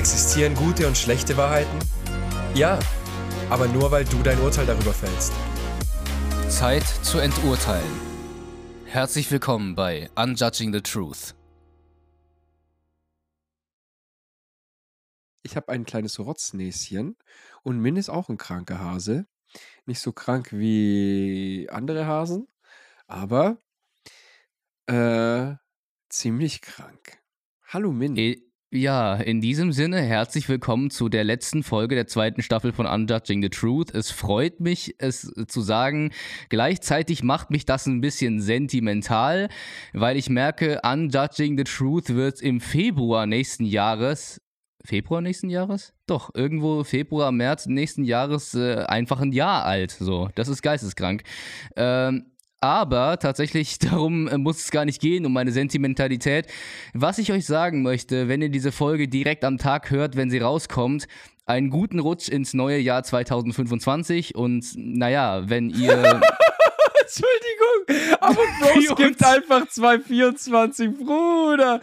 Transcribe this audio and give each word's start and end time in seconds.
Existieren 0.00 0.54
gute 0.54 0.86
und 0.86 0.96
schlechte 0.96 1.36
Wahrheiten? 1.36 1.78
Ja, 2.54 2.78
aber 3.50 3.68
nur 3.68 3.90
weil 3.90 4.06
du 4.06 4.22
dein 4.22 4.40
Urteil 4.40 4.64
darüber 4.64 4.94
fällst. 4.94 5.30
Zeit 6.48 6.86
zu 7.04 7.18
enturteilen. 7.18 7.92
Herzlich 8.86 9.30
willkommen 9.30 9.74
bei 9.74 10.08
Unjudging 10.16 10.72
the 10.72 10.80
Truth. 10.80 11.34
Ich 15.42 15.54
habe 15.54 15.68
ein 15.68 15.84
kleines 15.84 16.18
Rotznäschen 16.18 17.18
und 17.62 17.78
Min 17.78 17.96
ist 17.96 18.08
auch 18.08 18.30
ein 18.30 18.38
kranker 18.38 18.80
Hase. 18.80 19.26
Nicht 19.84 20.00
so 20.00 20.12
krank 20.12 20.50
wie 20.50 21.68
andere 21.70 22.06
Hasen, 22.06 22.48
aber 23.06 23.58
äh, 24.86 25.56
ziemlich 26.08 26.62
krank. 26.62 27.18
Hallo 27.66 27.92
Min. 27.92 28.16
E 28.16 28.49
ja, 28.72 29.14
in 29.16 29.40
diesem 29.40 29.72
Sinne, 29.72 30.00
herzlich 30.00 30.48
willkommen 30.48 30.90
zu 30.90 31.08
der 31.08 31.24
letzten 31.24 31.64
Folge 31.64 31.96
der 31.96 32.06
zweiten 32.06 32.40
Staffel 32.40 32.72
von 32.72 32.86
Unjudging 32.86 33.42
the 33.42 33.48
Truth. 33.48 33.92
Es 33.92 34.12
freut 34.12 34.60
mich, 34.60 34.94
es 34.98 35.32
zu 35.48 35.60
sagen. 35.60 36.12
Gleichzeitig 36.50 37.24
macht 37.24 37.50
mich 37.50 37.66
das 37.66 37.86
ein 37.86 38.00
bisschen 38.00 38.40
sentimental, 38.40 39.48
weil 39.92 40.16
ich 40.16 40.30
merke, 40.30 40.80
Unjudging 40.84 41.58
the 41.58 41.64
Truth 41.64 42.10
wird 42.10 42.40
im 42.40 42.60
Februar 42.60 43.26
nächsten 43.26 43.64
Jahres 43.64 44.40
Februar 44.82 45.20
nächsten 45.20 45.50
Jahres? 45.50 45.92
Doch, 46.06 46.34
irgendwo 46.34 46.84
Februar, 46.84 47.32
März 47.32 47.66
nächsten 47.66 48.02
Jahres 48.04 48.54
äh, 48.54 48.76
einfach 48.86 49.20
ein 49.20 49.32
Jahr 49.32 49.64
alt. 49.64 49.90
So, 49.90 50.30
das 50.34 50.48
ist 50.48 50.62
geisteskrank. 50.62 51.22
Ähm, 51.76 52.29
aber 52.60 53.18
tatsächlich, 53.18 53.78
darum 53.80 54.28
äh, 54.28 54.38
muss 54.38 54.60
es 54.60 54.70
gar 54.70 54.84
nicht 54.84 55.00
gehen, 55.00 55.26
um 55.26 55.32
meine 55.32 55.52
Sentimentalität. 55.52 56.46
Was 56.92 57.18
ich 57.18 57.32
euch 57.32 57.46
sagen 57.46 57.82
möchte, 57.82 58.28
wenn 58.28 58.42
ihr 58.42 58.50
diese 58.50 58.72
Folge 58.72 59.08
direkt 59.08 59.44
am 59.44 59.58
Tag 59.58 59.90
hört, 59.90 60.16
wenn 60.16 60.30
sie 60.30 60.38
rauskommt, 60.38 61.06
einen 61.46 61.70
guten 61.70 61.98
Rutsch 61.98 62.28
ins 62.28 62.54
neue 62.54 62.78
Jahr 62.78 63.02
2025 63.02 64.34
und 64.34 64.64
naja, 64.76 65.48
wenn 65.48 65.70
ihr. 65.70 66.20
Entschuldigung, 67.10 68.18
aber 68.20 68.34
Bro, 68.60 68.78
es 68.78 68.94
gibt 68.96 69.24
einfach 69.24 69.68
224, 69.68 70.90
Bruder. 70.96 71.80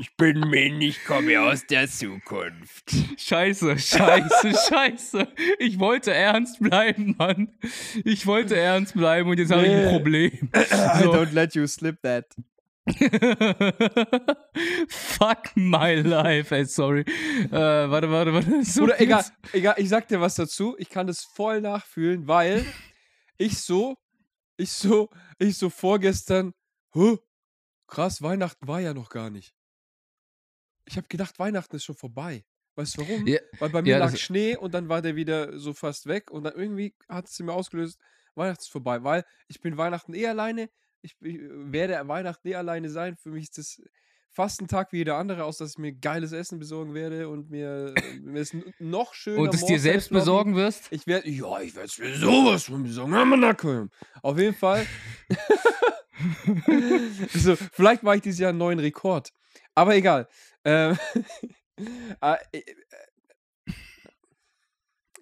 Ich 0.00 0.16
bin 0.16 0.40
Min, 0.48 0.80
ich 0.80 1.04
komme 1.04 1.38
aus 1.40 1.66
der 1.66 1.88
Zukunft. 1.88 2.90
Scheiße, 3.18 3.78
scheiße, 3.78 4.54
scheiße. 4.68 5.28
Ich 5.58 5.78
wollte 5.78 6.14
ernst 6.14 6.60
bleiben, 6.60 7.16
Mann. 7.18 7.48
Ich 8.04 8.26
wollte 8.26 8.56
ernst 8.56 8.94
bleiben 8.94 9.28
und 9.28 9.38
jetzt 9.38 9.50
habe 9.50 9.66
ich 9.66 9.72
ein 9.72 9.90
Problem. 9.90 10.32
I 10.54 11.02
don't 11.02 11.32
let 11.32 11.54
you 11.54 11.66
slip 11.66 12.00
that. 12.02 12.24
Fuck 14.88 15.50
my 15.54 15.96
life, 15.96 16.54
ey, 16.54 16.64
sorry. 16.64 17.00
Äh, 17.00 17.50
warte, 17.50 18.10
warte, 18.10 18.32
warte. 18.32 18.64
So 18.64 18.84
Oder 18.84 19.00
egal, 19.00 19.24
egal, 19.52 19.74
ich 19.76 19.90
sag 19.90 20.08
dir 20.08 20.20
was 20.20 20.36
dazu. 20.36 20.76
Ich 20.78 20.88
kann 20.88 21.06
das 21.06 21.24
voll 21.24 21.60
nachfühlen, 21.60 22.26
weil 22.26 22.64
ich 23.38 23.58
so 23.58 23.96
ich 24.56 24.72
so 24.72 25.10
ich 25.38 25.58
so 25.58 25.70
vorgestern: 25.70 26.52
„Hä, 26.94 27.18
krass, 27.88 28.22
Weihnachten 28.22 28.68
war 28.68 28.80
ja 28.80 28.94
noch 28.94 29.10
gar 29.10 29.30
nicht.“ 29.30 29.54
Ich 30.84 30.96
habe 30.96 31.08
gedacht, 31.08 31.38
Weihnachten 31.38 31.76
ist 31.76 31.84
schon 31.84 31.96
vorbei. 31.96 32.44
Weißt 32.76 32.96
du 32.96 33.02
warum? 33.02 33.32
Ja, 33.32 33.40
Weil 33.58 33.70
bei 33.70 33.82
mir 33.82 33.94
ja, 33.94 33.96
lag 33.96 34.16
Schnee 34.16 34.56
und 34.56 34.74
dann 34.74 34.88
war 34.88 35.02
der 35.02 35.16
wieder 35.16 35.58
so 35.58 35.72
fast 35.72 36.06
weg 36.06 36.30
und 36.30 36.44
dann 36.44 36.54
irgendwie 36.54 36.94
hat 37.08 37.28
es 37.28 37.40
in 37.40 37.46
mir 37.46 37.54
ausgelöst, 37.54 37.98
Weihnachten 38.34 38.60
ist 38.62 38.70
vorbei, 38.70 39.02
weil 39.02 39.24
ich 39.48 39.60
bin 39.60 39.78
Weihnachten 39.78 40.12
eh 40.14 40.26
alleine. 40.26 40.68
Ich 41.00 41.16
ich 41.20 41.38
werde 41.40 42.06
Weihnachten 42.08 42.48
eh 42.48 42.54
alleine 42.56 42.90
sein. 42.90 43.16
Für 43.16 43.30
mich 43.30 43.44
ist 43.44 43.58
das 43.58 43.82
fast 44.36 44.60
ein 44.60 44.68
Tag 44.68 44.92
wie 44.92 44.98
jeder 44.98 45.16
andere, 45.16 45.44
außer 45.44 45.64
dass 45.64 45.72
ich 45.72 45.78
mir 45.78 45.92
geiles 45.92 46.32
Essen 46.32 46.58
besorgen 46.58 46.92
werde 46.92 47.30
und 47.30 47.50
mir, 47.50 47.94
mir 48.22 48.42
es 48.42 48.54
noch 48.78 49.14
schöner 49.14 49.38
Und 49.38 49.54
es 49.54 49.64
dir 49.64 49.80
selbst 49.80 50.10
besorgen 50.10 50.54
wirst? 50.54 50.88
Ich 50.90 51.06
werde, 51.06 51.30
ja, 51.30 51.60
ich 51.60 51.74
werde 51.74 51.88
es 51.88 51.98
mir 51.98 52.14
sowas 52.14 52.64
von 52.64 52.82
besorgen. 52.82 53.90
Auf 54.22 54.38
jeden 54.38 54.54
Fall. 54.54 54.86
so, 57.34 57.56
vielleicht 57.56 58.02
mache 58.02 58.16
ich 58.16 58.22
dieses 58.22 58.38
Jahr 58.38 58.50
einen 58.50 58.58
neuen 58.58 58.78
Rekord. 58.78 59.32
Aber 59.74 59.96
egal. 59.96 60.28
Ähm, 60.64 60.98
äh, 62.20 62.36
äh, 62.52 62.62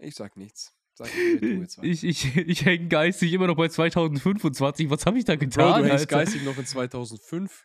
ich 0.00 0.16
sag 0.16 0.36
nichts. 0.36 0.74
Sag 0.94 1.08
ich. 1.16 1.78
Ich, 1.82 2.04
ich, 2.04 2.36
ich 2.36 2.64
hänge 2.64 2.88
geistig 2.88 3.32
immer 3.32 3.46
noch 3.46 3.56
bei 3.56 3.68
2025. 3.68 4.90
Was 4.90 5.06
habe 5.06 5.18
ich 5.18 5.24
da 5.24 5.36
Bro, 5.36 5.40
getan? 5.40 5.82
du 5.82 5.88
hängst 5.88 6.12
Alter? 6.12 6.16
geistig 6.16 6.42
noch 6.42 6.58
in 6.58 6.66
2005 6.66 7.64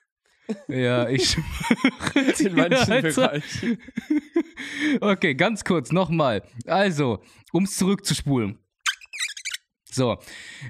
Ja, 0.67 1.07
ich 1.09 1.37
in 2.39 2.55
manchen. 2.55 3.01
Bereichen. 3.01 3.77
Okay, 5.01 5.35
ganz 5.35 5.63
kurz 5.63 5.91
nochmal. 5.91 6.43
Also, 6.65 7.19
um 7.51 7.63
es 7.63 7.77
zurückzuspulen. 7.77 8.59
So, 9.91 10.17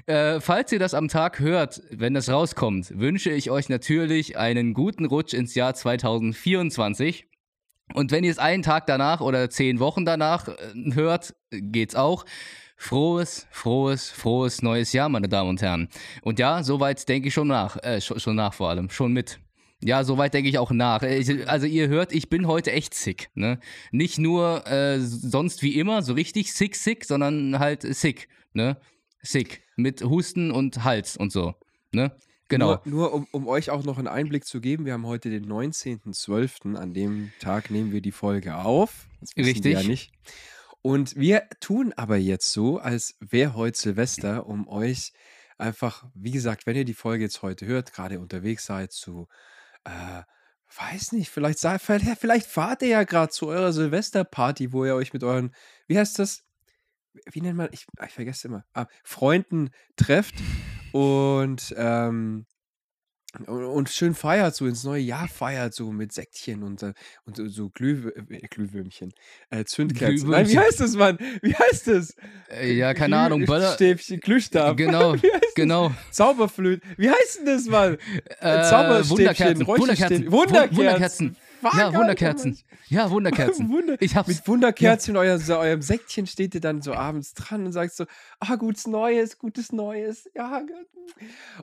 äh, 0.06 0.40
falls 0.40 0.72
ihr 0.72 0.78
das 0.78 0.94
am 0.94 1.08
Tag 1.08 1.40
hört, 1.40 1.82
wenn 1.90 2.14
das 2.14 2.30
rauskommt, 2.30 2.98
wünsche 2.98 3.30
ich 3.30 3.50
euch 3.50 3.68
natürlich 3.68 4.38
einen 4.38 4.72
guten 4.72 5.04
Rutsch 5.04 5.34
ins 5.34 5.54
Jahr 5.54 5.74
2024. 5.74 7.26
Und 7.92 8.12
wenn 8.12 8.24
ihr 8.24 8.30
es 8.30 8.38
einen 8.38 8.62
Tag 8.62 8.86
danach 8.86 9.20
oder 9.20 9.50
zehn 9.50 9.78
Wochen 9.78 10.04
danach 10.04 10.48
äh, 10.48 10.54
hört, 10.94 11.34
geht's 11.50 11.94
auch. 11.94 12.24
Frohes, 12.76 13.46
frohes, 13.50 14.08
frohes 14.10 14.62
neues 14.62 14.94
Jahr, 14.94 15.10
meine 15.10 15.28
Damen 15.28 15.50
und 15.50 15.60
Herren. 15.60 15.88
Und 16.22 16.38
ja, 16.38 16.62
soweit 16.62 17.06
denke 17.06 17.28
ich 17.28 17.34
schon 17.34 17.48
nach, 17.48 17.76
äh, 17.82 18.00
schon, 18.00 18.18
schon 18.18 18.36
nach 18.36 18.54
vor 18.54 18.70
allem, 18.70 18.88
schon 18.88 19.12
mit. 19.12 19.38
Ja, 19.82 20.04
soweit 20.04 20.34
denke 20.34 20.50
ich 20.50 20.58
auch 20.58 20.70
nach. 20.70 21.02
Ich, 21.02 21.48
also 21.48 21.66
ihr 21.66 21.88
hört, 21.88 22.12
ich 22.12 22.28
bin 22.28 22.46
heute 22.46 22.72
echt 22.72 22.94
sick. 22.94 23.30
Ne? 23.34 23.58
Nicht 23.92 24.18
nur 24.18 24.66
äh, 24.66 25.00
sonst 25.00 25.62
wie 25.62 25.78
immer, 25.78 26.02
so 26.02 26.12
richtig 26.12 26.52
sick, 26.52 26.76
sick, 26.76 27.04
sondern 27.04 27.58
halt 27.58 27.82
sick. 27.82 28.28
Ne? 28.52 28.76
Sick. 29.22 29.62
Mit 29.76 30.02
Husten 30.02 30.50
und 30.50 30.84
Hals 30.84 31.16
und 31.16 31.32
so. 31.32 31.54
Ne? 31.92 32.12
Genau. 32.48 32.80
Nur, 32.84 33.10
nur 33.10 33.14
um, 33.14 33.26
um 33.30 33.48
euch 33.48 33.70
auch 33.70 33.84
noch 33.84 33.96
einen 33.96 34.08
Einblick 34.08 34.44
zu 34.44 34.60
geben, 34.60 34.84
wir 34.84 34.92
haben 34.92 35.06
heute 35.06 35.30
den 35.30 35.46
19.12., 35.46 36.74
an 36.74 36.92
dem 36.92 37.32
Tag 37.38 37.70
nehmen 37.70 37.92
wir 37.92 38.00
die 38.02 38.12
Folge 38.12 38.56
auf. 38.56 39.08
Das 39.20 39.30
wissen 39.36 39.62
die 39.62 39.70
ja 39.70 39.78
Richtig. 39.78 39.88
nicht. 39.88 40.12
Und 40.82 41.16
wir 41.16 41.44
tun 41.60 41.92
aber 41.96 42.16
jetzt 42.16 42.52
so, 42.52 42.78
als 42.78 43.16
wäre 43.20 43.54
heute 43.54 43.78
Silvester, 43.78 44.46
um 44.46 44.66
euch 44.66 45.12
einfach, 45.58 46.06
wie 46.14 46.30
gesagt, 46.30 46.66
wenn 46.66 46.76
ihr 46.76 46.84
die 46.84 46.94
Folge 46.94 47.24
jetzt 47.24 47.42
heute 47.42 47.66
hört, 47.66 47.92
gerade 47.92 48.18
unterwegs 48.18 48.66
seid 48.66 48.92
zu, 48.92 49.28
äh, 49.84 50.22
weiß 50.78 51.12
nicht, 51.12 51.30
vielleicht, 51.30 51.58
vielleicht 51.58 52.46
fahrt 52.46 52.82
ihr 52.82 52.88
ja 52.88 53.04
gerade 53.04 53.30
zu 53.30 53.48
eurer 53.48 53.72
Silvesterparty, 53.72 54.72
wo 54.72 54.84
ihr 54.84 54.94
euch 54.94 55.12
mit 55.12 55.24
euren, 55.24 55.54
wie 55.86 55.98
heißt 55.98 56.18
das? 56.18 56.44
Wie 57.32 57.40
nennt 57.40 57.56
man, 57.56 57.68
ich, 57.72 57.86
ah, 57.98 58.06
ich 58.06 58.12
vergesse 58.12 58.48
immer, 58.48 58.64
ah, 58.72 58.86
Freunden 59.02 59.70
trefft 59.96 60.34
und, 60.92 61.74
ähm, 61.76 62.46
und, 63.46 63.88
schön 63.90 64.14
feiert, 64.14 64.54
so 64.56 64.66
ins 64.66 64.82
neue 64.84 65.00
Jahr 65.02 65.28
feiert, 65.28 65.72
so 65.72 65.92
mit 65.92 66.12
Säckchen 66.12 66.62
und, 66.64 66.82
äh, 66.82 66.94
und 67.26 67.36
so, 67.36 67.46
so 67.48 67.68
Glühwür 67.70 68.12
äh, 68.28 68.38
Glühwürmchen, 68.48 69.12
äh, 69.50 69.64
Zündkerzen. 69.64 70.28
Nein, 70.30 70.46
wie 70.46 70.50
Glühwürmchen. 70.52 70.58
heißt 70.60 70.80
das, 70.80 70.96
Mann? 70.96 71.18
Wie 71.42 71.54
heißt 71.54 71.86
das? 71.86 72.16
Äh, 72.50 72.72
ja, 72.72 72.92
keine 72.94 73.16
Ahnung. 73.18 73.44
Böller. 73.44 73.72
Stäbchen, 73.74 74.18
Glühstab. 74.20 74.76
Genau, 74.76 75.14
Wie 75.14 75.30
heißt 75.32 75.44
das? 75.44 75.54
genau. 75.54 75.92
Zauberflöte. 76.10 76.86
Wie 76.96 77.08
heißt 77.10 77.38
denn 77.40 77.46
das, 77.46 77.66
Mann? 77.66 77.98
Äh, 78.40 78.62
Zauberstäbchen, 78.64 79.10
Wunderkerzen. 79.10 79.62
Räucherstäbchen. 79.62 80.32
Wunderkerzen. 80.32 80.32
Wun- 80.32 80.32
Wunderkerzen. 80.32 80.76
Wunderkerzen. 80.76 81.36
Ja, 81.62 81.94
Wunderkerzen. 81.94 82.58
Ja, 82.88 83.10
Wunderkerzen. 83.10 83.68
Wunder 83.70 83.96
Ich 84.00 84.16
hab's. 84.16 84.28
mit 84.28 84.46
Wunderkerzen 84.46 85.14
in 85.14 85.16
euer, 85.16 85.38
so 85.38 85.58
eurem 85.58 85.82
Säckchen 85.82 86.26
steht 86.26 86.54
ihr 86.54 86.60
dann 86.60 86.82
so 86.82 86.94
abends 86.94 87.34
dran 87.34 87.66
und 87.66 87.72
sagt 87.72 87.94
so, 87.94 88.06
ah, 88.40 88.56
gutes 88.56 88.86
Neues, 88.86 89.38
gutes 89.38 89.72
Neues, 89.72 90.28
ja. 90.34 90.60
gut." 90.60 90.86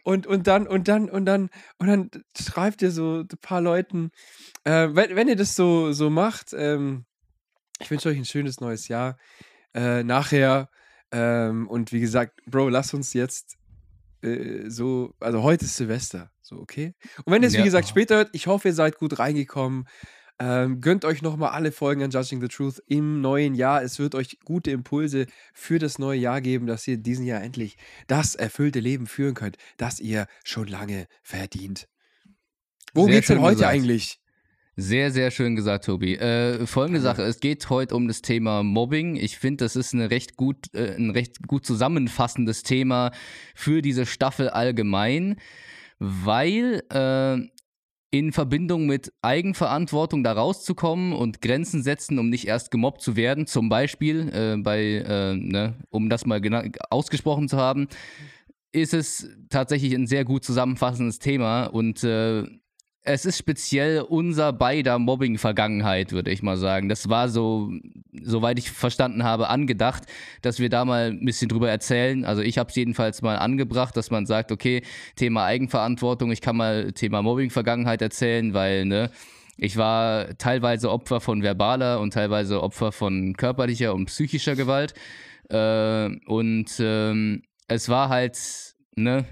Und, 0.04 0.28
und 0.28 0.48
dann, 0.48 0.68
und 0.68 0.88
dann, 0.88 1.10
und 1.10 1.26
dann, 1.26 1.50
und 1.78 1.88
dann 1.88 2.10
schreibt 2.40 2.82
ihr 2.82 2.92
so 2.92 3.22
ein 3.22 3.28
paar 3.42 3.62
Leuten, 3.62 4.12
äh, 4.64 4.90
wenn, 4.92 5.16
wenn 5.16 5.28
ihr 5.28 5.36
das 5.36 5.56
so, 5.56 5.92
so 5.94 6.10
macht, 6.10 6.54
ähm, 6.54 7.06
ich 7.80 7.90
wünsche 7.92 8.10
euch 8.10 8.18
ein 8.18 8.26
schönes 8.26 8.60
neues 8.60 8.88
Jahr. 8.88 9.18
Äh, 9.74 10.04
nachher, 10.04 10.70
ähm, 11.12 11.68
und 11.68 11.92
wie 11.92 12.00
gesagt, 12.00 12.42
Bro, 12.46 12.70
lass 12.70 12.94
uns 12.94 13.14
jetzt 13.14 13.58
äh, 14.22 14.70
so, 14.70 15.14
also 15.20 15.44
heute 15.44 15.66
ist 15.66 15.76
Silvester, 15.78 16.32
so, 16.42 16.58
okay? 16.58 16.94
Und 17.26 17.34
wenn 17.34 17.42
ihr 17.44 17.48
es, 17.50 17.58
wie 17.58 17.60
Ja. 17.60 17.64
gesagt, 17.64 17.88
später 17.88 18.16
hört, 18.18 18.30
ich 18.34 18.48
hoffe, 18.48 18.70
ihr 18.70 18.74
seid 18.74 18.98
gut 18.98 19.20
reingekommen. 19.20 19.86
Ähm, 20.40 20.82
gönnt 20.82 21.04
euch 21.04 21.24
nochmal 21.24 21.50
alle 21.50 21.72
Folgen 21.72 22.04
an 22.04 22.12
Judging 22.12 22.42
the 22.42 22.48
Truth 22.48 22.80
im 22.88 23.22
neuen 23.22 23.56
Jahr. 23.56 23.82
Es 23.82 23.98
wird 23.98 24.14
euch 24.14 24.38
gute 24.46 24.70
Impulse 24.70 25.26
für 25.54 25.80
das 25.80 25.98
neue 25.98 26.20
Jahr 26.20 26.42
geben, 26.42 26.68
dass 26.68 26.88
ihr 26.88 26.94
in 26.96 27.04
diesem 27.04 27.26
Jahr 27.26 27.42
endlich 27.42 27.78
das 28.06 28.36
erfüllte 28.36 28.80
Leben 28.80 29.08
führen 29.08 29.34
könnt, 29.34 29.58
das 29.78 30.00
ihr 30.00 30.28
schon 30.44 30.68
lange 30.68 31.08
verdient. 31.24 31.88
Wo 32.94 33.06
Sehr 33.06 33.14
geht's 33.16 33.28
denn 33.30 33.42
heute 33.42 33.56
gesagt. 33.56 33.74
eigentlich? 33.74 34.20
Sehr, 34.80 35.10
sehr 35.10 35.32
schön 35.32 35.56
gesagt, 35.56 35.86
Tobi. 35.86 36.18
Äh, 36.18 36.68
folgende 36.68 37.02
Sache, 37.02 37.24
es 37.24 37.40
geht 37.40 37.72
heute 37.72 37.96
um 37.96 38.08
das 38.08 38.22
Thema 38.22 38.62
Mobbing. 38.62 39.16
Ich 39.16 39.40
finde, 39.40 39.66
das 39.66 39.76
ist 39.76 39.96
eine 39.96 40.12
recht 40.12 40.38
gut, 40.38 40.72
äh, 40.76 40.96
ein 40.96 41.10
recht 41.10 41.48
gut 41.48 41.66
zusammenfassendes 41.66 42.62
Thema 42.62 43.10
für 43.56 43.82
diese 43.82 44.06
Staffel 44.06 44.50
allgemein, 44.50 45.38
weil 45.98 46.84
äh, 46.92 47.40
in 48.16 48.32
Verbindung 48.32 48.86
mit 48.86 49.12
Eigenverantwortung 49.24 50.24
da 50.24 50.34
rauszukommen 50.34 51.12
und 51.12 51.42
Grenzen 51.42 51.82
setzen, 51.82 52.20
um 52.20 52.30
nicht 52.30 52.46
erst 52.46 52.70
gemobbt 52.70 53.02
zu 53.02 53.16
werden, 53.16 53.48
zum 53.48 53.70
Beispiel, 53.70 54.30
äh, 54.32 54.62
bei, 54.62 54.80
äh, 54.80 55.34
ne, 55.34 55.74
um 55.90 56.08
das 56.08 56.28
mal 56.28 56.40
ausgesprochen 56.92 57.50
zu 57.50 57.58
haben, 57.58 57.88
ist 58.72 58.94
es 58.94 59.28
tatsächlich 59.50 59.96
ein 59.96 60.06
sehr 60.06 60.24
gut 60.24 60.44
zusammenfassendes 60.44 61.18
Thema 61.18 61.66
und 61.66 62.04
äh, 62.04 62.44
es 63.08 63.26
ist 63.26 63.38
speziell 63.38 64.02
unser 64.02 64.52
beider 64.52 65.00
Mobbing-Vergangenheit, 65.00 66.12
würde 66.12 66.30
ich 66.30 66.44
mal 66.44 66.58
sagen. 66.58 66.90
Das 66.90 67.08
war 67.08 67.30
so, 67.30 67.72
soweit 68.22 68.60
ich 68.60 68.70
verstanden 68.70 69.24
habe, 69.24 69.48
angedacht, 69.48 70.04
dass 70.42 70.60
wir 70.60 70.70
da 70.70 70.84
mal 70.84 71.12
ein 71.12 71.24
bisschen 71.24 71.48
drüber 71.48 71.70
erzählen. 71.70 72.26
Also 72.26 72.42
ich 72.42 72.58
habe 72.58 72.70
es 72.70 72.76
jedenfalls 72.76 73.22
mal 73.22 73.38
angebracht, 73.38 73.96
dass 73.96 74.12
man 74.12 74.26
sagt, 74.26 74.52
okay, 74.52 74.84
Thema 75.16 75.46
Eigenverantwortung, 75.46 76.32
ich 76.32 76.42
kann 76.42 76.58
mal 76.58 76.92
Thema 76.92 77.22
Mobbing-Vergangenheit 77.22 78.02
erzählen, 78.02 78.54
weil, 78.54 78.84
ne, 78.86 79.10
ich 79.56 79.78
war 79.78 80.38
teilweise 80.38 80.92
Opfer 80.92 81.22
von 81.22 81.42
verbaler 81.42 82.02
und 82.02 82.14
teilweise 82.14 82.62
Opfer 82.62 82.92
von 82.92 83.36
körperlicher 83.38 83.96
und 83.96 84.08
psychischer 84.08 84.56
Gewalt. 84.58 84.94
Äh, 85.50 86.10
und 86.26 86.76
ähm, 86.80 87.42
es 87.70 87.88
war 87.88 88.10
halt, 88.10 88.38
ne, 88.96 89.26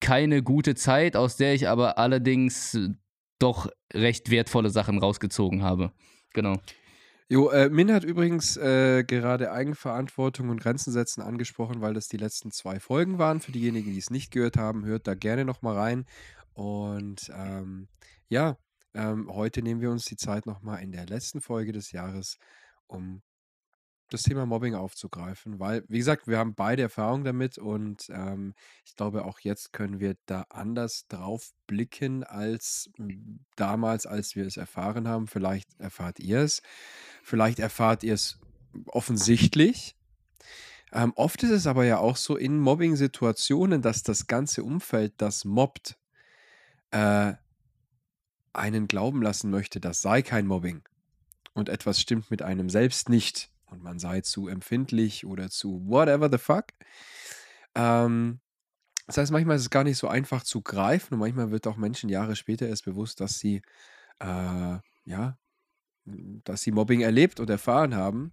keine 0.00 0.42
gute 0.42 0.74
Zeit, 0.74 1.16
aus 1.16 1.36
der 1.36 1.54
ich 1.54 1.68
aber 1.68 1.98
allerdings 1.98 2.78
doch 3.38 3.68
recht 3.92 4.30
wertvolle 4.30 4.70
Sachen 4.70 4.98
rausgezogen 4.98 5.62
habe. 5.62 5.92
Genau. 6.32 6.56
Jo, 7.28 7.48
äh, 7.50 7.68
Min 7.70 7.92
hat 7.92 8.02
übrigens 8.02 8.56
äh, 8.56 9.04
gerade 9.04 9.52
Eigenverantwortung 9.52 10.48
und 10.48 10.60
Grenzen 10.60 10.92
setzen 10.92 11.22
angesprochen, 11.22 11.80
weil 11.80 11.94
das 11.94 12.08
die 12.08 12.16
letzten 12.16 12.50
zwei 12.50 12.80
Folgen 12.80 13.18
waren. 13.18 13.40
Für 13.40 13.52
diejenigen, 13.52 13.92
die 13.92 13.98
es 13.98 14.10
nicht 14.10 14.32
gehört 14.32 14.56
haben, 14.56 14.84
hört 14.84 15.06
da 15.06 15.14
gerne 15.14 15.44
nochmal 15.44 15.76
rein. 15.76 16.06
Und 16.54 17.30
ähm, 17.32 17.86
ja, 18.28 18.56
ähm, 18.94 19.28
heute 19.32 19.62
nehmen 19.62 19.80
wir 19.80 19.92
uns 19.92 20.06
die 20.06 20.16
Zeit 20.16 20.44
nochmal 20.46 20.82
in 20.82 20.90
der 20.90 21.06
letzten 21.06 21.40
Folge 21.40 21.70
des 21.70 21.92
Jahres, 21.92 22.36
um 22.88 23.22
das 24.10 24.22
Thema 24.22 24.46
Mobbing 24.46 24.74
aufzugreifen, 24.74 25.58
weil, 25.58 25.84
wie 25.88 25.98
gesagt, 25.98 26.26
wir 26.26 26.38
haben 26.38 26.54
beide 26.54 26.82
Erfahrungen 26.82 27.24
damit 27.24 27.58
und 27.58 28.08
ähm, 28.10 28.54
ich 28.84 28.96
glaube, 28.96 29.24
auch 29.24 29.40
jetzt 29.40 29.72
können 29.72 30.00
wir 30.00 30.16
da 30.26 30.44
anders 30.50 31.06
drauf 31.08 31.52
blicken 31.66 32.24
als 32.24 32.90
damals, 33.56 34.06
als 34.06 34.36
wir 34.36 34.46
es 34.46 34.56
erfahren 34.56 35.08
haben. 35.08 35.26
Vielleicht 35.26 35.78
erfahrt 35.78 36.20
ihr 36.20 36.40
es, 36.40 36.62
vielleicht 37.22 37.58
erfahrt 37.58 38.02
ihr 38.02 38.14
es 38.14 38.38
offensichtlich. 38.86 39.96
Ähm, 40.92 41.12
oft 41.14 41.42
ist 41.42 41.50
es 41.50 41.66
aber 41.66 41.84
ja 41.84 41.98
auch 41.98 42.16
so 42.16 42.36
in 42.36 42.58
Mobbing-Situationen, 42.58 43.80
dass 43.80 44.02
das 44.02 44.26
ganze 44.26 44.64
Umfeld, 44.64 45.14
das 45.18 45.44
mobbt, 45.44 45.96
äh, 46.90 47.34
einen 48.52 48.88
glauben 48.88 49.22
lassen 49.22 49.50
möchte, 49.50 49.80
das 49.80 50.02
sei 50.02 50.22
kein 50.22 50.46
Mobbing 50.46 50.82
und 51.54 51.68
etwas 51.68 52.00
stimmt 52.00 52.30
mit 52.30 52.42
einem 52.42 52.68
selbst 52.68 53.08
nicht 53.08 53.50
und 53.70 53.82
man 53.82 53.98
sei 53.98 54.20
zu 54.20 54.48
empfindlich 54.48 55.26
oder 55.26 55.50
zu 55.50 55.82
whatever 55.86 56.28
the 56.30 56.38
fuck. 56.38 56.66
Ähm, 57.74 58.40
das 59.06 59.18
heißt, 59.18 59.32
manchmal 59.32 59.56
ist 59.56 59.62
es 59.62 59.70
gar 59.70 59.84
nicht 59.84 59.98
so 59.98 60.08
einfach 60.08 60.42
zu 60.44 60.62
greifen 60.62 61.14
und 61.14 61.20
manchmal 61.20 61.50
wird 61.50 61.66
auch 61.66 61.76
Menschen 61.76 62.10
Jahre 62.10 62.36
später 62.36 62.68
erst 62.68 62.84
bewusst, 62.84 63.20
dass 63.20 63.38
sie, 63.38 63.62
äh, 64.20 64.78
ja, 65.04 65.38
dass 66.04 66.62
sie 66.62 66.70
Mobbing 66.70 67.00
erlebt 67.00 67.40
und 67.40 67.50
erfahren 67.50 67.94
haben. 67.94 68.32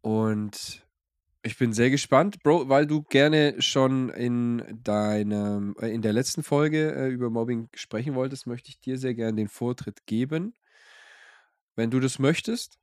Und 0.00 0.86
ich 1.42 1.56
bin 1.56 1.72
sehr 1.72 1.90
gespannt, 1.90 2.42
Bro, 2.42 2.68
weil 2.68 2.86
du 2.86 3.02
gerne 3.02 3.60
schon 3.60 4.08
in 4.10 4.80
deinem, 4.82 5.76
äh, 5.80 5.88
in 5.88 6.02
der 6.02 6.12
letzten 6.12 6.42
Folge 6.42 6.94
äh, 6.94 7.08
über 7.08 7.30
Mobbing 7.30 7.68
sprechen 7.74 8.14
wolltest, 8.14 8.46
möchte 8.46 8.70
ich 8.70 8.80
dir 8.80 8.98
sehr 8.98 9.14
gerne 9.14 9.36
den 9.36 9.48
Vortritt 9.48 10.06
geben. 10.06 10.54
Wenn 11.76 11.90
du 11.90 12.00
das 12.00 12.18
möchtest. 12.18 12.78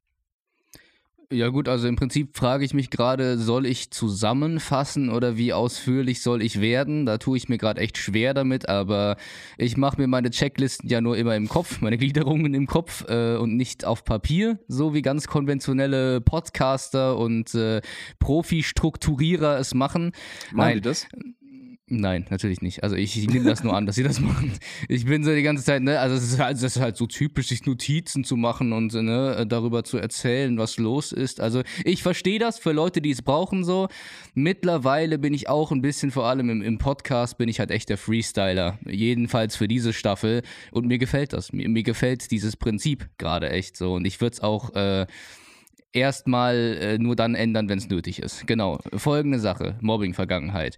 Ja 1.32 1.50
gut, 1.50 1.68
also 1.68 1.88
im 1.88 1.96
Prinzip 1.96 2.38
frage 2.38 2.66
ich 2.66 2.74
mich 2.74 2.90
gerade, 2.90 3.38
soll 3.38 3.66
ich 3.66 3.90
zusammenfassen 3.90 5.10
oder 5.10 5.38
wie 5.38 5.54
ausführlich 5.54 6.22
soll 6.22 6.42
ich 6.42 6.62
werden? 6.62 7.06
Da 7.06 7.18
tue 7.18 7.38
ich 7.38 7.50
mir 7.50 7.58
gerade 7.58 7.82
echt 7.82 7.98
schwer 7.98 8.34
damit, 8.34 8.70
aber 8.70 9.18
ich 9.58 9.76
mache 9.76 10.00
mir 10.00 10.08
meine 10.08 10.30
Checklisten 10.30 10.88
ja 10.88 11.02
nur 11.02 11.18
immer 11.18 11.36
im 11.36 11.50
Kopf, 11.50 11.80
meine 11.82 11.98
Gliederungen 11.98 12.54
im 12.54 12.68
Kopf 12.68 13.06
äh, 13.10 13.38
und 13.38 13.56
nicht 13.56 13.86
auf 13.86 14.04
Papier, 14.04 14.60
so 14.68 14.94
wie 14.94 15.02
ganz 15.02 15.28
konventionelle 15.28 16.22
Podcaster 16.22 17.18
und 17.18 17.56
äh, 17.56 17.82
Profi-Strukturierer 18.20 19.58
es 19.60 19.74
machen. 19.74 20.12
Nein, 20.54 20.76
die 20.76 20.82
das? 20.82 21.08
Nein, 21.88 22.26
natürlich 22.32 22.64
nicht. 22.64 22.82
Also 22.84 22.96
ich, 22.96 23.16
ich 23.16 23.28
nehme 23.28 23.46
das 23.46 23.64
nur 23.64 23.76
an, 23.76 23.86
dass 23.86 23.96
sie 23.96 24.02
das 24.02 24.20
machen. 24.22 24.52
Ich 24.90 25.06
bin 25.06 25.24
so 25.24 25.36
die 25.36 25.44
ganze 25.44 25.64
Zeit, 25.64 25.84
ne, 25.84 26.00
also 26.00 26.16
es 26.16 26.24
ist 26.24 26.40
halt, 26.40 26.58
das 26.58 26.76
ist 26.76 26.82
halt 26.82 26.98
so 26.98 27.06
typisch, 27.06 27.50
sich 27.50 27.64
Notizen 27.68 28.24
zu 28.24 28.38
machen 28.38 28.74
und 28.74 28.92
ne, 28.92 29.46
darüber 29.48 29.84
zu 29.84 30.00
erzählen, 30.00 30.58
was 30.58 30.78
los 30.78 31.12
ist. 31.12 31.40
Also 31.40 31.62
ich 31.84 32.02
verstehe 32.02 32.40
das 32.40 32.58
für 32.58 32.72
Leute, 32.72 33.02
die 33.02 33.12
es 33.12 33.22
brauchen 33.22 33.64
so. 33.64 33.88
Mittlerweile 34.34 35.20
bin 35.20 35.36
ich 35.36 35.48
auch 35.48 35.72
ein 35.72 35.84
bisschen, 35.84 36.10
vor 36.10 36.26
allem 36.26 36.50
im, 36.50 36.64
im 36.64 36.80
Podcast, 36.80 37.38
bin 37.38 37.50
ich 37.50 37.60
halt 37.60 37.70
echt 37.70 37.90
der 37.90 38.00
Freestyler. 38.00 38.80
Jedenfalls 38.86 39.56
für 39.56 39.68
diese 39.68 39.94
Staffel. 39.94 40.42
Und 40.72 40.88
mir 40.88 40.98
gefällt 40.98 41.34
das. 41.34 41.54
Mir, 41.54 41.70
mir 41.70 41.84
gefällt 41.84 42.32
dieses 42.32 42.58
Prinzip 42.58 43.10
gerade 43.20 43.52
echt 43.52 43.78
so. 43.78 43.94
Und 43.94 44.06
ich 44.06 44.20
würde 44.22 44.34
es 44.34 44.42
auch 44.42 44.74
äh, 44.74 45.06
erstmal 45.96 46.56
äh, 46.56 46.98
nur 46.98 47.16
dann 47.16 47.36
ändern, 47.36 47.70
wenn 47.70 47.78
es 47.78 47.90
nötig 47.90 48.22
ist. 48.22 48.46
Genau. 48.48 48.80
Folgende 48.96 49.40
Sache: 49.40 49.78
Mobbing-Vergangenheit. 49.82 50.78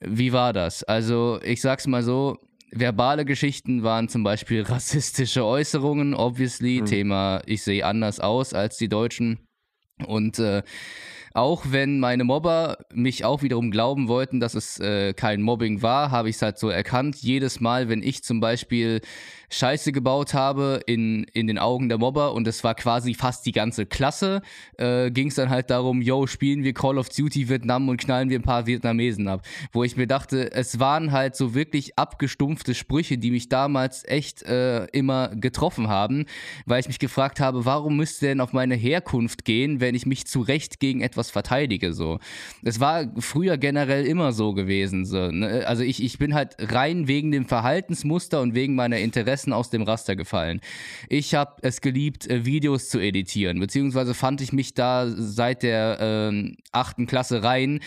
Wie 0.00 0.32
war 0.32 0.52
das? 0.52 0.84
Also, 0.84 1.40
ich 1.42 1.60
sag's 1.60 1.86
mal 1.86 2.02
so. 2.02 2.38
Verbale 2.72 3.24
Geschichten 3.24 3.84
waren 3.84 4.08
zum 4.08 4.24
Beispiel 4.24 4.62
rassistische 4.68 5.44
Äußerungen, 5.44 6.14
obviously. 6.14 6.80
Mhm. 6.80 6.86
Thema, 6.86 7.42
ich 7.46 7.62
sehe 7.62 7.86
anders 7.86 8.20
aus 8.20 8.54
als 8.54 8.76
die 8.76 8.88
Deutschen. 8.88 9.38
Und 10.04 10.38
äh, 10.38 10.62
auch 11.32 11.66
wenn 11.68 12.00
meine 12.00 12.24
Mobber 12.24 12.78
mich 12.92 13.24
auch 13.24 13.42
wiederum 13.42 13.70
glauben 13.70 14.08
wollten, 14.08 14.40
dass 14.40 14.54
es 14.54 14.80
äh, 14.80 15.12
kein 15.12 15.42
Mobbing 15.42 15.82
war, 15.82 16.10
habe 16.10 16.30
ich 16.30 16.36
es 16.36 16.42
halt 16.42 16.58
so 16.58 16.70
erkannt. 16.70 17.16
Jedes 17.16 17.60
Mal, 17.60 17.90
wenn 17.90 18.02
ich 18.02 18.24
zum 18.24 18.40
Beispiel 18.40 19.00
Scheiße 19.50 19.92
gebaut 19.92 20.34
habe 20.34 20.80
in, 20.86 21.24
in 21.32 21.46
den 21.46 21.58
Augen 21.58 21.88
der 21.88 21.98
Mobber 21.98 22.32
und 22.32 22.46
es 22.46 22.64
war 22.64 22.74
quasi 22.74 23.14
fast 23.14 23.46
die 23.46 23.52
ganze 23.52 23.86
Klasse, 23.86 24.42
äh, 24.78 25.10
ging 25.10 25.28
es 25.28 25.36
dann 25.36 25.50
halt 25.50 25.70
darum, 25.70 26.02
yo, 26.02 26.26
spielen 26.26 26.64
wir 26.64 26.74
Call 26.74 26.98
of 26.98 27.08
Duty 27.08 27.48
Vietnam 27.48 27.88
und 27.88 27.98
knallen 27.98 28.28
wir 28.30 28.38
ein 28.38 28.42
paar 28.42 28.66
Vietnamesen 28.66 29.28
ab. 29.28 29.42
Wo 29.72 29.84
ich 29.84 29.96
mir 29.96 30.06
dachte, 30.06 30.52
es 30.52 30.80
waren 30.80 31.12
halt 31.12 31.36
so 31.36 31.54
wirklich 31.54 31.98
abgestumpfte 31.98 32.74
Sprüche, 32.74 33.18
die 33.18 33.30
mich 33.30 33.48
damals 33.48 34.04
echt 34.06 34.42
äh, 34.42 34.86
immer 34.86 35.28
getroffen 35.28 35.88
haben, 35.88 36.26
weil 36.64 36.80
ich 36.80 36.88
mich 36.88 36.98
gefragt 36.98 37.40
habe, 37.40 37.64
warum 37.64 37.96
müsste 37.96 38.26
denn 38.26 38.40
auf 38.40 38.52
meine 38.52 38.74
Herkunft 38.74 39.44
gehen, 39.44 39.80
wenn 39.80 39.94
ich 39.94 40.06
mich 40.06 40.26
zu 40.26 40.40
Recht 40.40 40.80
gegen 40.80 41.00
etwas 41.00 41.30
verteidige, 41.30 41.92
so. 41.92 42.18
Es 42.62 42.80
war 42.80 43.04
früher 43.18 43.58
generell 43.58 44.06
immer 44.06 44.32
so 44.32 44.52
gewesen, 44.52 45.04
so, 45.04 45.30
ne? 45.30 45.64
Also 45.66 45.82
ich, 45.82 46.02
ich 46.02 46.18
bin 46.18 46.34
halt 46.34 46.56
rein 46.58 47.08
wegen 47.08 47.30
dem 47.30 47.46
Verhaltensmuster 47.46 48.40
und 48.40 48.54
wegen 48.54 48.74
meiner 48.74 48.98
Interessen 48.98 49.35
Interessen 49.36 49.52
aus 49.52 49.68
dem 49.70 49.82
Raster 49.82 50.16
gefallen. 50.16 50.60
Ich 51.08 51.34
habe 51.34 51.56
es 51.62 51.82
geliebt, 51.82 52.26
äh, 52.28 52.46
Videos 52.46 52.88
zu 52.88 52.98
editieren, 52.98 53.60
beziehungsweise 53.60 54.14
fand 54.14 54.40
ich 54.40 54.52
mich 54.52 54.72
da 54.72 55.06
seit 55.08 55.62
der 55.62 55.98
ähm, 56.00 56.56
achten 56.72 57.06
Klasse 57.06 57.42
rein 57.42 57.80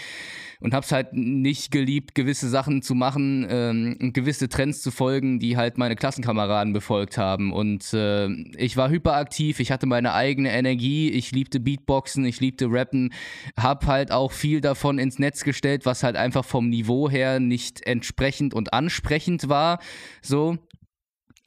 und 0.61 0.73
habe 0.73 0.85
es 0.85 0.91
halt 0.91 1.13
nicht 1.13 1.71
geliebt, 1.71 2.13
gewisse 2.15 2.49
Sachen 2.49 2.81
zu 2.81 2.93
machen 2.93 3.47
ähm, 3.49 3.97
und 3.99 4.13
gewisse 4.13 4.49
Trends 4.49 4.81
zu 4.81 4.91
folgen, 4.91 5.39
die 5.39 5.57
halt 5.57 5.77
meine 5.77 5.95
Klassenkameraden 5.95 6.73
befolgt 6.73 7.17
haben. 7.17 7.51
Und 7.53 7.93
äh, 7.93 8.27
ich 8.57 8.75
war 8.75 8.89
hyperaktiv, 8.89 9.59
ich 9.59 9.71
hatte 9.71 9.85
meine 9.85 10.13
eigene 10.13 10.51
Energie, 10.51 11.09
ich 11.09 11.31
liebte 11.31 11.59
Beatboxen, 11.59 12.25
ich 12.25 12.41
liebte 12.41 12.67
Rappen, 12.69 13.13
habe 13.57 13.87
halt 13.87 14.11
auch 14.11 14.31
viel 14.31 14.61
davon 14.61 14.99
ins 14.99 15.17
Netz 15.17 15.43
gestellt, 15.43 15.85
was 15.85 16.03
halt 16.03 16.15
einfach 16.15 16.45
vom 16.45 16.69
Niveau 16.69 17.09
her 17.09 17.39
nicht 17.39 17.87
entsprechend 17.87 18.53
und 18.53 18.73
ansprechend 18.73 19.49
war. 19.49 19.79
So. 20.21 20.57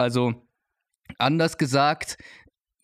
Also 0.02 0.35
anders 1.18 1.56
gesagt, 1.59 2.18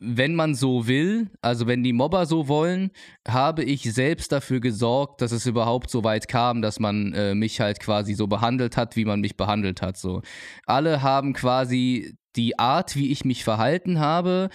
wenn 0.00 0.34
man 0.34 0.54
so 0.54 0.86
will, 0.86 1.30
also 1.42 1.66
wenn 1.66 1.82
die 1.82 1.92
Mobber 1.92 2.24
so 2.26 2.46
wollen, 2.46 2.90
habe 3.26 3.64
ich 3.64 3.82
selbst 3.92 4.30
dafür 4.30 4.60
gesorgt, 4.60 5.20
dass 5.20 5.32
es 5.32 5.44
überhaupt 5.46 5.90
so 5.90 6.04
weit 6.04 6.28
kam, 6.28 6.62
dass 6.62 6.78
man 6.78 7.12
äh, 7.14 7.34
mich 7.34 7.60
halt 7.60 7.80
quasi 7.80 8.14
so 8.14 8.28
behandelt 8.28 8.76
hat, 8.76 8.94
wie 8.94 9.04
man 9.04 9.20
mich 9.20 9.36
behandelt 9.36 9.82
hat. 9.82 9.96
So 9.96 10.22
alle 10.66 11.02
haben 11.02 11.32
quasi 11.32 12.16
die 12.38 12.58
Art, 12.58 12.96
wie 12.96 13.10
ich 13.10 13.24
mich 13.24 13.44
verhalten 13.44 13.98
habe, 13.98 14.48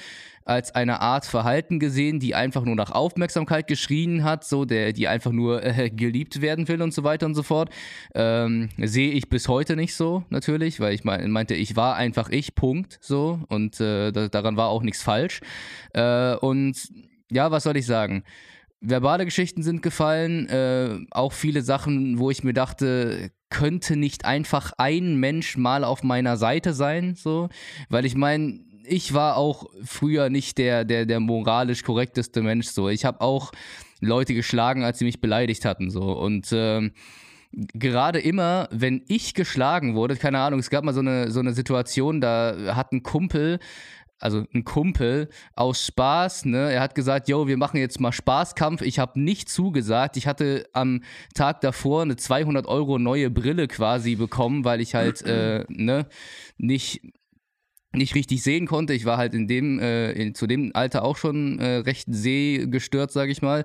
als 0.45 0.73
eine 0.75 1.01
Art 1.01 1.25
Verhalten 1.25 1.79
gesehen, 1.79 2.19
die 2.19 2.35
einfach 2.35 2.63
nur 2.63 2.75
nach 2.75 2.91
Aufmerksamkeit 2.91 3.67
geschrien 3.67 4.23
hat, 4.23 4.43
so 4.43 4.65
der, 4.65 4.93
die 4.93 5.07
einfach 5.07 5.31
nur 5.31 5.63
äh, 5.63 5.89
geliebt 5.89 6.41
werden 6.41 6.67
will 6.67 6.81
und 6.81 6.93
so 6.93 7.03
weiter 7.03 7.25
und 7.25 7.35
so 7.35 7.43
fort. 7.43 7.69
Ähm, 8.15 8.69
sehe 8.77 9.11
ich 9.11 9.29
bis 9.29 9.47
heute 9.47 9.75
nicht 9.75 9.95
so, 9.95 10.23
natürlich, 10.29 10.79
weil 10.79 10.93
ich 10.93 11.03
mein, 11.03 11.29
meinte, 11.31 11.55
ich 11.55 11.75
war 11.75 11.95
einfach 11.95 12.29
ich, 12.29 12.55
Punkt, 12.55 12.97
so 13.01 13.39
und 13.49 13.79
äh, 13.79 14.11
da, 14.11 14.27
daran 14.27 14.57
war 14.57 14.69
auch 14.69 14.83
nichts 14.83 15.03
falsch. 15.03 15.41
Äh, 15.93 16.35
und 16.35 16.89
ja, 17.31 17.51
was 17.51 17.63
soll 17.63 17.77
ich 17.77 17.85
sagen? 17.85 18.23
verbale 18.85 19.23
Geschichten 19.23 19.63
sind 19.63 19.81
gefallen, 19.81 20.49
äh, 20.49 20.99
auch 21.11 21.31
viele 21.31 21.61
Sachen, 21.61 22.19
wo 22.19 22.29
ich 22.29 22.43
mir 22.43 22.53
dachte, 22.53 23.31
könnte 23.53 23.95
nicht 23.95 24.25
einfach 24.25 24.73
ein 24.77 25.15
Mensch 25.15 25.57
mal 25.57 25.83
auf 25.83 26.01
meiner 26.01 26.37
Seite 26.37 26.73
sein, 26.73 27.13
so, 27.15 27.49
weil 27.87 28.03
ich 28.03 28.15
meine, 28.15 28.59
ich 28.83 29.13
war 29.13 29.37
auch 29.37 29.67
früher 29.85 30.29
nicht 30.29 30.57
der, 30.57 30.83
der, 30.85 31.05
der 31.05 31.19
moralisch 31.19 31.83
korrekteste 31.83 32.41
Mensch, 32.41 32.67
so. 32.67 32.89
Ich 32.89 33.05
habe 33.05 33.21
auch 33.21 33.51
Leute 34.01 34.33
geschlagen, 34.33 34.83
als 34.83 34.99
sie 34.99 35.05
mich 35.05 35.21
beleidigt 35.21 35.65
hatten, 35.65 35.91
so. 35.91 36.01
Und 36.01 36.49
ähm, 36.51 36.93
gerade 37.51 38.19
immer, 38.19 38.67
wenn 38.71 39.03
ich 39.07 39.35
geschlagen 39.35 39.93
wurde, 39.93 40.15
keine 40.15 40.39
Ahnung, 40.39 40.59
es 40.59 40.71
gab 40.71 40.83
mal 40.83 40.93
so 40.93 41.01
eine, 41.01 41.29
so 41.29 41.39
eine 41.39 41.53
Situation, 41.53 42.21
da 42.21 42.75
hat 42.75 42.91
ein 42.91 43.03
Kumpel 43.03 43.59
also 44.23 44.45
ein 44.53 44.63
Kumpel 44.63 45.29
aus 45.53 45.85
Spaß, 45.85 46.45
ne? 46.45 46.71
Er 46.71 46.81
hat 46.81 46.95
gesagt, 46.95 47.27
yo, 47.27 47.47
wir 47.47 47.57
machen 47.57 47.77
jetzt 47.77 47.99
mal 47.99 48.13
Spaßkampf. 48.13 48.81
Ich 48.81 48.97
habe 48.97 49.19
nicht 49.19 49.49
zugesagt. 49.49 50.15
Ich 50.15 50.27
hatte 50.27 50.65
am 50.71 51.03
Tag 51.33 51.59
davor 51.59 52.03
eine 52.03 52.15
200 52.15 52.65
Euro 52.65 52.99
neue 52.99 53.29
Brille 53.29 53.67
quasi 53.67 54.15
bekommen, 54.15 54.63
weil 54.63 54.79
ich 54.79 54.95
halt, 54.95 55.23
äh, 55.23 55.65
ne, 55.67 56.07
nicht 56.57 57.01
nicht 57.95 58.15
richtig 58.15 58.41
sehen 58.41 58.65
konnte. 58.65 58.93
Ich 58.93 59.05
war 59.05 59.17
halt 59.17 59.33
in 59.33 59.47
dem, 59.47 59.79
äh, 59.79 60.11
in, 60.13 60.33
zu 60.33 60.47
dem 60.47 60.71
Alter 60.73 61.03
auch 61.03 61.15
schon 61.15 61.59
äh, 61.59 61.77
recht 61.77 62.07
sehgestört, 62.09 63.11
sage 63.11 63.31
ich 63.31 63.41
mal. 63.41 63.63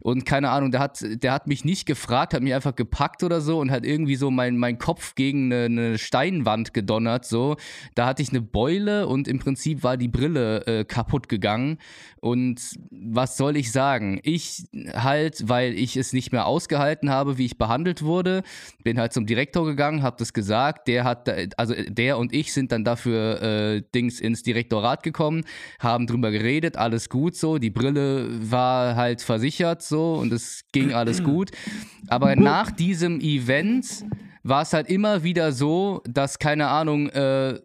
Und 0.00 0.24
keine 0.24 0.50
Ahnung, 0.50 0.70
der 0.70 0.80
hat, 0.80 1.04
der 1.04 1.32
hat 1.32 1.46
mich 1.46 1.64
nicht 1.64 1.84
gefragt, 1.84 2.32
hat 2.32 2.42
mich 2.42 2.54
einfach 2.54 2.74
gepackt 2.74 3.22
oder 3.22 3.40
so 3.40 3.58
und 3.58 3.70
hat 3.70 3.84
irgendwie 3.84 4.16
so 4.16 4.30
mein, 4.30 4.56
mein 4.56 4.78
Kopf 4.78 5.14
gegen 5.14 5.52
eine, 5.52 5.64
eine 5.66 5.98
Steinwand 5.98 6.72
gedonnert. 6.72 7.26
So, 7.26 7.56
da 7.94 8.06
hatte 8.06 8.22
ich 8.22 8.30
eine 8.30 8.40
Beule 8.40 9.06
und 9.08 9.28
im 9.28 9.38
Prinzip 9.38 9.82
war 9.82 9.96
die 9.96 10.08
Brille 10.08 10.66
äh, 10.66 10.84
kaputt 10.84 11.28
gegangen. 11.28 11.78
Und 12.20 12.60
was 12.90 13.36
soll 13.36 13.56
ich 13.56 13.72
sagen? 13.72 14.20
Ich 14.22 14.64
halt, 14.94 15.48
weil 15.48 15.74
ich 15.74 15.96
es 15.96 16.12
nicht 16.12 16.32
mehr 16.32 16.46
ausgehalten 16.46 17.10
habe, 17.10 17.38
wie 17.38 17.44
ich 17.44 17.58
behandelt 17.58 18.02
wurde, 18.02 18.42
bin 18.82 18.98
halt 18.98 19.12
zum 19.12 19.26
Direktor 19.26 19.66
gegangen, 19.66 20.02
habe 20.02 20.16
das 20.18 20.32
gesagt. 20.32 20.88
Der 20.88 21.04
hat, 21.04 21.28
also 21.58 21.74
der 21.88 22.18
und 22.18 22.32
ich 22.32 22.52
sind 22.52 22.72
dann 22.72 22.84
dafür 22.84 23.42
äh, 23.42 23.65
Dings 23.94 24.20
ins 24.20 24.42
Direktorat 24.42 25.02
gekommen, 25.02 25.44
haben 25.78 26.06
drüber 26.06 26.30
geredet, 26.30 26.76
alles 26.76 27.08
gut 27.08 27.36
so. 27.36 27.58
Die 27.58 27.70
Brille 27.70 28.28
war 28.50 28.96
halt 28.96 29.22
versichert 29.22 29.82
so 29.82 30.14
und 30.14 30.32
es 30.32 30.64
ging 30.72 30.92
alles 30.92 31.22
gut. 31.24 31.50
Aber 32.08 32.36
nach 32.36 32.70
diesem 32.70 33.20
Event 33.20 34.04
war 34.42 34.62
es 34.62 34.72
halt 34.72 34.88
immer 34.88 35.22
wieder 35.22 35.52
so, 35.52 36.02
dass 36.08 36.38
keine 36.38 36.68
Ahnung, 36.68 37.08
äh, 37.08 37.60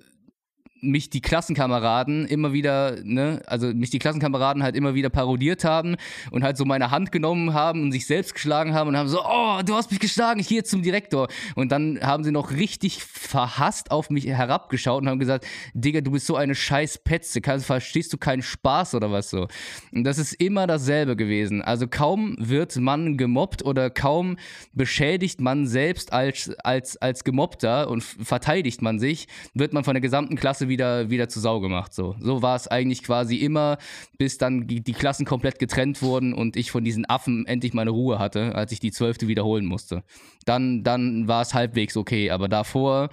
mich 0.81 1.09
die 1.09 1.21
Klassenkameraden 1.21 2.25
immer 2.25 2.53
wieder, 2.53 2.97
ne, 3.03 3.41
also 3.45 3.67
mich 3.67 3.91
die 3.91 3.99
Klassenkameraden 3.99 4.63
halt 4.63 4.75
immer 4.75 4.95
wieder 4.95 5.09
parodiert 5.09 5.63
haben 5.63 5.95
und 6.31 6.43
halt 6.43 6.57
so 6.57 6.65
meine 6.65 6.89
Hand 6.89 7.11
genommen 7.11 7.53
haben 7.53 7.83
und 7.83 7.91
sich 7.91 8.07
selbst 8.07 8.33
geschlagen 8.33 8.73
haben 8.73 8.87
und 8.89 8.97
haben 8.97 9.07
so, 9.07 9.21
oh, 9.23 9.61
du 9.63 9.75
hast 9.75 9.91
mich 9.91 9.99
geschlagen, 9.99 10.39
ich 10.39 10.47
gehe 10.47 10.63
zum 10.63 10.81
Direktor. 10.81 11.27
Und 11.55 11.71
dann 11.71 11.99
haben 12.01 12.23
sie 12.23 12.31
noch 12.31 12.51
richtig 12.51 13.03
verhasst 13.03 13.91
auf 13.91 14.09
mich 14.09 14.25
herabgeschaut 14.25 15.03
und 15.03 15.09
haben 15.09 15.19
gesagt, 15.19 15.45
Digga, 15.73 16.01
du 16.01 16.11
bist 16.11 16.25
so 16.25 16.35
eine 16.35 16.55
scheiß 16.55 16.99
Petze, 17.03 17.41
kannst, 17.41 17.67
verstehst 17.67 18.11
du 18.11 18.17
keinen 18.17 18.41
Spaß 18.41 18.95
oder 18.95 19.11
was 19.11 19.29
so. 19.29 19.47
Und 19.91 20.03
das 20.03 20.17
ist 20.17 20.33
immer 20.33 20.65
dasselbe 20.65 21.15
gewesen. 21.15 21.61
Also 21.61 21.87
kaum 21.87 22.35
wird 22.39 22.75
man 22.77 23.17
gemobbt 23.17 23.63
oder 23.63 23.91
kaum 23.91 24.37
beschädigt 24.73 25.41
man 25.41 25.67
selbst 25.67 26.11
als, 26.11 26.51
als, 26.63 26.97
als 26.97 27.23
Gemobbter 27.23 27.89
und 27.89 28.03
verteidigt 28.03 28.81
man 28.81 28.99
sich, 28.99 29.27
wird 29.53 29.73
man 29.73 29.83
von 29.83 29.93
der 29.93 30.01
gesamten 30.01 30.35
Klasse 30.35 30.70
wieder, 30.71 31.11
wieder 31.11 31.29
zu 31.29 31.39
Sau 31.39 31.59
gemacht. 31.59 31.93
So, 31.93 32.15
so 32.19 32.41
war 32.41 32.55
es 32.55 32.67
eigentlich 32.67 33.03
quasi 33.03 33.35
immer, 33.35 33.77
bis 34.17 34.39
dann 34.39 34.65
die, 34.65 34.81
Klassen 34.81 35.25
komplett 35.25 35.59
getrennt 35.59 36.01
wurden 36.01 36.33
und 36.33 36.55
ich 36.55 36.71
von 36.71 36.83
diesen 36.83 37.05
Affen 37.05 37.45
endlich 37.45 37.73
meine 37.73 37.91
Ruhe 37.91 38.17
hatte, 38.17 38.55
als 38.55 38.71
ich 38.71 38.79
die 38.79 38.91
zwölfte 38.91 39.27
wiederholen 39.27 39.65
musste. 39.65 40.03
Dann, 40.45 40.83
dann 40.83 41.27
war 41.27 41.43
es 41.43 41.53
halbwegs 41.53 41.95
okay, 41.95 42.31
aber 42.31 42.49
davor. 42.49 43.09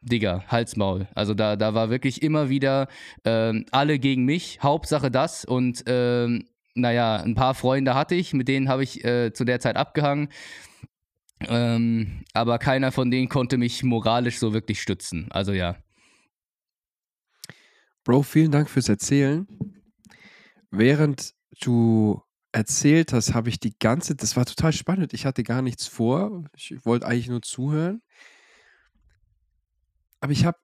Digga, 0.00 0.44
Halsmaul. 0.48 1.06
Also 1.14 1.32
da, 1.32 1.56
da 1.56 1.74
war 1.74 1.88
wirklich 1.88 2.22
immer 2.22 2.48
wieder 2.48 2.88
äh, 3.22 3.52
alle 3.70 3.98
gegen 3.98 4.24
mich, 4.24 4.58
Hauptsache 4.62 5.10
das. 5.10 5.44
Und 5.44 5.88
äh, 5.88 6.28
naja, 6.74 7.16
ein 7.16 7.34
paar 7.34 7.54
Freunde 7.54 7.94
hatte 7.94 8.14
ich, 8.14 8.34
mit 8.34 8.48
denen 8.48 8.68
habe 8.68 8.82
ich 8.82 9.04
äh, 9.04 9.32
zu 9.32 9.44
der 9.44 9.60
Zeit 9.60 9.76
abgehangen. 9.76 10.28
Ähm, 11.48 12.24
aber 12.32 12.58
keiner 12.58 12.92
von 12.92 13.10
denen 13.10 13.28
konnte 13.28 13.58
mich 13.58 13.82
moralisch 13.82 14.38
so 14.38 14.52
wirklich 14.52 14.80
stützen. 14.80 15.28
Also 15.30 15.52
ja. 15.52 15.76
Bro, 18.04 18.22
vielen 18.22 18.52
Dank 18.52 18.68
fürs 18.68 18.90
Erzählen. 18.90 19.48
Während 20.70 21.34
du 21.62 22.22
erzählt 22.52 23.14
hast, 23.14 23.32
habe 23.32 23.48
ich 23.48 23.58
die 23.58 23.78
ganze, 23.78 24.14
das 24.14 24.36
war 24.36 24.44
total 24.44 24.74
spannend. 24.74 25.14
Ich 25.14 25.24
hatte 25.24 25.42
gar 25.42 25.62
nichts 25.62 25.86
vor. 25.86 26.44
Ich 26.54 26.84
wollte 26.84 27.06
eigentlich 27.06 27.28
nur 27.28 27.40
zuhören. 27.40 28.02
Aber 30.20 30.32
ich 30.32 30.44
habe 30.44 30.58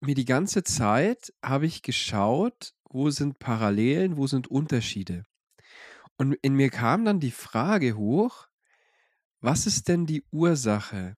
mir 0.00 0.14
die 0.14 0.24
ganze 0.24 0.64
Zeit 0.64 1.34
habe 1.44 1.66
ich 1.66 1.82
geschaut, 1.82 2.72
wo 2.88 3.10
sind 3.10 3.38
Parallelen, 3.38 4.16
wo 4.16 4.26
sind 4.26 4.48
Unterschiede. 4.48 5.24
Und 6.16 6.34
in 6.40 6.54
mir 6.54 6.70
kam 6.70 7.04
dann 7.04 7.20
die 7.20 7.30
Frage 7.32 7.96
hoch, 7.98 8.48
was 9.40 9.66
ist 9.66 9.88
denn 9.88 10.06
die 10.06 10.24
Ursache 10.30 11.16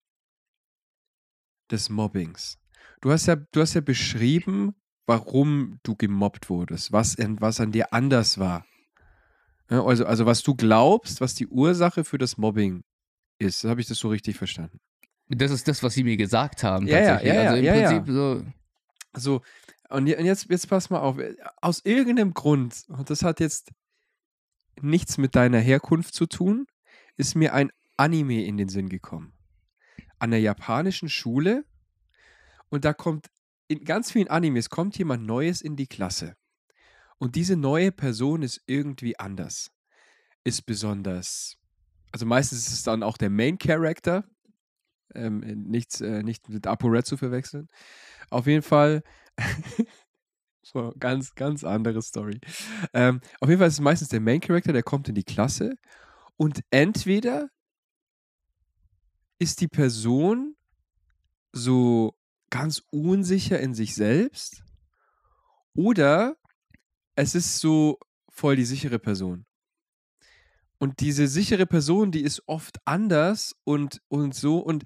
des 1.71 1.91
Mobbings? 1.91 2.59
Du 3.01 3.13
hast 3.13 3.27
ja, 3.27 3.37
du 3.37 3.61
hast 3.61 3.75
ja 3.75 3.81
beschrieben, 3.81 4.75
warum 5.07 5.79
du 5.83 5.95
gemobbt 5.95 6.49
wurdest, 6.49 6.93
was, 6.93 7.17
was 7.19 7.61
an 7.61 7.73
dir 7.73 7.93
anders 7.93 8.39
war. 8.39 8.67
Ja, 9.71 9.85
also, 9.85 10.07
also 10.07 10.27
was 10.27 10.43
du 10.43 10.55
glaubst, 10.55 11.21
was 11.21 11.35
die 11.35 11.47
Ursache 11.47 12.05
für 12.05 12.19
das 12.19 12.37
Mobbing 12.37 12.85
ist. 13.39 13.65
Habe 13.65 13.81
ich 13.81 13.87
das 13.87 13.99
so 13.99 14.09
richtig 14.09 14.37
verstanden? 14.37 14.79
Das 15.29 15.51
ist 15.51 15.67
das, 15.69 15.83
was 15.83 15.95
sie 15.95 16.05
mir 16.05 16.17
gesagt 16.17 16.63
haben. 16.63 16.87
Ja, 16.87 16.99
ja, 16.99 17.23
ja, 17.23 17.41
also 17.43 17.57
im 17.57 17.65
ja, 17.65 17.73
Prinzip 17.73 18.15
so. 18.15 18.45
So, 19.17 19.43
und 19.89 20.07
jetzt, 20.07 20.51
jetzt 20.51 20.69
pass 20.69 20.91
mal 20.91 21.01
auf. 21.01 21.19
Aus 21.61 21.81
irgendeinem 21.85 22.35
Grund, 22.35 22.85
und 22.89 23.11
das 23.11 23.23
hat 23.23 23.41
jetzt 23.41 23.71
nichts 24.81 25.19
mit 25.19 25.35
deiner 25.35 25.61
Herkunft 25.61 26.15
zu 26.15 26.27
tun, 26.27 26.67
ist 27.17 27.37
mir 27.37 27.55
ein 27.55 27.71
Anime 27.97 28.45
in 28.45 28.57
den 28.57 28.69
Sinn 28.69 28.89
gekommen. 28.89 29.33
An 30.19 30.31
der 30.31 30.41
japanischen 30.41 31.09
Schule. 31.09 31.65
Und 32.71 32.85
da 32.85 32.93
kommt 32.93 33.31
in 33.69 33.85
ganz 33.85 34.13
vielen 34.13 34.29
Animes 34.29 34.69
kommt 34.71 34.99
jemand 34.99 35.25
Neues 35.25 35.61
in 35.61 35.77
die 35.77 35.87
Klasse. 35.87 36.37
Und 37.19 37.37
diese 37.37 37.57
neue 37.57 37.93
Person 37.93 38.43
ist 38.43 38.61
irgendwie 38.67 39.19
anders. 39.19 39.71
Ist 40.45 40.67
besonders. 40.67 41.57
Also 42.13 42.27
meistens 42.27 42.67
ist 42.67 42.73
es 42.73 42.83
dann 42.83 43.03
auch 43.03 43.17
der 43.17 43.31
Main 43.31 43.59
Character. 43.59 44.25
Ähm, 45.15 45.41
nichts, 45.41 46.01
äh, 46.01 46.23
nicht 46.23 46.49
mit 46.49 46.67
ApoRed 46.67 47.07
zu 47.07 47.17
verwechseln. 47.17 47.69
Auf 48.31 48.47
jeden 48.47 48.63
Fall. 48.63 49.03
so, 50.63 50.93
ganz, 50.99 51.35
ganz 51.35 51.65
andere 51.65 52.03
Story. 52.03 52.41
Ähm, 52.93 53.21
auf 53.41 53.49
jeden 53.49 53.59
Fall 53.59 53.69
ist 53.69 53.75
es 53.75 53.81
meistens 53.81 54.09
der 54.09 54.21
Main 54.21 54.41
Character, 54.41 54.73
der 54.73 54.83
kommt 54.83 55.09
in 55.09 55.15
die 55.15 55.25
Klasse. 55.25 55.77
Und 56.37 56.61
entweder 56.71 57.49
ist 59.39 59.61
die 59.61 59.69
Person 59.69 60.57
so 61.53 62.15
ganz 62.55 62.85
unsicher 62.93 63.59
in 63.59 63.75
sich 63.75 63.97
selbst 63.97 64.63
oder 65.75 66.37
es 67.17 67.35
ist 67.35 67.59
so 67.59 67.99
voll 68.29 68.55
die 68.55 68.65
sichere 68.65 69.01
Person. 69.01 69.45
Und 70.79 71.01
diese 71.01 71.27
sichere 71.27 71.67
Person, 71.67 72.13
die 72.13 72.23
ist 72.23 72.45
oft 72.47 72.79
anders 72.85 73.57
und, 73.65 74.03
und 74.07 74.37
so 74.37 74.61
und 74.61 74.85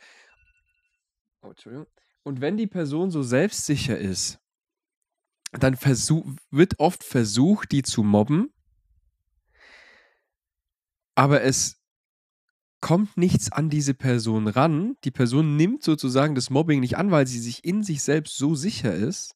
oh, 1.43 1.53
und 2.23 2.41
wenn 2.41 2.57
die 2.57 2.67
Person 2.67 3.11
so 3.11 3.23
selbstsicher 3.23 3.99
ist, 3.99 4.39
dann 5.53 5.77
versuch, 5.77 6.27
wird 6.51 6.81
oft 6.81 7.05
versucht, 7.05 7.73
die 7.73 7.83
zu 7.83 8.03
mobben, 8.03 8.51
aber 11.15 11.43
es 11.43 11.78
kommt 12.81 13.17
nichts 13.17 13.51
an 13.51 13.71
diese 13.71 13.95
Person 13.95 14.49
ran. 14.49 14.97
Die 15.05 15.11
Person 15.11 15.57
nimmt 15.57 15.83
sozusagen 15.83 16.35
das 16.35 16.51
Mobbing 16.51 16.81
nicht 16.81 16.97
an, 16.97 17.11
weil 17.11 17.27
sie 17.27 17.41
sich 17.41 17.65
in 17.65 17.83
sich 17.83 18.03
selbst 18.03 18.37
so 18.37 18.55
sicher 18.55 18.95
ist. 18.95 19.35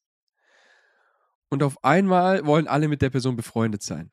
Und 1.49 1.61
auf 1.63 1.83
einmal 1.83 2.45
wollen 2.45 2.67
alle 2.67 2.87
mit 2.87 3.01
der 3.01 3.09
Person 3.09 3.35
befreundet 3.35 3.83
sein. 3.83 4.11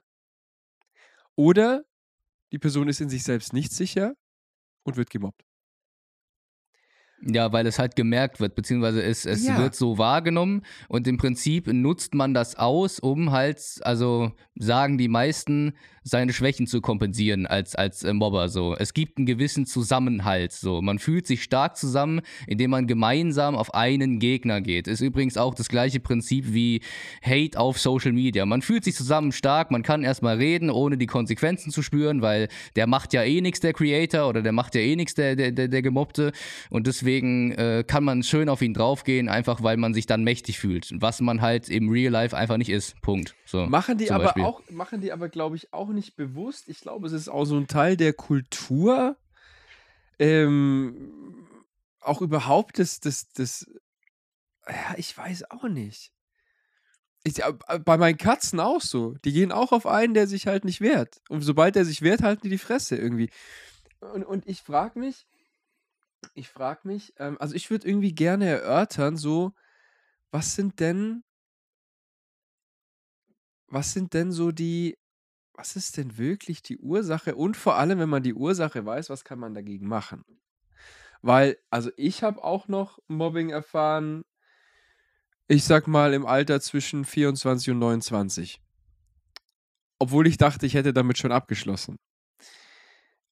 Oder 1.36 1.84
die 2.52 2.58
Person 2.58 2.88
ist 2.88 3.00
in 3.00 3.08
sich 3.08 3.22
selbst 3.22 3.52
nicht 3.52 3.72
sicher 3.72 4.14
und 4.82 4.96
wird 4.96 5.10
gemobbt. 5.10 5.49
Ja, 7.22 7.52
weil 7.52 7.66
es 7.66 7.78
halt 7.78 7.96
gemerkt 7.96 8.40
wird, 8.40 8.54
beziehungsweise 8.54 9.02
es, 9.02 9.26
es 9.26 9.46
Ja. 9.46 9.58
wird 9.58 9.74
so 9.74 9.98
wahrgenommen 9.98 10.62
und 10.88 11.06
im 11.06 11.18
Prinzip 11.18 11.66
nutzt 11.72 12.14
man 12.14 12.32
das 12.32 12.56
aus, 12.56 12.98
um 12.98 13.30
halt, 13.30 13.60
also 13.82 14.32
sagen 14.54 14.96
die 14.96 15.08
meisten, 15.08 15.74
seine 16.02 16.32
Schwächen 16.32 16.66
zu 16.66 16.80
kompensieren 16.80 17.46
als, 17.46 17.74
als 17.74 18.02
äh, 18.04 18.14
Mobber 18.14 18.48
so. 18.48 18.74
Es 18.74 18.94
gibt 18.94 19.18
einen 19.18 19.26
gewissen 19.26 19.66
Zusammenhalt 19.66 20.50
so. 20.52 20.80
Man 20.80 20.98
fühlt 20.98 21.26
sich 21.26 21.42
stark 21.42 21.76
zusammen, 21.76 22.22
indem 22.46 22.70
man 22.70 22.86
gemeinsam 22.86 23.54
auf 23.54 23.74
einen 23.74 24.18
Gegner 24.18 24.62
geht. 24.62 24.88
Ist 24.88 25.02
übrigens 25.02 25.36
auch 25.36 25.54
das 25.54 25.68
gleiche 25.68 26.00
Prinzip 26.00 26.54
wie 26.54 26.80
Hate 27.22 27.58
auf 27.60 27.78
Social 27.78 28.12
Media. 28.12 28.46
Man 28.46 28.62
fühlt 28.62 28.84
sich 28.84 28.94
zusammen 28.94 29.30
stark, 29.30 29.70
man 29.70 29.82
kann 29.82 30.02
erstmal 30.02 30.38
reden, 30.38 30.70
ohne 30.70 30.96
die 30.96 31.06
Konsequenzen 31.06 31.70
zu 31.70 31.82
spüren, 31.82 32.22
weil 32.22 32.48
der 32.76 32.86
macht 32.86 33.12
ja 33.12 33.22
eh 33.22 33.42
nichts, 33.42 33.60
der 33.60 33.74
Creator, 33.74 34.26
oder 34.26 34.40
der 34.40 34.52
macht 34.52 34.74
ja 34.74 34.80
eh 34.80 34.96
nichts, 34.96 35.14
der, 35.14 35.36
der, 35.36 35.52
der, 35.52 35.68
der 35.68 35.82
Gemobbte. 35.82 36.32
Und 36.70 36.86
deswegen 36.86 37.09
deswegen 37.10 37.52
äh, 37.52 37.84
kann 37.86 38.04
man 38.04 38.22
schön 38.22 38.48
auf 38.48 38.62
ihn 38.62 38.74
draufgehen, 38.74 39.28
einfach 39.28 39.62
weil 39.62 39.76
man 39.76 39.94
sich 39.94 40.06
dann 40.06 40.22
mächtig 40.22 40.58
fühlt. 40.58 40.90
Was 40.94 41.20
man 41.20 41.40
halt 41.40 41.68
im 41.68 41.88
Real 41.88 42.12
Life 42.12 42.36
einfach 42.36 42.56
nicht 42.56 42.70
ist. 42.70 43.00
Punkt. 43.00 43.34
So, 43.44 43.66
Machen 43.66 43.98
die 43.98 44.10
aber 44.10 44.24
Beispiel. 44.24 44.44
auch, 44.44 44.62
machen 44.70 45.00
die 45.00 45.12
aber, 45.12 45.28
glaube 45.28 45.56
ich, 45.56 45.72
auch 45.72 45.88
nicht 45.88 46.16
bewusst. 46.16 46.68
Ich 46.68 46.80
glaube, 46.80 47.06
es 47.06 47.12
ist 47.12 47.28
auch 47.28 47.44
so 47.44 47.56
ein 47.56 47.66
Teil 47.66 47.96
der 47.96 48.12
Kultur. 48.12 49.16
Ähm, 50.18 51.46
auch 52.00 52.20
überhaupt 52.22 52.78
das, 52.78 53.00
das, 53.00 53.28
das, 53.32 53.66
ja, 54.68 54.94
ich 54.96 55.16
weiß 55.16 55.50
auch 55.50 55.64
nicht. 55.64 56.12
Ich, 57.24 57.42
äh, 57.42 57.52
bei 57.84 57.96
meinen 57.98 58.18
Katzen 58.18 58.60
auch 58.60 58.80
so. 58.80 59.14
Die 59.24 59.32
gehen 59.32 59.50
auch 59.50 59.72
auf 59.72 59.86
einen, 59.86 60.14
der 60.14 60.26
sich 60.28 60.46
halt 60.46 60.64
nicht 60.64 60.80
wehrt. 60.80 61.20
Und 61.28 61.42
sobald 61.42 61.74
der 61.74 61.84
sich 61.84 62.02
wehrt, 62.02 62.22
halten 62.22 62.42
die 62.44 62.50
die 62.50 62.58
Fresse 62.58 62.96
irgendwie. 62.96 63.30
Und, 64.00 64.24
und 64.24 64.46
ich 64.46 64.62
frage 64.62 64.98
mich, 64.98 65.26
ich 66.34 66.48
frage 66.48 66.80
mich, 66.84 67.14
ähm, 67.18 67.36
also 67.40 67.54
ich 67.54 67.70
würde 67.70 67.88
irgendwie 67.88 68.14
gerne 68.14 68.46
erörtern, 68.46 69.16
so, 69.16 69.52
was 70.30 70.54
sind 70.54 70.80
denn, 70.80 71.24
was 73.68 73.92
sind 73.92 74.14
denn 74.14 74.32
so 74.32 74.52
die, 74.52 74.98
was 75.54 75.76
ist 75.76 75.96
denn 75.96 76.16
wirklich 76.18 76.62
die 76.62 76.78
Ursache? 76.78 77.34
Und 77.36 77.56
vor 77.56 77.76
allem, 77.76 77.98
wenn 77.98 78.08
man 78.08 78.22
die 78.22 78.34
Ursache 78.34 78.84
weiß, 78.84 79.10
was 79.10 79.24
kann 79.24 79.38
man 79.38 79.54
dagegen 79.54 79.86
machen? 79.88 80.24
Weil, 81.22 81.58
also 81.70 81.90
ich 81.96 82.22
habe 82.22 82.42
auch 82.42 82.68
noch 82.68 82.98
Mobbing 83.08 83.50
erfahren, 83.50 84.24
ich 85.48 85.64
sag 85.64 85.86
mal 85.86 86.14
im 86.14 86.26
Alter 86.26 86.60
zwischen 86.60 87.04
24 87.04 87.70
und 87.72 87.78
29. 87.80 88.62
Obwohl 89.98 90.26
ich 90.26 90.38
dachte, 90.38 90.64
ich 90.64 90.74
hätte 90.74 90.94
damit 90.94 91.18
schon 91.18 91.32
abgeschlossen. 91.32 91.98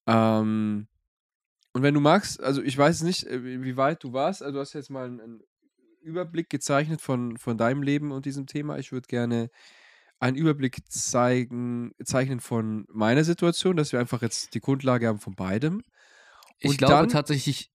Ähm, 0.05 0.87
und 1.73 1.83
wenn 1.83 1.93
du 1.93 1.99
magst, 1.99 2.41
also 2.41 2.61
ich 2.61 2.77
weiß 2.77 3.03
nicht, 3.03 3.25
äh, 3.27 3.43
wie 3.63 3.77
weit 3.77 4.03
du 4.03 4.13
warst, 4.13 4.41
also 4.41 4.53
du 4.55 4.59
hast 4.59 4.73
jetzt 4.73 4.89
mal 4.89 5.05
einen, 5.07 5.43
Überblick 6.01 6.49
gezeichnet 6.49 7.01
von, 7.01 7.37
von 7.37 7.57
deinem 7.57 7.83
Leben 7.83 8.11
und 8.11 8.25
diesem 8.25 8.47
Thema. 8.47 8.77
Ich 8.79 8.91
würde 8.91 9.07
gerne 9.07 9.49
einen 10.19 10.37
Überblick 10.37 10.89
zeigen, 10.89 11.91
zeichnen 12.03 12.39
von 12.39 12.85
meiner 12.89 13.23
Situation, 13.23 13.75
dass 13.75 13.91
wir 13.91 13.99
einfach 13.99 14.21
jetzt 14.21 14.53
die 14.53 14.61
Grundlage 14.61 15.07
haben 15.07 15.19
von 15.19 15.35
beidem. 15.35 15.83
Ich 16.59 16.71
Und 16.71 16.77
glaube 16.77 16.93
dann- 16.93 17.09
tatsächlich, 17.09 17.71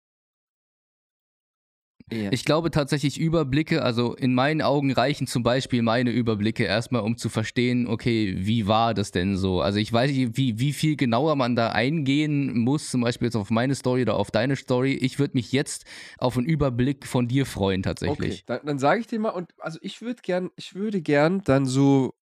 Ja. 2.13 2.31
ich 2.31 2.45
glaube 2.45 2.71
tatsächlich 2.71 3.19
Überblicke, 3.19 3.81
also 3.81 4.13
in 4.15 4.33
meinen 4.33 4.61
Augen 4.61 4.91
reichen 4.91 5.27
zum 5.27 5.43
Beispiel 5.43 5.81
meine 5.81 6.11
Überblicke 6.11 6.63
erstmal, 6.63 7.01
um 7.01 7.17
zu 7.17 7.29
verstehen, 7.29 7.87
okay, 7.87 8.35
wie 8.37 8.67
war 8.67 8.93
das 8.93 9.11
denn 9.11 9.37
so? 9.37 9.61
Also 9.61 9.79
ich 9.79 9.91
weiß 9.91 10.11
nicht, 10.11 10.37
wie, 10.37 10.59
wie 10.59 10.73
viel 10.73 10.95
genauer 10.95 11.35
man 11.35 11.55
da 11.55 11.69
eingehen 11.69 12.57
muss, 12.57 12.91
zum 12.91 13.01
Beispiel 13.01 13.27
jetzt 13.27 13.35
auf 13.35 13.49
meine 13.49 13.75
Story 13.75 14.03
oder 14.03 14.15
auf 14.15 14.31
deine 14.31 14.55
Story. 14.55 14.93
Ich 14.93 15.19
würde 15.19 15.35
mich 15.35 15.51
jetzt 15.51 15.85
auf 16.17 16.37
einen 16.37 16.45
Überblick 16.45 17.05
von 17.07 17.27
dir 17.27 17.45
freuen 17.45 17.81
Okay, 17.81 17.83
tatsächlich. 17.83 18.45
dann, 18.45 18.59
dann 18.65 18.79
sage 18.79 19.01
ich 19.01 19.07
dir 19.07 19.19
mal, 19.19 19.29
und 19.29 19.53
also 19.59 19.79
ich 19.81 20.01
würde 20.01 20.21
gern, 20.21 20.51
ich 20.55 20.75
würde 20.75 21.01
gern 21.01 21.41
dann 21.43 21.65
so 21.65 22.13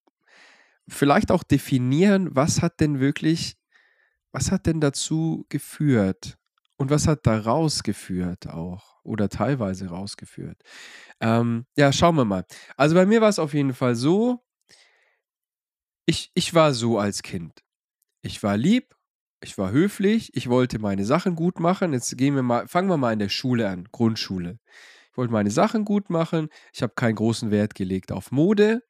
vielleicht 0.88 1.32
auch 1.32 1.44
definieren, 1.44 2.30
was 2.32 2.62
hat 2.62 2.80
denn 2.80 3.00
wirklich, 3.00 3.58
was 4.32 4.52
hat 4.52 4.66
denn 4.66 4.82
dazu 4.82 5.46
geführt? 5.50 6.38
Und 6.78 6.90
was 6.90 7.08
hat 7.08 7.28
da 7.28 7.40
rausgeführt 7.40 8.48
auch? 8.50 8.91
Oder 9.04 9.30
teilweise 9.30 9.88
rausgeführt? 9.88 10.62
Ähm, 11.20 11.66
ja, 11.76 11.92
schauen 11.92 12.16
wir 12.16 12.26
mal. 12.26 12.46
Also 12.78 12.96
bei 12.96 13.06
mir 13.06 13.22
war 13.22 13.30
es 13.30 13.40
auf 13.40 13.54
jeden 13.54 13.74
Fall 13.74 13.96
so, 13.96 14.44
ich, 16.06 16.32
ich 16.34 16.54
war 16.54 16.74
so 16.74 17.00
als 17.00 17.24
Kind. 17.24 17.64
Ich 18.22 18.44
war 18.44 18.58
lieb, 18.58 18.96
ich 19.44 19.58
war 19.58 19.72
höflich, 19.72 20.36
ich 20.36 20.50
wollte 20.50 20.80
meine 20.80 21.06
Sachen 21.06 21.36
gut 21.36 21.60
machen. 21.60 21.94
Jetzt 21.94 22.16
gehen 22.18 22.36
wir 22.36 22.44
mal, 22.44 22.68
fangen 22.68 22.90
wir 22.90 22.98
mal 22.98 23.14
in 23.14 23.20
der 23.20 23.30
Schule 23.30 23.70
an, 23.70 23.88
Grundschule. 23.92 24.60
Ich 25.12 25.18
wollte 25.18 25.34
meine 25.34 25.52
Sachen 25.52 25.84
gut 25.84 26.10
machen. 26.10 26.50
Ich 26.74 26.84
habe 26.84 26.94
keinen 26.96 27.16
großen 27.16 27.52
Wert 27.52 27.76
gelegt 27.76 28.12
auf 28.12 28.32
Mode. 28.32 28.84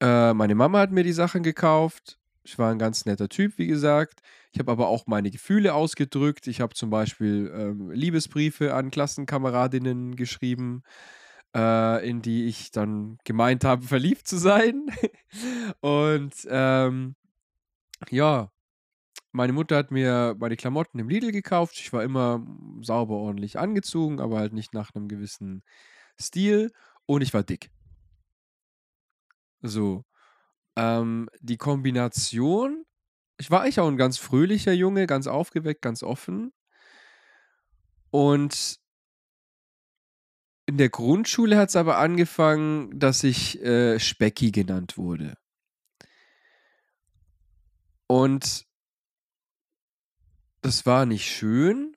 Äh, 0.00 0.32
meine 0.34 0.54
Mama 0.54 0.78
hat 0.78 0.92
mir 0.92 1.04
die 1.04 1.12
Sachen 1.12 1.42
gekauft. 1.42 2.18
Ich 2.44 2.58
war 2.58 2.70
ein 2.70 2.78
ganz 2.78 3.04
netter 3.04 3.28
Typ, 3.28 3.58
wie 3.58 3.66
gesagt. 3.66 4.20
Ich 4.52 4.58
habe 4.58 4.72
aber 4.72 4.88
auch 4.88 5.06
meine 5.06 5.30
Gefühle 5.30 5.74
ausgedrückt. 5.74 6.46
Ich 6.46 6.60
habe 6.60 6.74
zum 6.74 6.90
Beispiel 6.90 7.52
ähm, 7.54 7.90
Liebesbriefe 7.90 8.74
an 8.74 8.90
Klassenkameradinnen 8.90 10.16
geschrieben, 10.16 10.82
äh, 11.54 12.08
in 12.08 12.22
die 12.22 12.46
ich 12.46 12.70
dann 12.70 13.18
gemeint 13.24 13.64
habe, 13.64 13.82
verliebt 13.86 14.26
zu 14.26 14.38
sein. 14.38 14.86
Und 15.80 16.34
ähm, 16.48 17.14
ja, 18.10 18.50
meine 19.32 19.52
Mutter 19.52 19.76
hat 19.76 19.90
mir 19.90 20.34
meine 20.38 20.56
Klamotten 20.56 20.98
im 20.98 21.08
Lidl 21.08 21.32
gekauft. 21.32 21.74
Ich 21.78 21.92
war 21.92 22.02
immer 22.02 22.44
sauber 22.80 23.16
ordentlich 23.16 23.58
angezogen, 23.58 24.20
aber 24.20 24.38
halt 24.38 24.52
nicht 24.52 24.72
nach 24.74 24.94
einem 24.94 25.08
gewissen 25.08 25.62
Stil. 26.20 26.72
Und 27.06 27.22
ich 27.22 27.34
war 27.34 27.42
dick. 27.42 27.70
So. 29.62 30.04
Ähm, 30.76 31.28
die 31.40 31.56
Kombination, 31.56 32.84
ich 33.38 33.50
war 33.50 33.62
eigentlich 33.62 33.80
auch 33.80 33.88
ein 33.88 33.96
ganz 33.96 34.18
fröhlicher 34.18 34.72
Junge, 34.72 35.06
ganz 35.06 35.26
aufgeweckt, 35.26 35.82
ganz 35.82 36.02
offen. 36.02 36.52
Und 38.10 38.78
in 40.66 40.76
der 40.76 40.90
Grundschule 40.90 41.56
hat 41.56 41.70
es 41.70 41.76
aber 41.76 41.98
angefangen, 41.98 42.98
dass 42.98 43.24
ich 43.24 43.62
äh, 43.62 43.98
Specki 43.98 44.50
genannt 44.50 44.98
wurde. 44.98 45.38
Und 48.06 48.66
das 50.60 50.84
war 50.84 51.06
nicht 51.06 51.26
schön. 51.30 51.96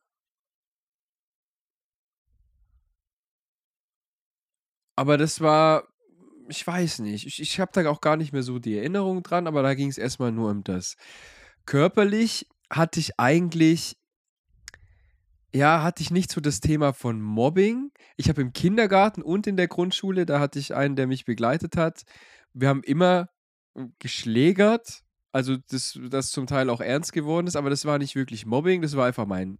Aber 4.95 5.17
das 5.17 5.41
war, 5.41 5.90
ich 6.51 6.67
weiß 6.67 6.99
nicht, 6.99 7.25
ich, 7.25 7.41
ich 7.41 7.59
habe 7.59 7.71
da 7.73 7.89
auch 7.89 8.01
gar 8.01 8.17
nicht 8.17 8.33
mehr 8.33 8.43
so 8.43 8.59
die 8.59 8.77
Erinnerung 8.77 9.23
dran, 9.23 9.47
aber 9.47 9.63
da 9.63 9.73
ging 9.73 9.89
es 9.89 9.97
erstmal 9.97 10.31
nur 10.31 10.51
um 10.51 10.63
das. 10.63 10.95
Körperlich 11.65 12.47
hatte 12.69 12.99
ich 12.99 13.19
eigentlich, 13.19 13.97
ja, 15.53 15.81
hatte 15.81 16.03
ich 16.03 16.11
nicht 16.11 16.31
so 16.31 16.41
das 16.41 16.59
Thema 16.59 16.93
von 16.93 17.21
Mobbing. 17.21 17.91
Ich 18.17 18.29
habe 18.29 18.41
im 18.41 18.53
Kindergarten 18.53 19.21
und 19.21 19.47
in 19.47 19.57
der 19.57 19.67
Grundschule, 19.67 20.25
da 20.25 20.39
hatte 20.39 20.59
ich 20.59 20.75
einen, 20.75 20.95
der 20.95 21.07
mich 21.07 21.25
begleitet 21.25 21.77
hat. 21.77 22.03
Wir 22.53 22.67
haben 22.67 22.83
immer 22.83 23.29
geschlägert, 23.99 25.03
also 25.31 25.55
das, 25.69 25.97
das 26.09 26.31
zum 26.31 26.45
Teil 26.45 26.69
auch 26.69 26.81
ernst 26.81 27.13
geworden 27.13 27.47
ist, 27.47 27.55
aber 27.55 27.69
das 27.69 27.85
war 27.85 27.97
nicht 27.97 28.15
wirklich 28.15 28.45
Mobbing, 28.45 28.81
das 28.81 28.97
war 28.97 29.07
einfach 29.07 29.25
mein 29.25 29.59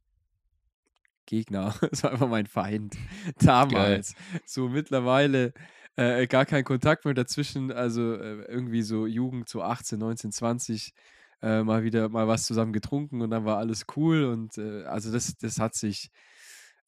Gegner, 1.26 1.74
das 1.90 2.04
war 2.04 2.12
einfach 2.12 2.28
mein 2.28 2.48
Feind 2.48 2.98
damals. 3.40 4.16
So 4.46 4.68
mittlerweile 4.68 5.54
äh, 6.02 6.28
gar 6.28 6.46
kein 6.46 6.64
Kontakt 6.64 7.06
mehr 7.06 7.14
dazwischen, 7.14 7.72
also 7.72 8.14
äh, 8.16 8.44
irgendwie 8.48 8.82
so 8.82 9.06
Jugend, 9.06 9.50
so 9.50 9.62
18, 9.62 10.00
19, 10.00 10.32
20, 10.32 10.94
äh, 11.42 11.64
mal 11.64 11.84
wieder 11.84 12.10
mal 12.10 12.28
was 12.28 12.46
zusammen 12.46 12.74
getrunken 12.74 13.22
und 13.22 13.32
dann 13.32 13.46
war 13.46 13.58
alles 13.58 13.86
cool 13.96 14.26
und 14.26 14.58
äh, 14.58 14.84
also 14.86 15.12
das, 15.12 15.38
das 15.38 15.60
hat 15.60 15.76
sich, 15.76 16.10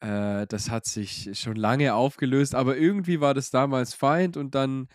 äh, 0.02 0.48
das 0.48 0.70
hat 0.70 0.86
sich 0.86 1.30
schon 1.34 1.56
lange 1.56 1.94
aufgelöst, 1.96 2.56
aber 2.56 2.78
irgendwie 2.78 3.22
war 3.22 3.34
das 3.34 3.52
damals 3.52 3.94
Feind 3.94 4.38
und 4.38 4.56
dann 4.56 4.88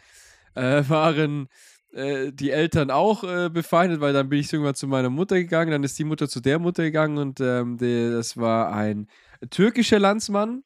äh, 0.54 0.82
waren 0.88 1.48
die 1.90 2.50
Eltern 2.50 2.90
auch 2.90 3.24
äh, 3.24 3.48
befeindet, 3.48 4.02
weil 4.02 4.12
dann 4.12 4.28
bin 4.28 4.40
ich 4.40 4.52
irgendwann 4.52 4.74
zu 4.74 4.86
meiner 4.86 5.08
Mutter 5.08 5.36
gegangen, 5.36 5.70
dann 5.70 5.84
ist 5.84 5.98
die 5.98 6.04
Mutter 6.04 6.28
zu 6.28 6.40
der 6.40 6.58
Mutter 6.58 6.82
gegangen 6.82 7.16
und 7.16 7.40
ähm, 7.40 7.78
der, 7.78 8.10
das 8.12 8.36
war 8.36 8.72
ein 8.72 9.08
türkischer 9.50 9.98
Landsmann. 9.98 10.64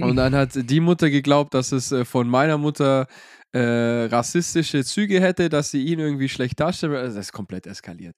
Und 0.00 0.16
dann 0.16 0.34
hat 0.34 0.50
die 0.54 0.80
Mutter 0.80 1.10
geglaubt, 1.10 1.54
dass 1.54 1.72
es 1.72 1.92
äh, 1.92 2.04
von 2.04 2.28
meiner 2.28 2.58
Mutter 2.58 3.06
äh, 3.52 4.04
rassistische 4.04 4.84
Züge 4.84 5.20
hätte, 5.20 5.48
dass 5.48 5.70
sie 5.70 5.82
ihn 5.82 5.98
irgendwie 5.98 6.28
schlecht 6.28 6.60
darstellt. 6.60 6.94
Also 6.94 7.16
das 7.16 7.26
ist 7.26 7.32
komplett 7.32 7.66
eskaliert. 7.66 8.14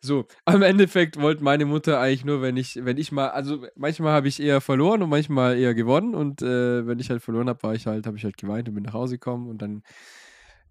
So, 0.00 0.26
am 0.46 0.62
Endeffekt 0.62 1.20
wollte 1.20 1.44
meine 1.44 1.66
Mutter 1.66 2.00
eigentlich 2.00 2.24
nur, 2.24 2.40
wenn 2.40 2.56
ich, 2.56 2.80
wenn 2.82 2.96
ich 2.96 3.12
mal, 3.12 3.28
also 3.28 3.66
manchmal 3.76 4.12
habe 4.12 4.28
ich 4.28 4.40
eher 4.40 4.60
verloren 4.60 5.02
und 5.02 5.10
manchmal 5.10 5.58
eher 5.58 5.74
gewonnen. 5.74 6.14
Und 6.14 6.40
äh, 6.40 6.86
wenn 6.86 6.98
ich 6.98 7.10
halt 7.10 7.22
verloren 7.22 7.48
habe, 7.48 7.62
war 7.62 7.74
ich 7.74 7.86
halt, 7.86 8.06
habe 8.06 8.16
ich 8.16 8.24
halt 8.24 8.38
geweint 8.38 8.68
und 8.68 8.74
bin 8.74 8.84
nach 8.84 8.94
Hause 8.94 9.16
gekommen 9.16 9.48
und 9.48 9.60
dann 9.60 9.82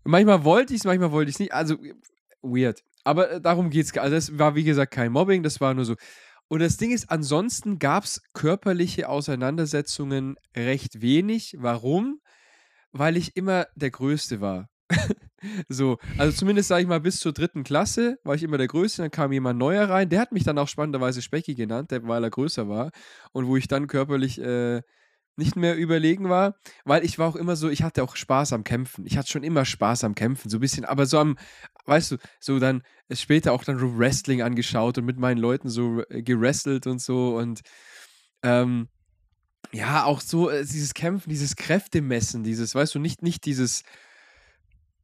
Manchmal 0.04 0.44
wollte 0.44 0.74
ich 0.74 0.80
es, 0.80 0.86
manchmal 0.86 1.12
wollte 1.12 1.30
ich 1.30 1.36
es 1.36 1.40
nicht. 1.40 1.54
Also 1.54 1.76
weird. 2.42 2.84
Aber 3.04 3.32
äh, 3.32 3.42
darum 3.42 3.70
geht 3.70 3.86
es. 3.86 3.98
Also 3.98 4.16
das 4.16 4.38
war 4.38 4.56
wie 4.56 4.64
gesagt 4.64 4.92
kein 4.92 5.12
Mobbing, 5.12 5.44
das 5.44 5.62
war 5.62 5.74
nur 5.74 5.86
so. 5.86 5.96
Und 6.50 6.60
das 6.60 6.78
Ding 6.78 6.92
ist, 6.92 7.12
ansonsten 7.12 7.78
gab 7.78 8.04
es 8.04 8.22
körperliche 8.34 9.08
Auseinandersetzungen 9.08 10.36
recht 10.56 11.02
wenig. 11.02 11.56
Warum? 11.60 12.20
Weil 12.92 13.18
ich 13.18 13.38
immer 13.38 13.68
der 13.76 13.92
Größte 13.92 14.42
war. 14.42 14.68
so, 15.70 16.00
also 16.18 16.36
zumindest 16.36 16.70
sage 16.70 16.82
ich 16.82 16.88
mal, 16.88 17.00
bis 17.00 17.20
zur 17.20 17.34
dritten 17.34 17.64
Klasse 17.64 18.18
war 18.24 18.34
ich 18.34 18.42
immer 18.42 18.58
der 18.58 18.68
Größte. 18.68 19.04
Dann 19.04 19.12
kam 19.12 19.32
jemand 19.32 19.60
neuer 19.60 19.88
rein. 19.88 20.10
Der 20.10 20.20
hat 20.20 20.32
mich 20.32 20.44
dann 20.44 20.58
auch 20.58 20.68
spannenderweise 20.68 21.22
Specki 21.22 21.54
genannt, 21.54 21.92
weil 21.92 22.24
er 22.24 22.32
größer 22.32 22.68
war. 22.68 22.90
Und 23.32 23.46
wo 23.46 23.56
ich 23.56 23.68
dann 23.68 23.86
körperlich 23.86 24.42
äh, 24.42 24.82
nicht 25.40 25.56
mehr 25.56 25.76
überlegen 25.76 26.30
war, 26.30 26.56
weil 26.86 27.04
ich 27.04 27.18
war 27.18 27.28
auch 27.28 27.36
immer 27.36 27.56
so, 27.56 27.70
ich 27.70 27.82
hatte 27.82 28.04
auch 28.04 28.16
Spaß 28.16 28.54
am 28.54 28.64
Kämpfen. 28.64 29.06
Ich 29.08 29.18
hatte 29.18 29.30
schon 29.30 29.44
immer 29.44 29.66
Spaß 29.66 30.04
am 30.04 30.14
Kämpfen, 30.14 30.50
so 30.50 30.58
ein 30.58 30.60
bisschen, 30.60 30.86
aber 30.86 31.08
so 31.08 31.18
am, 31.18 31.38
weißt 31.86 32.12
du, 32.12 32.18
so 32.40 32.60
dann 32.60 32.84
später 33.12 33.54
auch 33.54 33.64
dann 33.64 33.98
Wrestling 33.98 34.44
angeschaut 34.44 35.00
und 35.00 35.06
mit 35.06 35.18
meinen 35.18 35.40
Leuten 35.40 35.70
so 35.70 36.04
äh, 36.10 36.22
gerestelt 36.22 36.86
und 36.86 37.02
so 37.02 37.38
und 37.38 37.62
ähm, 38.44 38.90
ja, 39.72 40.04
auch 40.04 40.22
so 40.22 40.50
äh, 40.50 40.64
dieses 40.64 40.94
Kämpfen, 40.94 41.30
dieses 41.30 41.56
Kräftemessen, 41.56 42.44
dieses, 42.44 42.76
weißt 42.76 42.96
du, 42.96 43.00
nicht, 43.00 43.22
nicht 43.24 43.46
dieses, 43.46 43.84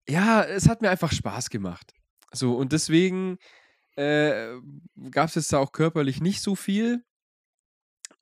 ja, 0.07 0.43
es 0.43 0.67
hat 0.67 0.81
mir 0.81 0.89
einfach 0.89 1.11
Spaß 1.11 1.49
gemacht. 1.49 1.93
So, 2.31 2.55
und 2.55 2.71
deswegen 2.71 3.37
äh, 3.95 4.55
gab 5.09 5.29
es 5.29 5.35
jetzt 5.35 5.53
da 5.53 5.59
auch 5.59 5.71
körperlich 5.71 6.21
nicht 6.21 6.41
so 6.41 6.55
viel. 6.55 7.03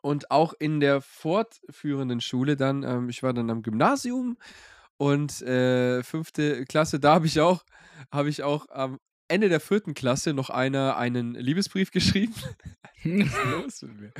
Und 0.03 0.31
auch 0.31 0.53
in 0.59 0.81
der 0.81 0.99
fortführenden 0.99 2.19
Schule 2.19 2.57
dann, 2.57 2.83
ähm, 2.83 3.07
ich 3.07 3.23
war 3.23 3.33
dann 3.33 3.49
am 3.49 3.63
Gymnasium 3.63 4.37
und 4.97 5.41
äh, 5.43 6.03
fünfte 6.03 6.65
Klasse, 6.65 6.99
da 6.99 7.13
habe 7.13 7.25
ich 7.25 7.39
auch, 7.39 7.63
habe 8.11 8.27
ich 8.27 8.43
auch 8.43 8.67
am 8.69 8.99
Ende 9.29 9.47
der 9.47 9.61
vierten 9.61 9.93
Klasse 9.93 10.33
noch 10.33 10.49
einer 10.49 10.97
einen 10.97 11.35
Liebesbrief 11.35 11.91
geschrieben. 11.91 12.33
Was 13.05 13.23
ist 13.23 13.45
los 13.51 13.81
mit 13.83 14.01
mir? 14.01 14.13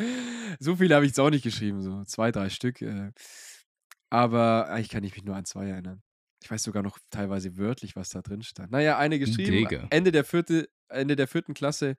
So 0.57 0.77
viele 0.77 0.95
habe 0.95 1.03
ich 1.03 1.09
jetzt 1.09 1.19
auch 1.19 1.29
nicht 1.29 1.43
geschrieben, 1.43 1.81
so 1.81 2.05
zwei, 2.05 2.31
drei 2.31 2.49
Stück. 2.49 2.81
Äh, 2.81 3.11
aber 4.09 4.69
eigentlich 4.69 4.89
kann 4.89 5.03
ich 5.03 5.13
mich 5.15 5.25
nur 5.25 5.35
an 5.35 5.43
zwei 5.43 5.67
erinnern. 5.67 6.01
Ich 6.41 6.49
weiß 6.49 6.63
sogar 6.63 6.81
noch 6.81 6.97
teilweise 7.09 7.57
wörtlich, 7.57 7.97
was 7.97 8.07
da 8.07 8.21
drin 8.21 8.41
stand. 8.41 8.71
Naja, 8.71 8.97
eine 8.97 9.19
geschrieben, 9.19 9.51
Digga. 9.51 9.87
Ende 9.89 10.13
der, 10.13 10.23
vierte, 10.23 10.69
Ende 10.87 11.17
der 11.17 11.27
vierten 11.27 11.53
Klasse. 11.53 11.97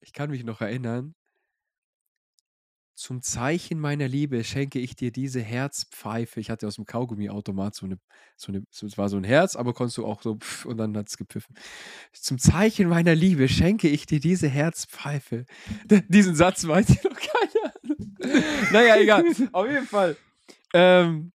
Ich 0.00 0.12
kann 0.12 0.30
mich 0.30 0.42
noch 0.42 0.60
erinnern. 0.60 1.14
Zum 2.98 3.22
Zeichen 3.22 3.78
meiner 3.78 4.08
Liebe 4.08 4.42
schenke 4.42 4.80
ich 4.80 4.96
dir 4.96 5.12
diese 5.12 5.40
Herzpfeife. 5.40 6.40
Ich 6.40 6.50
hatte 6.50 6.66
aus 6.66 6.74
dem 6.74 6.84
Kaugummiautomat 6.84 7.72
so 7.72 7.86
eine, 7.86 7.96
so 8.36 8.50
eine, 8.50 8.64
so, 8.72 8.86
es 8.86 8.98
war 8.98 9.08
so 9.08 9.16
ein 9.16 9.22
Herz, 9.22 9.54
aber 9.54 9.72
konntest 9.72 9.98
du 9.98 10.04
auch 10.04 10.20
so 10.20 10.34
pff, 10.34 10.64
und 10.64 10.78
dann 10.78 10.96
hat 10.96 11.08
es 11.08 11.16
gepfiffen. 11.16 11.54
Zum 12.12 12.38
Zeichen 12.38 12.88
meiner 12.88 13.14
Liebe 13.14 13.48
schenke 13.48 13.88
ich 13.88 14.06
dir 14.06 14.18
diese 14.18 14.48
Herzpfeife. 14.48 15.44
Diesen 16.08 16.34
Satz 16.34 16.66
weiß 16.66 16.88
ich 16.88 17.04
noch 17.04 17.14
keine 17.14 17.72
Ahnung. 17.84 18.16
naja, 18.72 18.96
egal. 18.96 19.24
Auf 19.52 19.68
jeden 19.68 19.86
Fall. 19.86 20.16
Ähm, 20.74 21.30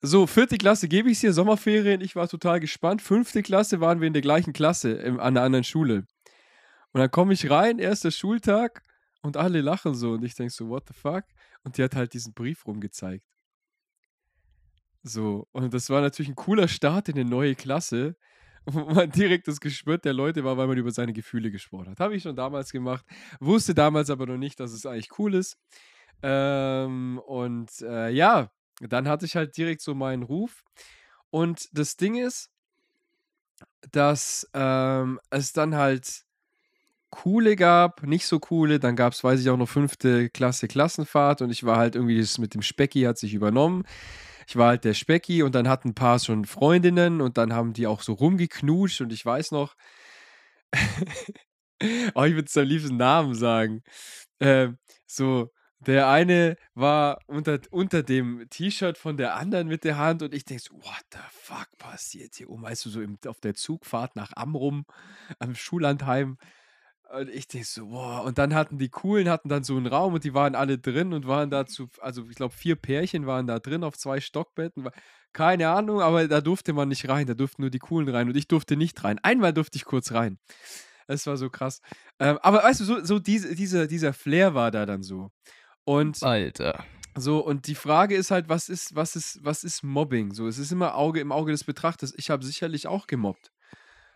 so, 0.00 0.26
vierte 0.26 0.56
Klasse 0.56 0.88
gebe 0.88 1.10
ich 1.10 1.18
es 1.18 1.20
dir, 1.20 1.34
Sommerferien. 1.34 2.00
Ich 2.00 2.16
war 2.16 2.28
total 2.28 2.60
gespannt. 2.60 3.02
Fünfte 3.02 3.42
Klasse 3.42 3.78
waren 3.78 4.00
wir 4.00 4.06
in 4.06 4.14
der 4.14 4.22
gleichen 4.22 4.54
Klasse 4.54 4.92
im, 4.92 5.20
an 5.20 5.36
einer 5.36 5.42
anderen 5.42 5.64
Schule. 5.64 6.06
Und 6.92 7.00
dann 7.00 7.10
komme 7.10 7.34
ich 7.34 7.50
rein, 7.50 7.78
erster 7.78 8.10
Schultag 8.10 8.83
und 9.24 9.38
alle 9.38 9.62
lachen 9.62 9.94
so 9.94 10.12
und 10.12 10.22
ich 10.22 10.34
denke 10.34 10.52
so, 10.52 10.68
what 10.68 10.84
the 10.86 10.94
fuck? 10.94 11.24
Und 11.64 11.78
die 11.78 11.82
hat 11.82 11.96
halt 11.96 12.12
diesen 12.12 12.34
Brief 12.34 12.66
rumgezeigt. 12.66 13.24
So, 15.02 15.48
und 15.52 15.72
das 15.72 15.88
war 15.88 16.02
natürlich 16.02 16.28
ein 16.28 16.36
cooler 16.36 16.68
Start 16.68 17.08
in 17.08 17.16
eine 17.16 17.28
neue 17.28 17.54
Klasse, 17.54 18.16
wo 18.66 18.80
man 18.80 19.10
direkt 19.10 19.48
das 19.48 19.60
Gespür 19.60 19.96
der 19.96 20.12
Leute 20.12 20.44
war, 20.44 20.58
weil 20.58 20.66
man 20.66 20.76
über 20.76 20.90
seine 20.90 21.14
Gefühle 21.14 21.50
gesprochen 21.50 21.90
hat. 21.90 22.00
Habe 22.00 22.14
ich 22.14 22.22
schon 22.22 22.36
damals 22.36 22.70
gemacht, 22.70 23.04
wusste 23.40 23.74
damals 23.74 24.10
aber 24.10 24.26
noch 24.26 24.36
nicht, 24.36 24.60
dass 24.60 24.72
es 24.72 24.84
eigentlich 24.84 25.18
cool 25.18 25.34
ist. 25.34 25.58
Ähm, 26.22 27.18
und 27.26 27.80
äh, 27.80 28.10
ja, 28.10 28.50
dann 28.80 29.08
hatte 29.08 29.24
ich 29.24 29.36
halt 29.36 29.56
direkt 29.56 29.80
so 29.80 29.94
meinen 29.94 30.22
Ruf. 30.22 30.64
Und 31.30 31.68
das 31.72 31.96
Ding 31.96 32.16
ist, 32.16 32.50
dass 33.90 34.48
ähm, 34.52 35.18
es 35.30 35.52
dann 35.52 35.76
halt 35.76 36.23
coole 37.14 37.56
gab, 37.56 38.02
nicht 38.02 38.26
so 38.26 38.40
coole. 38.40 38.80
Dann 38.80 38.96
gab 38.96 39.12
es, 39.12 39.22
weiß 39.22 39.40
ich 39.40 39.48
auch 39.50 39.56
noch, 39.56 39.68
fünfte 39.68 40.28
Klasse 40.30 40.68
Klassenfahrt 40.68 41.42
und 41.42 41.50
ich 41.50 41.64
war 41.64 41.78
halt 41.78 41.94
irgendwie, 41.94 42.18
das 42.18 42.38
mit 42.38 42.54
dem 42.54 42.62
Specki 42.62 43.02
hat 43.02 43.18
sich 43.18 43.34
übernommen. 43.34 43.84
Ich 44.48 44.56
war 44.56 44.68
halt 44.68 44.84
der 44.84 44.94
Specki 44.94 45.42
und 45.42 45.54
dann 45.54 45.68
hatten 45.68 45.90
ein 45.90 45.94
paar 45.94 46.18
schon 46.18 46.44
Freundinnen 46.44 47.20
und 47.20 47.38
dann 47.38 47.52
haben 47.54 47.72
die 47.72 47.86
auch 47.86 48.02
so 48.02 48.12
rumgeknutscht 48.14 49.00
und 49.00 49.12
ich 49.12 49.24
weiß 49.24 49.52
noch, 49.52 49.74
oh, 52.14 52.24
ich 52.24 52.34
würde 52.34 52.44
es 52.46 52.56
am 52.56 52.64
liebsten 52.66 52.96
Namen 52.96 53.34
sagen. 53.34 53.82
Ähm, 54.40 54.78
so, 55.06 55.50
der 55.86 56.08
eine 56.08 56.56
war 56.74 57.18
unter, 57.26 57.58
unter 57.70 58.02
dem 58.02 58.46
T-Shirt 58.50 58.98
von 58.98 59.16
der 59.16 59.36
anderen 59.36 59.68
mit 59.68 59.84
der 59.84 59.98
Hand 59.98 60.22
und 60.22 60.34
ich 60.34 60.44
denke 60.44 60.62
so, 60.62 60.74
what 60.74 61.04
the 61.12 61.18
fuck 61.30 61.68
passiert 61.78 62.34
hier 62.34 62.50
oben? 62.50 62.62
Weißt 62.62 62.84
du, 62.86 62.90
so 62.90 63.00
im, 63.00 63.18
auf 63.26 63.40
der 63.40 63.54
Zugfahrt 63.54 64.16
nach 64.16 64.32
Amrum 64.34 64.84
am 65.38 65.54
Schullandheim. 65.54 66.38
Und 67.14 67.28
ich 67.28 67.46
denke 67.46 67.66
so, 67.66 67.86
boah, 67.86 68.24
und 68.24 68.38
dann 68.38 68.54
hatten 68.54 68.78
die 68.78 68.88
Coolen, 68.88 69.28
hatten 69.28 69.48
dann 69.48 69.62
so 69.62 69.76
einen 69.76 69.86
Raum 69.86 70.14
und 70.14 70.24
die 70.24 70.34
waren 70.34 70.54
alle 70.54 70.78
drin 70.78 71.12
und 71.12 71.28
waren 71.28 71.48
da 71.48 71.64
zu, 71.64 71.88
also 72.00 72.24
ich 72.28 72.34
glaube 72.34 72.54
vier 72.54 72.74
Pärchen 72.74 73.26
waren 73.26 73.46
da 73.46 73.60
drin 73.60 73.84
auf 73.84 73.96
zwei 73.96 74.20
Stockbetten. 74.20 74.88
Keine 75.32 75.68
Ahnung, 75.68 76.00
aber 76.00 76.26
da 76.26 76.40
durfte 76.40 76.72
man 76.72 76.88
nicht 76.88 77.08
rein, 77.08 77.26
da 77.26 77.34
durften 77.34 77.62
nur 77.62 77.70
die 77.70 77.78
Coolen 77.78 78.08
rein 78.08 78.28
und 78.28 78.36
ich 78.36 78.48
durfte 78.48 78.76
nicht 78.76 79.02
rein. 79.04 79.20
Einmal 79.22 79.52
durfte 79.52 79.76
ich 79.76 79.84
kurz 79.84 80.12
rein. 80.12 80.38
Das 81.06 81.26
war 81.26 81.36
so 81.36 81.50
krass. 81.50 81.80
Ähm, 82.18 82.38
aber 82.42 82.62
weißt 82.62 82.80
du, 82.80 82.84
so, 82.84 83.04
so 83.04 83.18
diese, 83.18 83.54
diese, 83.54 83.86
dieser 83.86 84.12
Flair 84.12 84.54
war 84.54 84.70
da 84.70 84.86
dann 84.86 85.02
so. 85.02 85.30
Und 85.84 86.22
Alter. 86.22 86.84
so, 87.14 87.44
und 87.44 87.66
die 87.66 87.74
Frage 87.74 88.16
ist 88.16 88.30
halt, 88.30 88.48
was 88.48 88.68
ist, 88.68 88.94
was 88.96 89.14
ist, 89.14 89.38
was 89.44 89.62
ist 89.62 89.82
Mobbing? 89.82 90.32
So, 90.32 90.48
es 90.48 90.58
ist 90.58 90.72
immer 90.72 90.96
Auge 90.96 91.20
im 91.20 91.30
Auge 91.30 91.52
des 91.52 91.64
Betrachters. 91.64 92.14
Ich 92.16 92.30
habe 92.30 92.44
sicherlich 92.44 92.86
auch 92.86 93.06
gemobbt. 93.06 93.52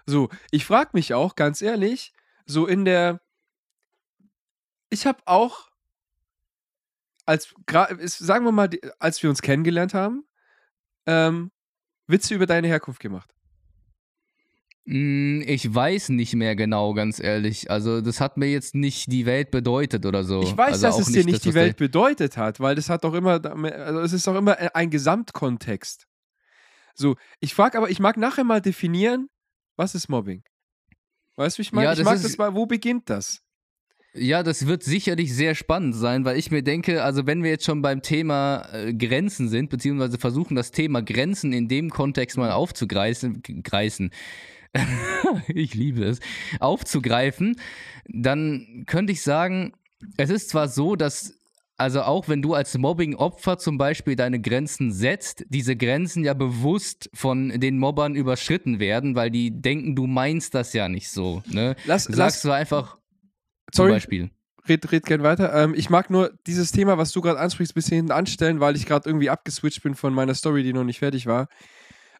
So, 0.07 0.31
ich 0.51 0.65
frage 0.65 0.91
mich 0.95 1.13
auch, 1.13 1.37
ganz 1.37 1.61
ehrlich, 1.61 2.15
so 2.49 2.67
in 2.67 2.85
der. 2.85 3.21
Ich 4.91 5.07
habe 5.07 5.21
auch, 5.27 5.69
als 7.27 7.55
sagen 8.05 8.45
wir 8.45 8.53
mal, 8.53 8.71
als 8.99 9.23
wir 9.23 9.31
uns 9.31 9.43
kennengelernt 9.43 9.95
haben, 9.95 10.25
ähm, 11.07 11.51
Witze 12.07 12.35
über 12.35 12.47
deine 12.47 12.69
Herkunft 12.69 13.01
gemacht. 13.01 13.33
Mm, 14.87 15.43
Ich 15.47 15.73
weiß 15.75 16.09
nicht 16.09 16.35
mehr 16.35 16.57
genau, 16.57 16.95
ganz 16.95 17.21
ehrlich. 17.21 17.71
Also, 17.71 18.01
das 18.01 18.23
hat 18.23 18.39
mir 18.39 18.51
jetzt 18.51 18.75
nicht 18.75 19.13
die 19.13 19.27
Welt 19.27 19.51
bedeutet 19.51 20.07
oder 20.07 20.25
so. 20.25 20.41
Ich 20.43 20.57
weiß, 20.57 20.83
also 20.83 20.87
dass 20.87 20.99
es 21.01 21.13
dir 21.13 21.25
nicht 21.27 21.37
das, 21.37 21.43
die 21.43 21.55
Welt 21.55 21.77
bedeutet 21.77 22.39
hat, 22.39 22.61
weil 22.61 22.75
das 22.75 22.89
hat 22.89 23.05
doch 23.05 23.13
immer, 23.13 23.45
also 23.45 24.01
es 24.01 24.15
ist 24.15 24.27
doch 24.27 24.35
immer 24.35 24.57
ein 24.75 24.89
Gesamtkontext. 24.89 26.07
So, 26.95 27.17
ich 27.41 27.55
frage 27.55 27.77
aber, 27.77 27.91
ich 27.91 28.01
mag 28.01 28.17
nachher 28.17 28.45
mal 28.45 28.63
definieren, 28.63 29.29
was 29.77 29.95
ist 29.95 30.09
Mobbing? 30.09 30.43
Weißt 31.39 31.57
du, 31.57 31.61
wie 31.61 31.63
ich 31.63 31.73
meine? 31.73 31.87
Ja, 31.87 31.93
ich 31.93 32.03
mag 32.03 32.17
ist- 32.17 32.25
das 32.25 32.37
mal, 32.37 32.55
wo 32.55 32.67
beginnt 32.67 33.09
das? 33.09 33.43
Ja, 34.15 34.43
das 34.43 34.67
wird 34.67 34.83
sicherlich 34.83 35.33
sehr 35.33 35.55
spannend 35.55 35.95
sein, 35.95 36.25
weil 36.25 36.37
ich 36.39 36.51
mir 36.51 36.63
denke, 36.63 37.05
also 37.05 37.27
wenn 37.27 37.45
wir 37.45 37.51
jetzt 37.51 37.65
schon 37.65 37.83
beim 37.83 38.03
Thema 38.03 38.67
äh, 38.73 38.93
Grenzen 38.93 39.49
sind, 39.49 39.71
beziehungsweise 39.71 40.19
versuchen, 40.19 40.57
das 40.57 40.73
Thema 40.73 41.03
Grenzen 41.03 41.53
in 41.53 41.69
dem 41.69 41.91
Kontext 41.91 42.37
mal 42.37 42.51
aufzugreifen, 42.51 43.43
greifen, 43.63 44.11
ich 45.49 45.75
liebe 45.75 46.05
es, 46.05 46.19
aufzugreifen, 46.59 47.61
dann 48.09 48.85
könnte 48.87 49.13
ich 49.13 49.23
sagen, 49.23 49.75
es 50.17 50.31
ist 50.31 50.49
zwar 50.49 50.67
so, 50.69 50.97
dass 50.97 51.38
also 51.79 52.03
auch 52.03 52.29
wenn 52.29 52.43
du 52.43 52.55
als 52.55 52.77
Mobbing-Opfer 52.77 53.57
zum 53.59 53.79
Beispiel 53.79 54.17
deine 54.17 54.41
Grenzen 54.41 54.93
setzt, 54.93 55.45
diese 55.49 55.77
Grenzen 55.77 56.25
ja 56.25 56.35
bewusst 56.35 57.09
von 57.15 57.49
den 57.61 57.79
Mobbern 57.79 58.17
überschritten 58.17 58.81
werden, 58.81 59.15
weil 59.15 59.31
die 59.31 59.61
denken, 59.63 59.95
du 59.97 60.07
meinst 60.09 60.55
das 60.55 60.73
ja 60.75 60.89
nicht 60.89 61.09
so. 61.11 61.43
Ne? 61.47 61.77
Lass, 61.85 62.09
Du 62.11 62.11
lass, 62.11 62.35
sagst 62.35 62.43
zwar 62.43 62.57
einfach 62.57 62.99
zum 63.73 63.85
sorry, 63.85 63.93
Beispiel. 63.93 64.31
red, 64.69 64.91
red 64.93 65.07
gern 65.07 65.23
weiter. 65.23 65.55
Ähm, 65.55 65.75
ich 65.77 65.89
mag 65.91 66.11
nur 66.11 66.33
dieses 66.47 66.73
Thema, 66.73 66.99
was 66.99 67.13
du 67.13 67.21
gerade 67.21 67.39
ansprichst, 67.41 67.75
bis 67.75 67.89
hinten 67.89 68.13
anstellen, 68.13 68.61
weil 68.61 68.77
ich 68.77 68.87
gerade 68.87 69.09
irgendwie 69.09 69.31
abgeswitcht 69.31 69.83
bin 69.83 69.95
von 69.95 70.13
meiner 70.15 70.35
Story, 70.35 70.63
die 70.65 70.73
noch 70.73 70.85
nicht 70.85 70.99
fertig 70.99 71.27
war. 71.27 71.49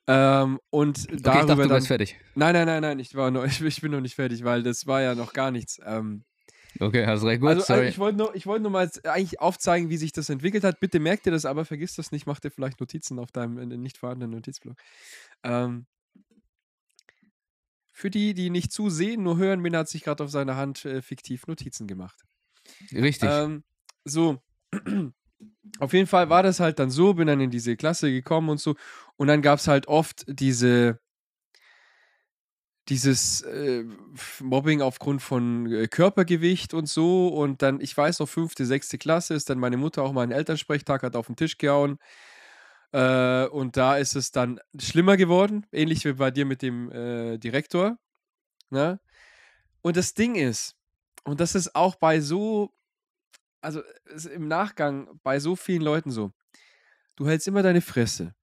Ähm, 0.07 0.59
und 0.71 1.09
Okay, 1.13 1.17
ich 1.17 1.23
dachte, 1.23 1.57
du 1.57 1.69
dann. 1.69 1.71
wärst 1.71 1.89
fertig. 1.89 2.17
Nein, 2.35 2.55
nein, 2.55 2.67
nein, 2.67 2.83
nein, 2.83 2.99
ich, 2.99 3.15
war 3.15 3.31
noch, 3.31 3.45
ich, 3.45 3.61
ich 3.63 3.81
bin 3.81 3.93
noch 3.93 4.01
nicht 4.01 4.15
fertig, 4.15 4.45
weil 4.45 4.63
das 4.63 4.87
war 4.87 5.03
ja 5.03 5.15
noch 5.15 5.33
gar 5.33 5.51
nichts. 5.51 5.81
Ähm, 5.85 6.25
Okay, 6.81 7.07
hast 7.07 7.25
recht. 7.25 7.41
Gut, 7.41 7.49
also, 7.49 7.61
also 7.61 7.75
sorry. 7.75 7.89
ich 7.89 7.99
wollte 7.99 8.19
nur, 8.19 8.35
ich 8.35 8.47
wollte 8.47 8.63
nur 8.63 8.71
mal 8.71 8.91
eigentlich 9.05 9.41
aufzeigen, 9.41 9.89
wie 9.91 9.97
sich 9.97 10.13
das 10.13 10.29
entwickelt 10.29 10.65
hat. 10.65 10.81
Bitte 10.81 11.01
merkt 11.01 11.27
dir 11.27 11.31
das, 11.31 11.45
aber 11.45 11.65
vergiss 11.65 11.95
das 11.95 12.13
nicht. 12.13 12.27
Mach 12.27 12.41
dir 12.41 12.51
vielleicht 12.51 12.81
Notizen 12.81 13.19
auf 13.19 13.33
deinem 13.33 13.69
nicht 13.81 13.99
vorhandenen 13.99 14.35
Notizblock. 14.35 14.77
Ähm, 15.43 15.87
für 17.93 18.11
die, 18.11 18.33
die 18.33 18.51
nicht 18.51 18.71
zusehen, 18.71 19.25
nur 19.25 19.39
hören, 19.39 19.61
Min 19.61 19.77
hat 19.77 19.89
sich 19.89 20.05
gerade 20.05 20.23
auf 20.23 20.31
seiner 20.31 20.57
Hand 20.57 20.85
äh, 20.85 21.03
fiktiv 21.03 21.49
Notizen 21.49 21.89
gemacht. 21.89 22.23
Richtig. 22.93 23.29
Ähm, 23.29 23.65
so, 24.05 24.41
auf 25.81 25.93
jeden 25.93 26.07
Fall 26.07 26.31
war 26.31 26.45
das 26.45 26.61
halt 26.61 26.79
dann 26.79 26.91
so, 26.91 27.15
bin 27.15 27.27
dann 27.27 27.41
in 27.41 27.51
diese 27.51 27.77
Klasse 27.77 28.11
gekommen 28.13 28.51
und 28.51 28.61
so. 28.61 28.77
Und 29.17 29.27
dann 29.27 29.43
gab 29.43 29.59
es 29.59 29.67
halt 29.67 29.89
oft 29.89 30.25
diese, 30.29 31.01
dieses 32.89 33.43
äh, 33.43 33.85
Mobbing 34.41 34.81
aufgrund 34.81 35.21
von 35.21 35.71
äh, 35.71 35.89
Körpergewicht 35.89 36.73
und 36.73 36.89
so. 36.89 37.29
Und 37.29 37.63
dann, 37.63 37.81
ich 37.81 37.97
weiß 37.97 38.21
noch, 38.21 38.29
fünfte, 38.29 38.65
sechste 38.65 38.99
Klasse 38.99 39.35
ist 39.35 39.51
dann 39.51 39.59
meine 39.59 39.77
Mutter 39.77 40.03
auch 40.03 40.13
mal 40.13 40.23
einen 40.23 40.33
Elternsprechtag, 40.33 41.03
hat 41.03 41.17
auf 41.17 41.27
den 41.27 41.37
Tisch 41.37 41.59
gehauen. 41.59 41.99
Äh, 42.93 43.47
und 43.47 43.77
da 43.77 43.99
ist 43.99 44.17
es 44.17 44.31
dann 44.31 44.61
schlimmer 44.79 45.17
geworden, 45.17 45.67
ähnlich 45.73 46.05
wie 46.05 46.15
bei 46.15 46.31
dir 46.31 46.47
mit 46.47 46.63
dem 46.63 46.91
äh, 46.91 47.39
Direktor. 47.39 47.99
Ne? 48.71 49.01
Und 49.83 49.97
das 49.97 50.15
Ding 50.15 50.35
ist, 50.35 50.75
und 51.25 51.41
das 51.41 51.55
ist 51.55 51.75
auch 51.75 51.97
bei 51.97 52.21
so, 52.21 52.73
also 53.61 53.83
im 54.33 54.49
Nachgang 54.49 55.21
bei 55.23 55.41
so 55.41 55.57
vielen 55.57 55.83
Leuten 55.83 56.11
so, 56.11 56.33
du 57.17 57.29
hältst 57.29 57.49
immer 57.49 57.63
deine 57.63 57.83
Fresse. 57.83 58.35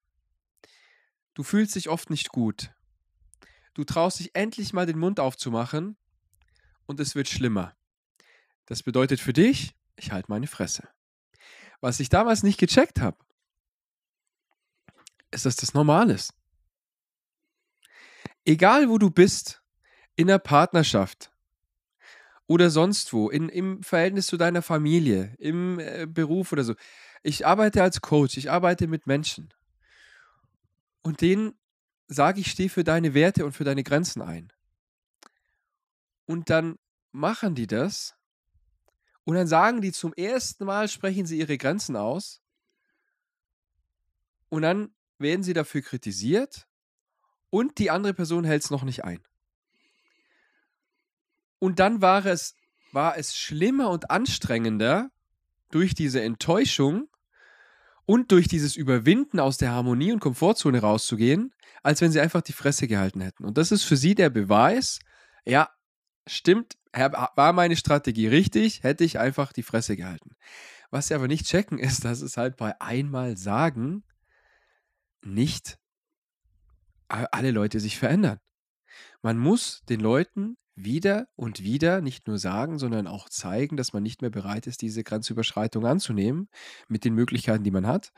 Du 1.33 1.41
fühlst 1.41 1.75
dich 1.75 1.89
oft 1.89 2.11
nicht 2.11 2.29
gut. 2.29 2.74
Du 3.75 3.83
traust 3.83 4.19
dich 4.19 4.33
endlich 4.33 4.73
mal 4.73 4.85
den 4.85 4.97
Mund 4.97 5.19
aufzumachen 5.19 5.97
und 6.85 6.99
es 6.99 7.13
wird 7.13 7.27
schlimmer. 7.27 7.75
Das 8.65 8.81
bedeutet 8.81 9.19
für 9.19 9.33
dich, 9.33 9.75
ich 9.97 10.11
halte 10.11 10.31
meine 10.31 10.47
Fresse. 10.47 10.87
was 11.81 11.99
ich 11.99 12.09
damals 12.09 12.41
nicht 12.41 12.57
gecheckt 12.57 12.99
habe, 12.99 13.17
ist, 15.29 15.45
dass 15.45 15.57
das 15.57 15.73
normal 15.73 16.09
ist. 16.09 16.33
Egal 18.45 18.89
wo 18.89 18.97
du 18.97 19.11
bist, 19.11 19.61
in 20.15 20.27
der 20.27 20.39
Partnerschaft 20.39 21.31
oder 22.47 22.69
sonst 22.69 23.11
wo, 23.11 23.29
in, 23.29 23.49
im 23.49 23.83
Verhältnis 23.83 24.27
zu 24.27 24.37
deiner 24.37 24.61
Familie, 24.61 25.35
im 25.37 25.79
äh, 25.79 26.07
Beruf 26.07 26.51
oder 26.53 26.63
so. 26.63 26.75
Ich 27.23 27.45
arbeite 27.45 27.83
als 27.83 28.01
Coach, 28.01 28.37
ich 28.37 28.49
arbeite 28.49 28.87
mit 28.87 29.05
Menschen. 29.05 29.53
Und 31.01 31.21
denen 31.21 31.53
sage 32.07 32.41
ich, 32.41 32.51
stehe 32.51 32.69
für 32.69 32.83
deine 32.83 33.13
Werte 33.13 33.45
und 33.45 33.53
für 33.53 33.63
deine 33.63 33.83
Grenzen 33.83 34.21
ein. 34.21 34.51
Und 36.25 36.49
dann 36.49 36.77
machen 37.11 37.55
die 37.55 37.67
das. 37.67 38.15
Und 39.23 39.35
dann 39.35 39.47
sagen 39.47 39.81
die 39.81 39.91
zum 39.91 40.13
ersten 40.13 40.65
Mal, 40.65 40.87
sprechen 40.87 41.25
sie 41.25 41.39
ihre 41.39 41.57
Grenzen 41.57 41.95
aus. 41.95 42.41
Und 44.49 44.61
dann 44.61 44.93
werden 45.17 45.43
sie 45.43 45.53
dafür 45.53 45.81
kritisiert. 45.81 46.67
Und 47.49 47.79
die 47.79 47.89
andere 47.89 48.13
Person 48.13 48.43
hält 48.43 48.63
es 48.63 48.69
noch 48.69 48.83
nicht 48.83 49.03
ein. 49.03 49.23
Und 51.59 51.79
dann 51.79 52.01
war 52.01 52.25
es, 52.25 52.55
war 52.91 53.17
es 53.17 53.35
schlimmer 53.35 53.89
und 53.89 54.11
anstrengender 54.11 55.09
durch 55.71 55.95
diese 55.95 56.21
Enttäuschung 56.21 57.09
und 58.05 58.31
durch 58.31 58.47
dieses 58.47 58.75
Überwinden 58.75 59.39
aus 59.39 59.57
der 59.57 59.71
Harmonie 59.71 60.11
und 60.11 60.19
Komfortzone 60.19 60.79
rauszugehen, 60.79 61.54
als 61.83 62.01
wenn 62.01 62.11
sie 62.11 62.19
einfach 62.19 62.41
die 62.41 62.53
Fresse 62.53 62.87
gehalten 62.87 63.21
hätten. 63.21 63.45
Und 63.45 63.57
das 63.57 63.71
ist 63.71 63.83
für 63.83 63.97
sie 63.97 64.15
der 64.15 64.29
Beweis, 64.29 64.99
ja, 65.45 65.69
stimmt, 66.27 66.77
war 66.93 67.53
meine 67.53 67.75
Strategie 67.75 68.27
richtig, 68.27 68.83
hätte 68.83 69.03
ich 69.03 69.19
einfach 69.19 69.53
die 69.53 69.63
Fresse 69.63 69.95
gehalten. 69.95 70.35
Was 70.91 71.07
sie 71.07 71.15
aber 71.15 71.27
nicht 71.27 71.45
checken, 71.45 71.77
ist, 71.79 72.05
dass 72.05 72.21
es 72.21 72.37
halt 72.37 72.57
bei 72.57 72.79
einmal 72.79 73.37
sagen 73.37 74.03
nicht 75.21 75.77
alle 77.07 77.51
Leute 77.51 77.79
sich 77.79 77.97
verändern. 77.99 78.39
Man 79.21 79.37
muss 79.37 79.83
den 79.89 79.99
Leuten 79.99 80.57
wieder 80.75 81.27
und 81.35 81.63
wieder 81.63 82.01
nicht 82.01 82.27
nur 82.27 82.37
sagen, 82.37 82.79
sondern 82.79 83.07
auch 83.07 83.29
zeigen, 83.29 83.77
dass 83.77 83.93
man 83.93 84.03
nicht 84.03 84.21
mehr 84.21 84.29
bereit 84.29 84.67
ist, 84.67 84.81
diese 84.81 85.03
Grenzüberschreitung 85.03 85.85
anzunehmen 85.85 86.49
mit 86.87 87.05
den 87.05 87.13
Möglichkeiten, 87.13 87.63
die 87.63 87.71
man 87.71 87.87
hat. 87.87 88.11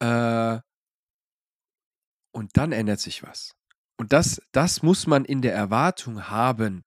Äh, 0.00 0.60
und 2.38 2.56
dann 2.56 2.70
ändert 2.70 3.00
sich 3.00 3.24
was. 3.24 3.56
Und 3.96 4.12
das, 4.12 4.40
das 4.52 4.82
muss 4.82 5.08
man 5.08 5.24
in 5.24 5.42
der 5.42 5.54
Erwartung 5.54 6.28
haben. 6.28 6.84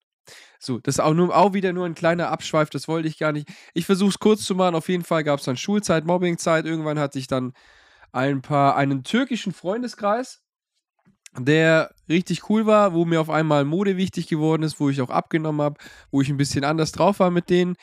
So, 0.59 0.79
das 0.79 0.95
ist 0.95 0.99
auch, 1.01 1.13
nur, 1.13 1.35
auch 1.35 1.53
wieder 1.53 1.73
nur 1.73 1.85
ein 1.85 1.93
kleiner 1.93 2.29
Abschweif, 2.29 2.69
das 2.69 2.87
wollte 2.87 3.09
ich 3.09 3.17
gar 3.17 3.33
nicht. 3.33 3.49
Ich 3.73 3.85
versuche 3.85 4.11
es 4.11 4.19
kurz 4.19 4.45
zu 4.45 4.55
machen. 4.55 4.75
Auf 4.75 4.87
jeden 4.87 5.03
Fall 5.03 5.25
gab 5.25 5.39
es 5.39 5.45
dann 5.45 5.57
Schulzeit, 5.57 6.05
Mobbingzeit. 6.05 6.65
Irgendwann 6.65 6.99
hatte 6.99 7.19
ich 7.19 7.27
dann 7.27 7.51
ein 8.13 8.41
paar, 8.41 8.77
einen 8.77 9.03
türkischen 9.03 9.51
Freundeskreis, 9.51 10.41
der 11.37 11.93
richtig 12.07 12.49
cool 12.49 12.65
war, 12.65 12.93
wo 12.93 13.03
mir 13.03 13.19
auf 13.19 13.29
einmal 13.29 13.65
Mode 13.65 13.97
wichtig 13.97 14.27
geworden 14.27 14.63
ist, 14.63 14.79
wo 14.79 14.89
ich 14.89 15.01
auch 15.01 15.09
abgenommen 15.09 15.61
habe, 15.61 15.81
wo 16.11 16.21
ich 16.21 16.29
ein 16.29 16.37
bisschen 16.37 16.63
anders 16.63 16.93
drauf 16.93 17.19
war 17.19 17.29
mit 17.29 17.49
denen. 17.49 17.75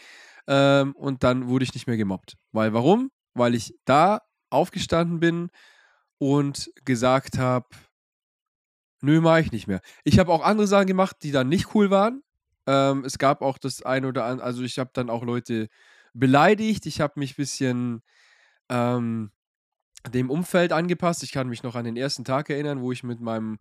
Ähm, 0.47 0.95
und 0.97 1.23
dann 1.23 1.49
wurde 1.49 1.65
ich 1.65 1.75
nicht 1.75 1.87
mehr 1.87 1.99
gemobbt. 1.99 2.39
Weil 2.53 2.73
warum? 2.73 3.11
Weil 3.35 3.55
ich 3.55 3.75
da 3.85 4.23
aufgestanden 4.49 5.21
bin 5.21 5.51
und 6.19 6.71
gesagt 6.85 7.39
habe, 7.39 7.69
nö, 9.01 9.21
mache 9.21 9.41
ich 9.41 9.53
nicht 9.53 9.67
mehr. 9.67 9.81
Ich 10.05 10.19
habe 10.19 10.33
auch 10.33 10.43
andere 10.43 10.67
Sachen 10.67 10.87
gemacht, 10.87 11.17
die 11.23 11.33
dann 11.33 11.49
nicht 11.49 11.75
cool 11.75 11.91
waren. 11.91 12.23
Ähm, 12.67 13.05
es 13.05 13.19
gab 13.19 13.43
auch 13.43 13.59
das 13.59 13.83
ein 13.83 14.05
oder 14.05 14.25
andere, 14.25 14.47
also 14.47 14.63
ich 14.63 14.79
habe 14.79 14.91
dann 14.93 15.11
auch 15.11 15.23
Leute 15.25 15.69
beleidigt, 16.13 16.87
ich 16.87 17.01
habe 17.01 17.15
mich 17.21 17.33
ein 17.33 17.37
bisschen 17.37 18.03
ähm, 18.69 19.31
dem 20.13 20.31
Umfeld 20.31 20.73
angepasst. 20.73 21.23
Ich 21.23 21.33
kann 21.33 21.49
mich 21.49 21.63
noch 21.63 21.75
an 21.75 21.85
den 21.85 21.97
ersten 21.97 22.25
Tag 22.25 22.51
erinnern, 22.51 22.81
wo 22.81 22.93
ich 22.93 23.03
mit 23.03 23.21
meinem 23.21 23.59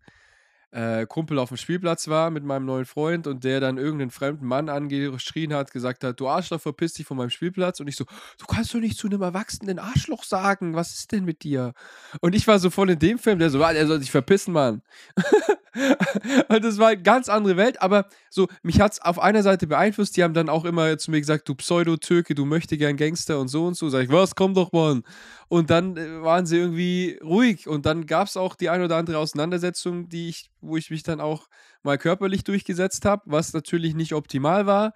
äh, 0.70 1.06
Kumpel 1.06 1.38
auf 1.38 1.48
dem 1.48 1.56
Spielplatz 1.56 2.08
war, 2.08 2.30
mit 2.30 2.44
meinem 2.44 2.66
neuen 2.66 2.84
Freund 2.84 3.26
und 3.26 3.44
der 3.44 3.60
dann 3.60 3.78
irgendeinen 3.78 4.10
fremden 4.10 4.46
Mann 4.46 4.68
angeschrien 4.68 5.54
hat, 5.54 5.72
gesagt 5.72 6.04
hat, 6.04 6.20
du 6.20 6.28
Arschloch, 6.28 6.60
verpiss 6.60 6.94
dich 6.94 7.06
von 7.06 7.16
meinem 7.16 7.30
Spielplatz. 7.30 7.80
Und 7.80 7.88
ich 7.88 7.96
so, 7.96 8.04
du 8.38 8.46
kannst 8.46 8.74
doch 8.74 8.80
nicht 8.80 8.98
zu 8.98 9.06
einem 9.06 9.22
erwachsenen 9.22 9.78
Arschloch 9.78 10.24
sagen, 10.24 10.74
was 10.74 10.94
ist 10.94 11.12
denn 11.12 11.24
mit 11.24 11.42
dir? 11.42 11.72
Und 12.20 12.34
ich 12.34 12.46
war 12.46 12.58
so 12.58 12.70
voll 12.70 12.90
in 12.90 12.98
dem 12.98 13.18
Film, 13.18 13.38
der 13.38 13.50
so, 13.50 13.60
er 13.60 13.86
soll 13.86 14.00
sich 14.00 14.10
verpissen, 14.10 14.52
Mann. 14.52 14.82
und 16.48 16.64
das 16.64 16.78
war 16.78 16.88
eine 16.88 17.02
ganz 17.02 17.28
andere 17.28 17.56
Welt, 17.56 17.80
aber 17.80 18.06
so, 18.30 18.48
mich 18.62 18.80
hat 18.80 18.92
es 18.92 19.00
auf 19.00 19.18
einer 19.18 19.42
Seite 19.42 19.66
beeinflusst, 19.66 20.16
die 20.16 20.24
haben 20.24 20.34
dann 20.34 20.48
auch 20.48 20.64
immer 20.64 20.98
zu 20.98 21.10
mir 21.10 21.20
gesagt, 21.20 21.48
du 21.48 21.54
Pseudo-Türke, 21.54 22.34
du 22.34 22.44
möchte 22.44 22.76
gern 22.76 22.96
Gangster 22.96 23.38
und 23.38 23.48
so 23.48 23.66
und 23.66 23.74
so. 23.74 23.88
Sag 23.88 24.04
ich, 24.04 24.12
was, 24.12 24.34
komm 24.34 24.54
doch, 24.54 24.72
Mann. 24.72 25.02
Und 25.48 25.70
dann 25.70 25.96
äh, 25.96 26.22
waren 26.22 26.46
sie 26.46 26.58
irgendwie 26.58 27.18
ruhig 27.22 27.66
und 27.66 27.86
dann 27.86 28.06
gab 28.06 28.28
es 28.28 28.36
auch 28.36 28.54
die 28.54 28.68
ein 28.68 28.82
oder 28.82 28.96
andere 28.96 29.18
Auseinandersetzung, 29.18 30.08
die 30.08 30.28
ich, 30.28 30.50
wo 30.60 30.76
ich 30.76 30.90
mich 30.90 31.02
dann 31.02 31.20
auch 31.20 31.48
mal 31.82 31.98
körperlich 31.98 32.44
durchgesetzt 32.44 33.04
habe, 33.04 33.22
was 33.26 33.54
natürlich 33.54 33.94
nicht 33.94 34.12
optimal 34.12 34.66
war, 34.66 34.92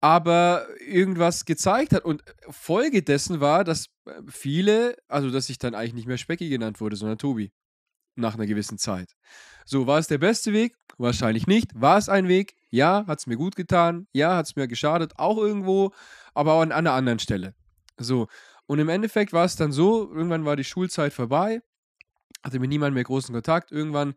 aber 0.00 0.66
irgendwas 0.80 1.44
gezeigt 1.44 1.92
hat. 1.92 2.04
Und 2.04 2.22
Folge 2.50 3.02
dessen 3.02 3.40
war, 3.40 3.64
dass 3.64 3.86
äh, 4.06 4.20
viele, 4.28 4.96
also 5.08 5.30
dass 5.30 5.48
ich 5.48 5.58
dann 5.58 5.74
eigentlich 5.74 5.94
nicht 5.94 6.08
mehr 6.08 6.18
Specki 6.18 6.48
genannt 6.48 6.80
wurde, 6.80 6.96
sondern 6.96 7.18
Tobi 7.18 7.52
nach 8.16 8.34
einer 8.34 8.46
gewissen 8.46 8.78
Zeit. 8.78 9.12
So, 9.64 9.86
war 9.86 9.98
es 9.98 10.08
der 10.08 10.18
beste 10.18 10.52
Weg? 10.52 10.76
Wahrscheinlich 10.98 11.46
nicht. 11.46 11.70
War 11.74 11.98
es 11.98 12.08
ein 12.08 12.26
Weg? 12.26 12.54
Ja, 12.70 13.06
hat 13.06 13.20
es 13.20 13.26
mir 13.26 13.36
gut 13.36 13.54
getan. 13.54 14.08
Ja, 14.12 14.36
hat 14.36 14.46
es 14.46 14.56
mir 14.56 14.66
geschadet, 14.66 15.12
auch 15.18 15.38
irgendwo, 15.38 15.92
aber 16.34 16.54
auch 16.54 16.62
an 16.62 16.72
einer 16.72 16.92
anderen 16.92 17.20
Stelle. 17.20 17.54
So, 17.98 18.28
und 18.68 18.78
im 18.78 18.88
Endeffekt 18.88 19.32
war 19.32 19.44
es 19.44 19.56
dann 19.56 19.72
so, 19.72 20.08
irgendwann 20.12 20.44
war 20.44 20.54
die 20.54 20.62
Schulzeit 20.64 21.12
vorbei, 21.12 21.60
hatte 22.44 22.60
mit 22.60 22.70
niemandem 22.70 22.94
mehr 22.94 23.04
großen 23.04 23.34
Kontakt. 23.34 23.72
Irgendwann 23.72 24.14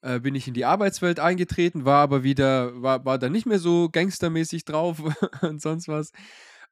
äh, 0.00 0.20
bin 0.20 0.34
ich 0.34 0.48
in 0.48 0.54
die 0.54 0.64
Arbeitswelt 0.64 1.20
eingetreten, 1.20 1.84
war 1.84 2.02
aber 2.02 2.22
wieder, 2.22 2.80
war, 2.82 3.04
war 3.04 3.18
dann 3.18 3.32
nicht 3.32 3.46
mehr 3.46 3.58
so 3.58 3.90
gangstermäßig 3.90 4.64
drauf 4.64 5.02
und 5.42 5.60
sonst 5.60 5.88
was. 5.88 6.12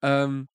Ähm, 0.01 0.49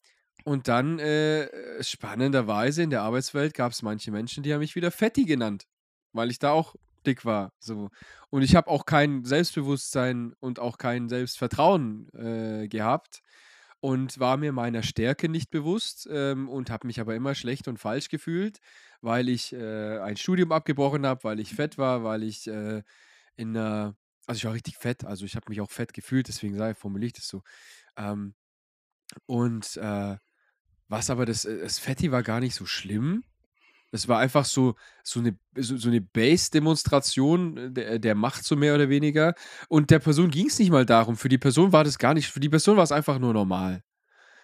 und 0.43 0.67
dann, 0.67 0.97
äh, 0.97 1.47
spannenderweise 1.83 2.81
in 2.81 2.89
der 2.89 3.03
Arbeitswelt 3.03 3.53
gab 3.53 3.73
es 3.73 3.83
manche 3.83 4.11
Menschen, 4.11 4.41
die 4.41 4.53
haben 4.53 4.61
mich 4.61 4.75
wieder 4.75 4.89
Fetti 4.89 5.25
genannt 5.25 5.67
weil 6.13 6.31
ich 6.31 6.39
da 6.39 6.51
auch 6.51 6.75
dick 7.05 7.25
war. 7.25 7.51
So. 7.59 7.89
Und 8.29 8.43
ich 8.43 8.55
habe 8.55 8.69
auch 8.69 8.85
kein 8.85 9.25
Selbstbewusstsein 9.25 10.33
und 10.39 10.59
auch 10.59 10.77
kein 10.77 11.09
Selbstvertrauen 11.09 12.09
äh, 12.13 12.67
gehabt 12.67 13.21
und 13.81 14.19
war 14.19 14.37
mir 14.37 14.53
meiner 14.53 14.83
Stärke 14.83 15.27
nicht 15.29 15.49
bewusst 15.49 16.07
ähm, 16.11 16.47
und 16.49 16.69
habe 16.69 16.87
mich 16.87 16.99
aber 17.01 17.15
immer 17.15 17.35
schlecht 17.35 17.67
und 17.67 17.79
falsch 17.79 18.09
gefühlt, 18.09 18.59
weil 19.01 19.27
ich 19.29 19.53
äh, 19.53 19.99
ein 19.99 20.17
Studium 20.17 20.51
abgebrochen 20.51 21.05
habe, 21.05 21.23
weil 21.23 21.39
ich 21.39 21.55
fett 21.55 21.77
war, 21.77 22.03
weil 22.03 22.23
ich 22.23 22.47
äh, 22.47 22.83
in 23.35 23.57
einer, 23.57 23.95
also 24.27 24.37
ich 24.37 24.45
war 24.45 24.53
richtig 24.53 24.77
fett, 24.77 25.03
also 25.05 25.25
ich 25.25 25.35
habe 25.35 25.47
mich 25.49 25.61
auch 25.61 25.71
fett 25.71 25.93
gefühlt, 25.93 26.27
deswegen 26.27 26.55
sage, 26.57 26.75
formuliere 26.75 27.07
ich 27.07 27.13
das 27.13 27.27
so. 27.27 27.43
Ähm, 27.97 28.35
und 29.25 29.77
äh, 29.77 30.17
was 30.87 31.09
aber 31.09 31.25
das, 31.25 31.45
äh, 31.45 31.59
das 31.61 31.79
Fetti 31.79 32.11
war 32.11 32.23
gar 32.23 32.39
nicht 32.39 32.55
so 32.55 32.65
schlimm, 32.65 33.23
es 33.91 34.07
war 34.07 34.19
einfach 34.19 34.45
so, 34.45 34.75
so 35.03 35.19
eine, 35.19 35.37
so, 35.55 35.77
so 35.77 35.89
eine 35.89 36.01
Base-Demonstration 36.01 37.57
äh, 37.57 37.71
der, 37.71 37.99
der 37.99 38.15
Macht, 38.15 38.43
so 38.45 38.55
mehr 38.55 38.75
oder 38.75 38.89
weniger. 38.89 39.35
Und 39.67 39.91
der 39.91 39.99
Person 39.99 40.29
ging 40.31 40.47
es 40.47 40.59
nicht 40.59 40.71
mal 40.71 40.85
darum. 40.85 41.17
Für 41.17 41.29
die 41.29 41.37
Person 41.37 41.71
war 41.73 41.83
das 41.83 41.97
gar 41.97 42.13
nicht, 42.13 42.29
für 42.29 42.39
die 42.39 42.49
Person 42.49 42.77
war 42.77 42.83
es 42.83 42.91
einfach 42.91 43.19
nur 43.19 43.33
normal. 43.33 43.83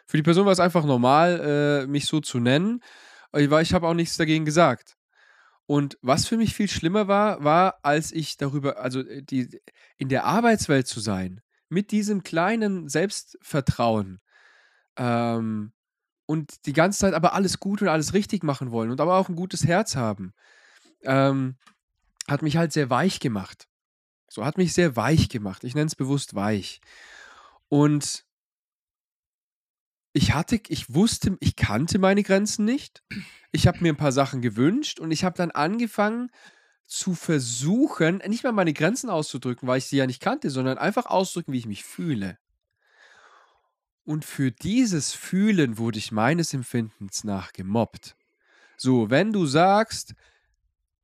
Für 0.05 0.17
die 0.17 0.23
Person 0.23 0.45
war 0.45 0.53
es 0.53 0.59
einfach 0.59 0.85
normal, 0.85 1.83
äh, 1.85 1.87
mich 1.87 2.05
so 2.05 2.19
zu 2.19 2.39
nennen. 2.39 2.81
Weil 3.31 3.61
ich 3.61 3.73
habe 3.73 3.87
auch 3.87 3.93
nichts 3.93 4.17
dagegen 4.17 4.45
gesagt. 4.45 4.95
Und 5.65 5.97
was 6.01 6.25
für 6.27 6.37
mich 6.37 6.55
viel 6.55 6.69
schlimmer 6.69 7.07
war, 7.07 7.43
war, 7.43 7.79
als 7.83 8.13
ich 8.13 8.37
darüber, 8.37 8.79
also 8.79 9.01
äh, 9.01 9.21
die, 9.23 9.61
in 9.97 10.09
der 10.09 10.25
Arbeitswelt 10.25 10.87
zu 10.87 10.99
sein, 10.99 11.41
mit 11.69 11.91
diesem 11.91 12.23
kleinen 12.23 12.87
Selbstvertrauen, 12.87 14.21
ähm, 14.97 15.73
und 16.27 16.65
die 16.67 16.73
ganze 16.73 16.99
Zeit 16.99 17.15
aber 17.15 17.33
alles 17.33 17.59
gut 17.59 17.81
und 17.81 17.87
alles 17.87 18.13
richtig 18.13 18.43
machen 18.43 18.69
wollen 18.69 18.91
und 18.91 19.01
aber 19.01 19.15
auch 19.17 19.29
ein 19.29 19.35
gutes 19.35 19.65
Herz 19.65 19.95
haben, 19.95 20.33
ähm, 21.03 21.55
hat 22.27 22.43
mich 22.43 22.57
halt 22.57 22.73
sehr 22.73 22.91
weich 22.91 23.19
gemacht. 23.19 23.67
So 24.29 24.45
hat 24.45 24.57
mich 24.57 24.73
sehr 24.73 24.95
weich 24.95 25.29
gemacht. 25.29 25.63
Ich 25.63 25.73
nenne 25.73 25.87
es 25.87 25.95
bewusst 25.95 26.35
weich. 26.35 26.81
Und 27.69 28.25
ich 30.11 30.33
hatte, 30.33 30.59
ich 30.67 30.93
wusste, 30.93 31.37
ich 31.39 31.55
kannte 31.55 31.97
meine 31.97 32.23
Grenzen 32.23 32.65
nicht. 32.65 33.03
Ich 33.51 33.65
habe 33.65 33.79
mir 33.81 33.93
ein 33.93 33.97
paar 33.97 34.11
Sachen 34.11 34.41
gewünscht 34.41 34.99
und 34.99 35.11
ich 35.11 35.23
habe 35.23 35.37
dann 35.37 35.51
angefangen 35.51 36.29
zu 36.85 37.15
versuchen, 37.15 38.21
nicht 38.27 38.43
mal 38.43 38.51
meine 38.51 38.73
Grenzen 38.73 39.09
auszudrücken, 39.09 39.67
weil 39.67 39.77
ich 39.77 39.85
sie 39.85 39.97
ja 39.97 40.07
nicht 40.07 40.21
kannte, 40.21 40.49
sondern 40.49 40.77
einfach 40.77 41.05
auszudrücken, 41.05 41.53
wie 41.53 41.59
ich 41.59 41.65
mich 41.67 41.83
fühle. 41.83 42.37
Und 44.07 44.23
für 44.23 44.51
dieses 44.51 45.13
Fühlen 45.13 45.77
wurde 45.77 45.99
ich 45.99 46.13
meines 46.13 46.53
Empfindens 46.53 47.25
nach 47.25 47.51
gemobbt. 47.51 48.15
So, 48.77 49.09
wenn 49.09 49.33
du 49.33 49.45
sagst, 49.45 50.15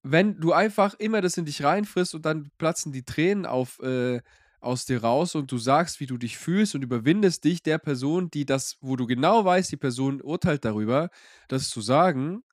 wenn 0.03 0.39
du 0.39 0.53
einfach 0.53 0.95
immer 0.95 1.21
das 1.21 1.37
in 1.37 1.45
dich 1.45 1.63
reinfrisst 1.63 2.15
und 2.15 2.25
dann 2.25 2.51
platzen 2.57 2.93
die 2.93 3.03
Tränen 3.03 3.45
auf, 3.45 3.79
äh, 3.79 4.21
aus 4.61 4.85
dir 4.85 5.03
raus 5.03 5.35
und 5.35 5.51
du 5.51 5.57
sagst, 5.57 5.99
wie 5.99 6.07
du 6.07 6.17
dich 6.17 6.37
fühlst 6.37 6.75
und 6.75 6.83
überwindest 6.83 7.43
dich 7.45 7.63
der 7.63 7.79
Person, 7.79 8.31
die 8.31 8.45
das, 8.45 8.77
wo 8.81 8.95
du 8.95 9.07
genau 9.07 9.45
weißt, 9.45 9.71
die 9.71 9.77
Person 9.77 10.21
urteilt 10.21 10.65
darüber, 10.65 11.09
das 11.49 11.69
zu 11.69 11.81
sagen. 11.81 12.43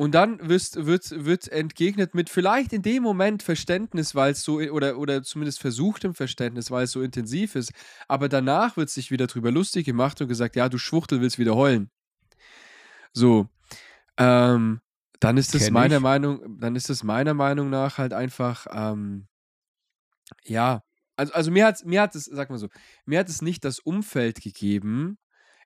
Und 0.00 0.12
dann 0.12 0.48
wirst, 0.48 0.86
wird, 0.86 1.26
wird 1.26 1.48
entgegnet 1.48 2.14
mit 2.14 2.30
vielleicht 2.30 2.72
in 2.72 2.80
dem 2.80 3.02
Moment 3.02 3.42
Verständnis, 3.42 4.14
weil 4.14 4.32
es 4.32 4.42
so, 4.42 4.54
oder, 4.58 4.96
oder 4.96 5.22
zumindest 5.22 5.60
versuchtem 5.60 6.14
Verständnis, 6.14 6.70
weil 6.70 6.84
es 6.84 6.92
so 6.92 7.02
intensiv 7.02 7.54
ist. 7.54 7.74
Aber 8.08 8.30
danach 8.30 8.78
wird 8.78 8.88
sich 8.88 9.10
wieder 9.10 9.26
drüber 9.26 9.52
lustig 9.52 9.84
gemacht 9.84 10.18
und 10.22 10.28
gesagt, 10.28 10.56
ja, 10.56 10.70
du 10.70 10.78
Schwuchtel 10.78 11.20
willst 11.20 11.38
wieder 11.38 11.54
heulen. 11.54 11.90
So. 13.12 13.50
Ähm, 14.16 14.80
dann 15.18 15.36
ist 15.36 15.54
es 15.54 15.70
meiner 15.70 15.96
ich. 15.96 16.02
Meinung, 16.02 16.58
dann 16.58 16.76
ist 16.76 16.88
es 16.88 17.04
meiner 17.04 17.34
Meinung 17.34 17.68
nach 17.68 17.98
halt 17.98 18.14
einfach, 18.14 18.68
ähm, 18.72 19.26
ja, 20.46 20.82
also, 21.16 21.34
also 21.34 21.50
mir 21.50 21.66
hat 21.66 21.84
mir 21.84 22.00
hat 22.00 22.14
es, 22.14 22.24
sag 22.24 22.48
mal 22.48 22.56
so, 22.56 22.68
mir 23.04 23.18
hat 23.18 23.28
es 23.28 23.42
nicht 23.42 23.66
das 23.66 23.78
Umfeld 23.78 24.40
gegeben, 24.40 25.18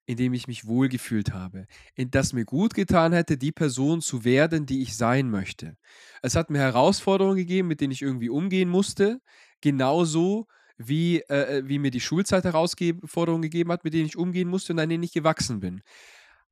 in 0.07 0.17
dem 0.17 0.35
ich 0.35 0.47
mich 0.47 0.67
wohlgefühlt 0.67 1.33
habe, 1.33 1.67
in 1.95 2.11
das 2.11 2.33
mir 2.33 2.45
gut 2.45 2.75
getan 2.75 3.12
hätte, 3.12 3.37
die 3.37 3.53
Person 3.53 4.01
zu 4.01 4.25
werden, 4.25 4.67
die 4.67 4.83
ich 4.83 4.97
sein 4.97 5.31
möchte. 5.31 5.77
Es 6.23 6.37
hat 6.37 6.51
mir 6.51 6.59
Herausforderungen 6.59 7.37
gegeben, 7.37 7.69
mit 7.69 7.81
denen 7.81 7.93
ich 7.93 8.03
irgendwie 8.03 8.29
umgehen 8.29 8.69
musste, 8.69 9.21
genauso 9.61 10.47
wie, 10.77 11.21
äh, 11.29 11.59
äh 11.59 11.69
wie 11.69 11.79
mir 11.79 11.90
die 11.90 12.01
Schulzeit 12.01 12.45
Herausforderungen 12.45 13.43
gegeben 13.43 13.73
hat, 13.73 13.85
mit 13.85 13.95
denen 13.95 14.07
ich 14.07 14.17
umgehen 14.17 14.49
musste 14.49 14.73
und 14.73 14.79
an 14.79 14.88
denen 14.88 15.03
ich 15.03 15.12
gewachsen 15.12 15.61
bin. 15.61 15.83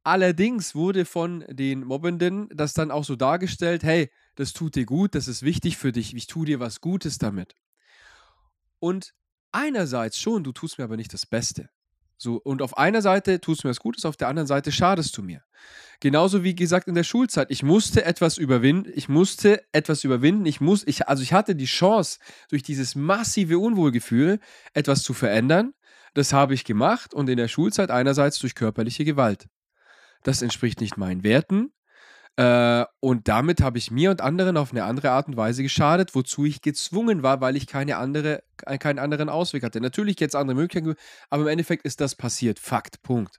Allerdings 0.05 0.75
wurde 0.75 1.05
von 1.05 1.45
den 1.49 1.85
Mobbenden 1.85 2.49
das 2.53 2.73
dann 2.73 2.91
auch 2.91 3.05
so 3.05 3.15
dargestellt, 3.15 3.85
hey, 3.85 4.11
das 4.35 4.53
tut 4.53 4.75
dir 4.75 4.87
gut, 4.87 5.15
das 5.15 5.29
ist 5.29 5.43
wichtig 5.43 5.77
für 5.77 5.93
dich, 5.93 6.15
ich 6.17 6.27
tue 6.27 6.47
dir 6.47 6.59
was 6.59 6.81
Gutes 6.81 7.19
damit. 7.19 7.55
Und 8.81 9.15
einerseits 9.53 10.19
schon, 10.19 10.43
du 10.43 10.51
tust 10.51 10.79
mir 10.79 10.85
aber 10.85 10.97
nicht 10.97 11.13
das 11.13 11.25
Beste. 11.27 11.69
So, 12.23 12.37
und 12.37 12.63
auf 12.63 12.79
einer 12.79 13.03
Seite 13.03 13.41
tust 13.41 13.65
du 13.65 13.67
mir 13.67 13.71
was 13.71 13.81
Gutes, 13.81 14.05
auf 14.05 14.17
der 14.17 14.29
anderen 14.29 14.47
Seite 14.47 14.71
schadest 14.71 15.19
du 15.19 15.25
mir. 15.25 15.43
Genauso 15.99 16.45
wie 16.45 16.55
gesagt 16.55 16.87
in 16.87 16.95
der 16.95 17.03
Schulzeit. 17.03 17.51
Ich 17.51 17.65
musste 17.65 18.05
etwas 18.05 18.39
überwinden, 18.39 18.93
ich 18.95 19.09
musste 19.09 19.61
etwas 19.73 20.05
überwinden, 20.05 20.47
ich 20.47 20.61
muss, 20.61 20.87
ich, 20.87 21.09
also 21.09 21.25
ich 21.25 21.33
hatte 21.33 21.57
die 21.57 21.65
Chance, 21.65 22.21
durch 22.49 22.63
dieses 22.63 22.95
massive 22.95 23.59
Unwohlgefühl 23.59 24.39
etwas 24.73 25.03
zu 25.03 25.15
verändern. 25.15 25.75
Das 26.15 26.33
habe 26.33 26.55
ich 26.55 26.65
gemacht 26.65 27.13
und 27.13 27.29
in 27.29 27.39
der 27.39 27.49
Schulzeit 27.49 27.91
einerseits 27.91 28.39
durch 28.39 28.55
körperliche 28.55 29.05
Gewalt. 29.05 29.49
Das 30.23 30.43
entspricht 30.43 30.81
nicht 30.81 30.97
meinen 30.97 31.25
Werten, 31.25 31.73
äh, 32.37 32.85
und 33.01 33.29
damit 33.29 33.61
habe 33.61 33.79
ich 33.79 33.91
mir 33.91 34.11
und 34.11 34.21
anderen 34.21 34.57
auf 34.57 34.73
eine 34.73 34.85
andere 34.85 35.11
Art 35.11 35.29
und 35.29 35.37
Weise 35.37 35.63
geschadet, 35.63 36.15
wozu 36.15 36.45
ich 36.45 36.63
gezwungen 36.63 37.23
war, 37.23 37.41
weil 37.41 37.57
ich 37.57 37.67
keine 37.67 37.97
andere, 37.99 38.43
äh, 38.65 38.79
keinen 38.79 38.99
anderen 38.99 39.29
Ausweg 39.29 39.63
hatte. 39.63 39.81
Natürlich 39.81 40.19
jetzt 40.21 40.35
andere 40.35 40.57
Möglichkeiten, 40.57 40.97
aber 41.29 41.43
im 41.43 41.49
Endeffekt 41.49 41.85
ist 41.85 42.01
das 42.01 42.15
passiert. 42.15 42.59
Fakt. 42.59 43.03
Punkt. 43.03 43.39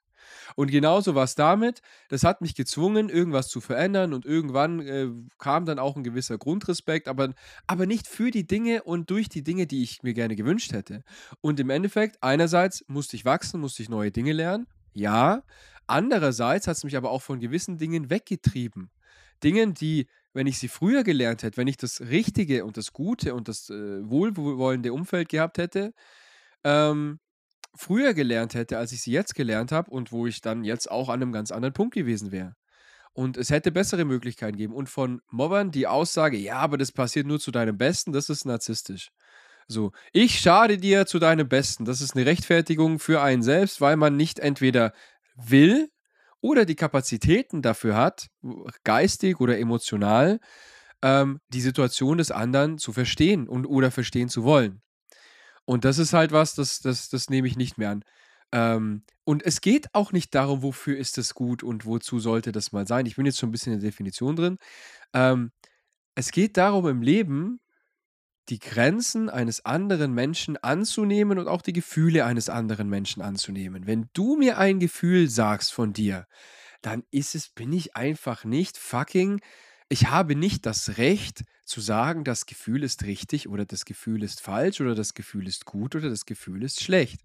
Und 0.55 0.71
genauso 0.71 1.15
war 1.15 1.23
es 1.23 1.35
damit. 1.35 1.81
Das 2.09 2.23
hat 2.23 2.41
mich 2.41 2.55
gezwungen, 2.55 3.09
irgendwas 3.09 3.47
zu 3.47 3.61
verändern 3.61 4.13
und 4.13 4.25
irgendwann 4.25 4.79
äh, 4.79 5.07
kam 5.37 5.65
dann 5.65 5.79
auch 5.79 5.95
ein 5.95 6.03
gewisser 6.03 6.37
Grundrespekt, 6.37 7.07
aber, 7.07 7.33
aber 7.67 7.85
nicht 7.85 8.07
für 8.07 8.31
die 8.31 8.45
Dinge 8.45 8.83
und 8.83 9.09
durch 9.09 9.29
die 9.29 9.43
Dinge, 9.43 9.67
die 9.67 9.83
ich 9.83 10.03
mir 10.03 10.13
gerne 10.13 10.35
gewünscht 10.35 10.73
hätte. 10.73 11.03
Und 11.41 11.59
im 11.59 11.69
Endeffekt, 11.69 12.17
einerseits 12.21 12.85
musste 12.87 13.15
ich 13.15 13.25
wachsen, 13.25 13.59
musste 13.59 13.83
ich 13.83 13.89
neue 13.89 14.11
Dinge 14.11 14.33
lernen. 14.33 14.67
Ja, 14.93 15.41
Andererseits 15.87 16.67
hat 16.67 16.77
es 16.77 16.83
mich 16.83 16.97
aber 16.97 17.11
auch 17.11 17.21
von 17.21 17.39
gewissen 17.39 17.77
Dingen 17.77 18.09
weggetrieben. 18.09 18.91
Dingen, 19.43 19.73
die, 19.73 20.07
wenn 20.33 20.47
ich 20.47 20.57
sie 20.57 20.67
früher 20.67 21.03
gelernt 21.03 21.43
hätte, 21.43 21.57
wenn 21.57 21.67
ich 21.67 21.77
das 21.77 22.01
richtige 22.01 22.65
und 22.65 22.77
das 22.77 22.93
gute 22.93 23.35
und 23.35 23.47
das 23.47 23.69
äh, 23.69 24.09
wohlwollende 24.09 24.93
Umfeld 24.93 25.29
gehabt 25.29 25.57
hätte, 25.57 25.93
ähm, 26.63 27.19
früher 27.75 28.13
gelernt 28.13 28.53
hätte, 28.53 28.77
als 28.77 28.91
ich 28.91 29.01
sie 29.01 29.11
jetzt 29.11 29.35
gelernt 29.35 29.71
habe 29.71 29.91
und 29.91 30.11
wo 30.11 30.27
ich 30.27 30.41
dann 30.41 30.63
jetzt 30.63 30.89
auch 30.89 31.09
an 31.09 31.21
einem 31.21 31.31
ganz 31.31 31.51
anderen 31.51 31.73
Punkt 31.73 31.93
gewesen 31.93 32.31
wäre. 32.31 32.55
Und 33.13 33.37
es 33.37 33.51
hätte 33.51 33.71
bessere 33.71 34.05
Möglichkeiten 34.05 34.57
geben. 34.57 34.73
Und 34.73 34.89
von 34.89 35.21
Mobbern 35.29 35.71
die 35.71 35.87
Aussage, 35.87 36.37
ja, 36.37 36.57
aber 36.57 36.77
das 36.77 36.91
passiert 36.91 37.27
nur 37.27 37.39
zu 37.39 37.51
deinem 37.51 37.77
Besten, 37.77 38.11
das 38.11 38.29
ist 38.29 38.45
narzisstisch. 38.45 39.11
So, 39.67 39.91
ich 40.11 40.39
schade 40.39 40.77
dir 40.77 41.05
zu 41.05 41.19
deinem 41.19 41.47
Besten. 41.47 41.85
Das 41.85 42.01
ist 42.01 42.15
eine 42.15 42.25
Rechtfertigung 42.25 42.99
für 42.99 43.21
einen 43.21 43.43
selbst, 43.43 43.81
weil 43.81 43.95
man 43.97 44.17
nicht 44.17 44.39
entweder 44.39 44.93
will 45.35 45.89
oder 46.41 46.65
die 46.65 46.75
Kapazitäten 46.75 47.61
dafür 47.61 47.95
hat, 47.95 48.27
geistig 48.83 49.39
oder 49.39 49.57
emotional, 49.57 50.39
ähm, 51.01 51.39
die 51.49 51.61
Situation 51.61 52.17
des 52.17 52.31
anderen 52.31 52.77
zu 52.77 52.93
verstehen 52.93 53.47
und 53.47 53.65
oder 53.65 53.91
verstehen 53.91 54.29
zu 54.29 54.43
wollen. 54.43 54.81
Und 55.65 55.85
das 55.85 55.97
ist 55.97 56.13
halt 56.13 56.31
was, 56.31 56.55
das, 56.55 56.81
das, 56.81 57.09
das 57.09 57.29
nehme 57.29 57.47
ich 57.47 57.55
nicht 57.55 57.77
mehr 57.77 57.91
an. 57.91 58.03
Ähm, 58.51 59.03
und 59.23 59.43
es 59.43 59.61
geht 59.61 59.87
auch 59.93 60.11
nicht 60.11 60.35
darum, 60.35 60.61
wofür 60.61 60.97
ist 60.97 61.17
es 61.17 61.33
gut 61.33 61.63
und 61.63 61.85
wozu 61.85 62.19
sollte 62.19 62.51
das 62.51 62.71
mal 62.71 62.87
sein. 62.87 63.05
Ich 63.05 63.15
bin 63.15 63.25
jetzt 63.25 63.39
schon 63.39 63.49
ein 63.49 63.51
bisschen 63.53 63.73
in 63.73 63.79
der 63.79 63.89
Definition 63.89 64.35
drin. 64.35 64.57
Ähm, 65.13 65.51
es 66.15 66.31
geht 66.31 66.57
darum 66.57 66.87
im 66.87 67.01
Leben, 67.01 67.59
die 68.49 68.59
Grenzen 68.59 69.29
eines 69.29 69.65
anderen 69.65 70.13
Menschen 70.13 70.57
anzunehmen 70.57 71.39
und 71.39 71.47
auch 71.47 71.61
die 71.61 71.73
Gefühle 71.73 72.25
eines 72.25 72.49
anderen 72.49 72.89
Menschen 72.89 73.21
anzunehmen. 73.21 73.87
Wenn 73.87 74.09
du 74.13 74.35
mir 74.35 74.57
ein 74.57 74.79
Gefühl 74.79 75.29
sagst 75.29 75.73
von 75.73 75.93
dir, 75.93 76.27
dann 76.81 77.03
ist 77.11 77.35
es, 77.35 77.49
bin 77.49 77.71
ich 77.71 77.95
einfach 77.95 78.43
nicht 78.43 78.77
fucking, 78.77 79.39
ich 79.89 80.07
habe 80.07 80.35
nicht 80.35 80.65
das 80.65 80.97
Recht 80.97 81.43
zu 81.65 81.79
sagen, 81.79 82.23
das 82.23 82.45
Gefühl 82.45 82.83
ist 82.83 83.03
richtig 83.03 83.47
oder 83.47 83.65
das 83.65 83.85
Gefühl 83.85 84.23
ist 84.23 84.41
falsch 84.41 84.81
oder 84.81 84.95
das 84.95 85.13
Gefühl 85.13 85.47
ist 85.47 85.65
gut 85.65 85.95
oder 85.95 86.09
das 86.09 86.25
Gefühl 86.25 86.63
ist 86.63 86.83
schlecht. 86.83 87.21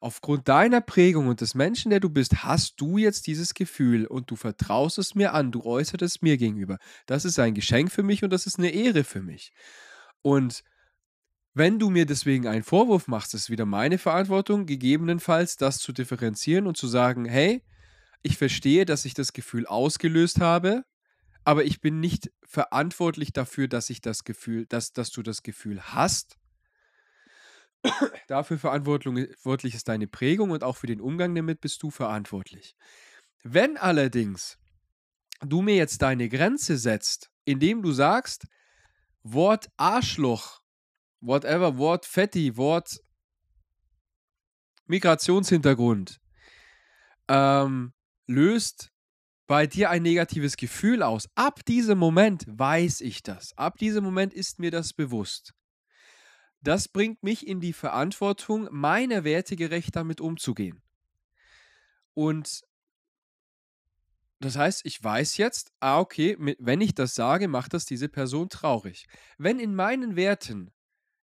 Aufgrund 0.00 0.48
deiner 0.48 0.82
Prägung 0.82 1.28
und 1.28 1.40
des 1.40 1.54
Menschen, 1.54 1.90
der 1.90 2.00
du 2.00 2.10
bist, 2.10 2.44
hast 2.44 2.80
du 2.80 2.98
jetzt 2.98 3.26
dieses 3.26 3.54
Gefühl 3.54 4.06
und 4.06 4.30
du 4.30 4.36
vertraust 4.36 4.98
es 4.98 5.14
mir 5.14 5.32
an, 5.32 5.50
du 5.50 5.64
äußerst 5.64 6.02
es 6.02 6.20
mir 6.20 6.36
gegenüber. 6.36 6.78
Das 7.06 7.24
ist 7.24 7.38
ein 7.38 7.54
Geschenk 7.54 7.90
für 7.90 8.02
mich 8.02 8.22
und 8.22 8.30
das 8.30 8.46
ist 8.46 8.58
eine 8.58 8.68
Ehre 8.68 9.02
für 9.02 9.22
mich. 9.22 9.50
Und 10.24 10.64
wenn 11.52 11.78
du 11.78 11.90
mir 11.90 12.06
deswegen 12.06 12.48
einen 12.48 12.64
Vorwurf 12.64 13.08
machst, 13.08 13.34
ist 13.34 13.50
wieder 13.50 13.66
meine 13.66 13.98
Verantwortung, 13.98 14.64
gegebenenfalls 14.64 15.56
das 15.56 15.78
zu 15.78 15.92
differenzieren 15.92 16.66
und 16.66 16.78
zu 16.78 16.88
sagen, 16.88 17.26
hey, 17.26 17.62
ich 18.22 18.38
verstehe, 18.38 18.86
dass 18.86 19.04
ich 19.04 19.12
das 19.12 19.34
Gefühl 19.34 19.66
ausgelöst 19.66 20.40
habe, 20.40 20.84
aber 21.44 21.64
ich 21.64 21.82
bin 21.82 22.00
nicht 22.00 22.32
verantwortlich 22.42 23.34
dafür, 23.34 23.68
dass 23.68 23.90
ich 23.90 24.00
das 24.00 24.24
Gefühl, 24.24 24.64
dass, 24.66 24.94
dass 24.94 25.10
du 25.10 25.22
das 25.22 25.42
Gefühl 25.42 25.82
hast. 25.82 26.38
Dafür 28.26 28.58
verantwortlich 28.58 29.74
ist 29.74 29.88
deine 29.88 30.06
Prägung 30.06 30.52
und 30.52 30.64
auch 30.64 30.78
für 30.78 30.86
den 30.86 31.02
Umgang 31.02 31.34
damit 31.34 31.60
bist 31.60 31.82
du 31.82 31.90
verantwortlich. 31.90 32.74
Wenn 33.42 33.76
allerdings 33.76 34.58
du 35.42 35.60
mir 35.60 35.76
jetzt 35.76 36.00
deine 36.00 36.30
Grenze 36.30 36.78
setzt, 36.78 37.30
indem 37.44 37.82
du 37.82 37.92
sagst, 37.92 38.46
Wort 39.24 39.70
Arschloch, 39.78 40.60
whatever, 41.20 41.78
Wort 41.78 42.04
Fetti, 42.06 42.56
Wort 42.56 43.00
Migrationshintergrund, 44.86 46.20
ähm, 47.28 47.94
löst 48.26 48.92
bei 49.46 49.66
dir 49.66 49.90
ein 49.90 50.02
negatives 50.02 50.56
Gefühl 50.56 51.02
aus. 51.02 51.28
Ab 51.34 51.64
diesem 51.64 51.98
Moment 51.98 52.44
weiß 52.46 53.00
ich 53.00 53.22
das. 53.22 53.56
Ab 53.56 53.78
diesem 53.78 54.04
Moment 54.04 54.34
ist 54.34 54.58
mir 54.58 54.70
das 54.70 54.92
bewusst. 54.92 55.54
Das 56.60 56.88
bringt 56.88 57.22
mich 57.22 57.46
in 57.46 57.60
die 57.60 57.74
Verantwortung, 57.74 58.68
meiner 58.70 59.24
Werte 59.24 59.56
gerecht 59.56 59.96
damit 59.96 60.20
umzugehen. 60.20 60.82
Und 62.14 62.62
das 64.44 64.56
heißt, 64.56 64.82
ich 64.84 65.02
weiß 65.02 65.36
jetzt, 65.36 65.72
ah, 65.80 66.00
okay, 66.00 66.36
wenn 66.38 66.80
ich 66.80 66.94
das 66.94 67.14
sage, 67.14 67.48
macht 67.48 67.74
das 67.74 67.86
diese 67.86 68.08
Person 68.08 68.48
traurig. 68.48 69.06
Wenn 69.38 69.58
in 69.58 69.74
meinen 69.74 70.16
Werten 70.16 70.72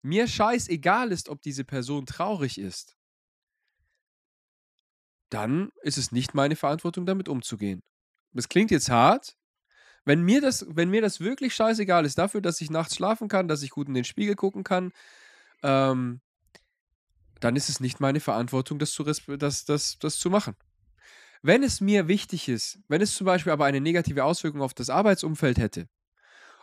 mir 0.03 0.27
scheißegal 0.27 1.13
ist, 1.13 1.29
ob 1.29 1.43
diese 1.43 1.65
Person 1.65 2.07
traurig 2.07 2.59
ist, 2.59 2.97
dann 5.31 5.71
ist 5.83 5.99
es 5.99 6.13
nicht 6.13 6.35
meine 6.35 6.57
Verantwortung, 6.57 7.07
damit 7.07 7.29
umzugehen. 7.29 7.83
Das 8.33 8.49
klingt 8.49 8.71
jetzt 8.71 8.91
hart. 8.91 9.37
Wenn 10.05 10.23
mir 10.23 10.41
das, 10.41 10.67
wenn 10.69 10.91
mir 10.91 11.03
das 11.03 11.21
wirklich 11.21 11.55
scheißegal 11.55 12.05
ist, 12.05 12.19
dafür, 12.19 12.41
dass 12.41 12.61
ich 12.61 12.71
nachts 12.71 12.97
schlafen 12.97 13.29
kann, 13.29 13.49
dass 13.49 13.63
ich 13.63 13.71
gut 13.71 13.89
in 13.89 13.95
den 13.95 14.05
Spiegel 14.05 14.35
gucken 14.35 14.65
kann, 14.65 14.93
ähm, 15.63 16.21
dann 17.41 17.57
ist 17.57 17.69
es 17.69 17.81
nicht 17.81 18.01
meine 18.01 18.21
Verantwortung, 18.21 18.79
das 18.79 18.93
zu, 18.93 19.05
das, 19.05 19.65
das, 19.65 19.99
das 19.99 20.19
zu 20.19 20.31
machen. 20.31 20.57
Wenn 21.43 21.63
es 21.63 21.81
mir 21.81 22.07
wichtig 22.09 22.49
ist, 22.49 22.79
wenn 22.89 23.01
es 23.01 23.15
zum 23.15 23.25
Beispiel 23.25 23.53
aber 23.53 23.65
eine 23.65 23.81
negative 23.81 24.25
Auswirkung 24.25 24.61
auf 24.61 24.75
das 24.75 24.91
Arbeitsumfeld 24.91 25.59
hätte 25.59 25.89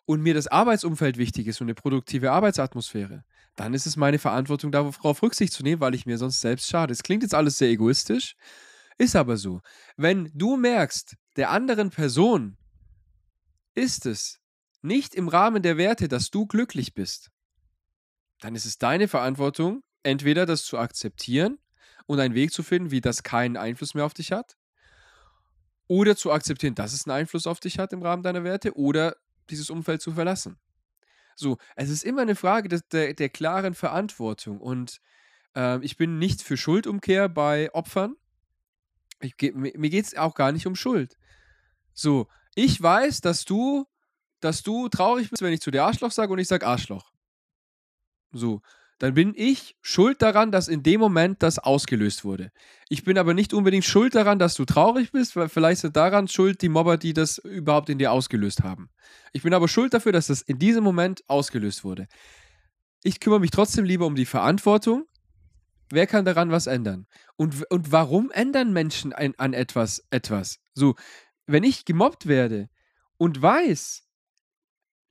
und 0.05 0.21
mir 0.21 0.33
das 0.33 0.47
Arbeitsumfeld 0.47 1.17
wichtig 1.17 1.47
ist 1.47 1.61
und 1.61 1.65
eine 1.65 1.75
produktive 1.75 2.31
Arbeitsatmosphäre, 2.31 3.23
dann 3.55 3.73
ist 3.73 3.87
es 3.87 3.97
meine 3.97 4.19
Verantwortung, 4.19 4.71
darauf 4.71 5.23
Rücksicht 5.23 5.51
zu 5.51 5.63
nehmen, 5.63 5.81
weil 5.81 5.95
ich 5.95 6.05
mir 6.05 6.19
sonst 6.19 6.41
selbst 6.41 6.69
schade. 6.69 6.93
Es 6.93 7.01
klingt 7.01 7.23
jetzt 7.23 7.33
alles 7.33 7.57
sehr 7.57 7.69
egoistisch, 7.69 8.35
ist 8.99 9.15
aber 9.15 9.37
so. 9.37 9.61
Wenn 9.95 10.29
du 10.33 10.57
merkst, 10.57 11.15
der 11.37 11.49
anderen 11.49 11.89
Person 11.89 12.57
ist 13.73 14.05
es 14.05 14.39
nicht 14.83 15.15
im 15.15 15.27
Rahmen 15.27 15.63
der 15.63 15.77
Werte, 15.77 16.07
dass 16.07 16.29
du 16.29 16.45
glücklich 16.45 16.93
bist, 16.93 17.31
dann 18.41 18.55
ist 18.55 18.65
es 18.65 18.77
deine 18.77 19.07
Verantwortung, 19.07 19.81
entweder 20.03 20.45
das 20.45 20.65
zu 20.65 20.77
akzeptieren 20.77 21.57
und 22.05 22.19
einen 22.19 22.35
Weg 22.35 22.53
zu 22.53 22.61
finden, 22.61 22.91
wie 22.91 23.01
das 23.01 23.23
keinen 23.23 23.57
Einfluss 23.57 23.95
mehr 23.95 24.05
auf 24.05 24.13
dich 24.13 24.31
hat, 24.31 24.56
oder 25.87 26.15
zu 26.15 26.31
akzeptieren, 26.31 26.75
dass 26.75 26.93
es 26.93 27.05
einen 27.05 27.17
Einfluss 27.17 27.47
auf 27.47 27.59
dich 27.59 27.79
hat 27.79 27.93
im 27.93 28.01
Rahmen 28.01 28.23
deiner 28.23 28.43
Werte, 28.43 28.77
oder 28.77 29.15
dieses 29.49 29.69
Umfeld 29.69 30.01
zu 30.01 30.11
verlassen. 30.11 30.57
So, 31.35 31.57
es 31.75 31.89
ist 31.89 32.03
immer 32.03 32.23
eine 32.23 32.35
Frage 32.35 32.67
des, 32.67 32.87
der, 32.87 33.13
der 33.13 33.29
klaren 33.29 33.73
Verantwortung 33.73 34.59
und 34.59 34.99
äh, 35.55 35.83
ich 35.83 35.97
bin 35.97 36.17
nicht 36.17 36.41
für 36.41 36.57
Schuldumkehr 36.57 37.29
bei 37.29 37.73
Opfern. 37.73 38.15
Ich, 39.19 39.35
mir 39.53 39.89
geht 39.89 40.05
es 40.05 40.17
auch 40.17 40.35
gar 40.35 40.51
nicht 40.51 40.67
um 40.67 40.75
Schuld. 40.75 41.17
So, 41.93 42.27
ich 42.55 42.81
weiß, 42.81 43.21
dass 43.21 43.45
du, 43.45 43.85
dass 44.39 44.63
du 44.63 44.89
traurig 44.89 45.29
bist, 45.29 45.41
wenn 45.41 45.53
ich 45.53 45.61
zu 45.61 45.71
dir 45.71 45.83
Arschloch 45.83 46.11
sage 46.11 46.33
und 46.33 46.39
ich 46.39 46.47
sage 46.47 46.65
Arschloch. 46.65 47.11
So, 48.31 48.61
dann 48.99 49.13
bin 49.13 49.33
ich 49.35 49.75
schuld 49.81 50.21
daran, 50.21 50.51
dass 50.51 50.67
in 50.67 50.81
dem 50.81 50.99
Moment 50.99 51.43
das 51.43 51.59
ausgelöst 51.59 52.25
wurde. 52.25 52.51
Ich 52.89 53.03
bin 53.03 53.17
aber 53.17 53.33
nicht 53.33 53.53
unbedingt 53.53 53.85
schuld 53.85 54.15
daran, 54.15 54.39
dass 54.39 54.55
du 54.55 54.65
traurig 54.65 55.11
bist, 55.11 55.35
weil 55.35 55.49
vielleicht 55.49 55.81
sind 55.81 55.95
daran 55.95 56.27
schuld 56.27 56.61
die 56.61 56.69
Mobber, 56.69 56.97
die 56.97 57.13
das 57.13 57.37
überhaupt 57.37 57.89
in 57.89 57.99
dir 57.99 58.11
ausgelöst 58.11 58.63
haben. 58.63 58.89
Ich 59.33 59.43
bin 59.43 59.53
aber 59.53 59.67
schuld 59.67 59.93
dafür, 59.93 60.11
dass 60.11 60.27
das 60.27 60.41
in 60.41 60.57
diesem 60.57 60.83
Moment 60.83 61.23
ausgelöst 61.27 61.83
wurde. 61.83 62.07
Ich 63.03 63.19
kümmere 63.19 63.39
mich 63.39 63.51
trotzdem 63.51 63.85
lieber 63.85 64.07
um 64.07 64.15
die 64.15 64.25
Verantwortung. 64.25 65.05
Wer 65.89 66.07
kann 66.07 66.25
daran 66.25 66.51
was 66.51 66.67
ändern? 66.67 67.05
Und, 67.35 67.69
und 67.69 67.91
warum 67.91 68.31
ändern 68.31 68.73
Menschen 68.73 69.13
ein, 69.13 69.37
an 69.37 69.53
etwas 69.53 70.03
etwas? 70.09 70.59
So, 70.73 70.95
wenn 71.45 71.63
ich 71.63 71.85
gemobbt 71.85 72.27
werde 72.27 72.67
und 73.17 73.41
weiß, 73.41 74.03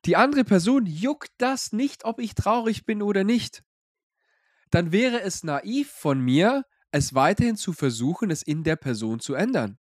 die 0.05 0.17
andere 0.17 0.45
Person 0.45 0.87
juckt 0.87 1.31
das 1.39 1.73
nicht, 1.73 2.05
ob 2.05 2.21
ich 2.21 2.35
traurig 2.35 2.85
bin 2.85 3.01
oder 3.01 3.25
nicht, 3.25 3.65
dann 4.71 4.93
wäre 4.93 5.21
es 5.23 5.45
naiv 5.45 5.91
von 5.91 6.21
mir, 6.21 6.65
es 6.91 7.15
weiterhin 7.15 7.57
zu 7.57 7.73
versuchen, 7.73 8.31
es 8.31 8.43
in 8.43 8.65
der 8.65 8.77
Person 8.77 9.21
zu 9.21 9.35
ändern. 9.35 9.79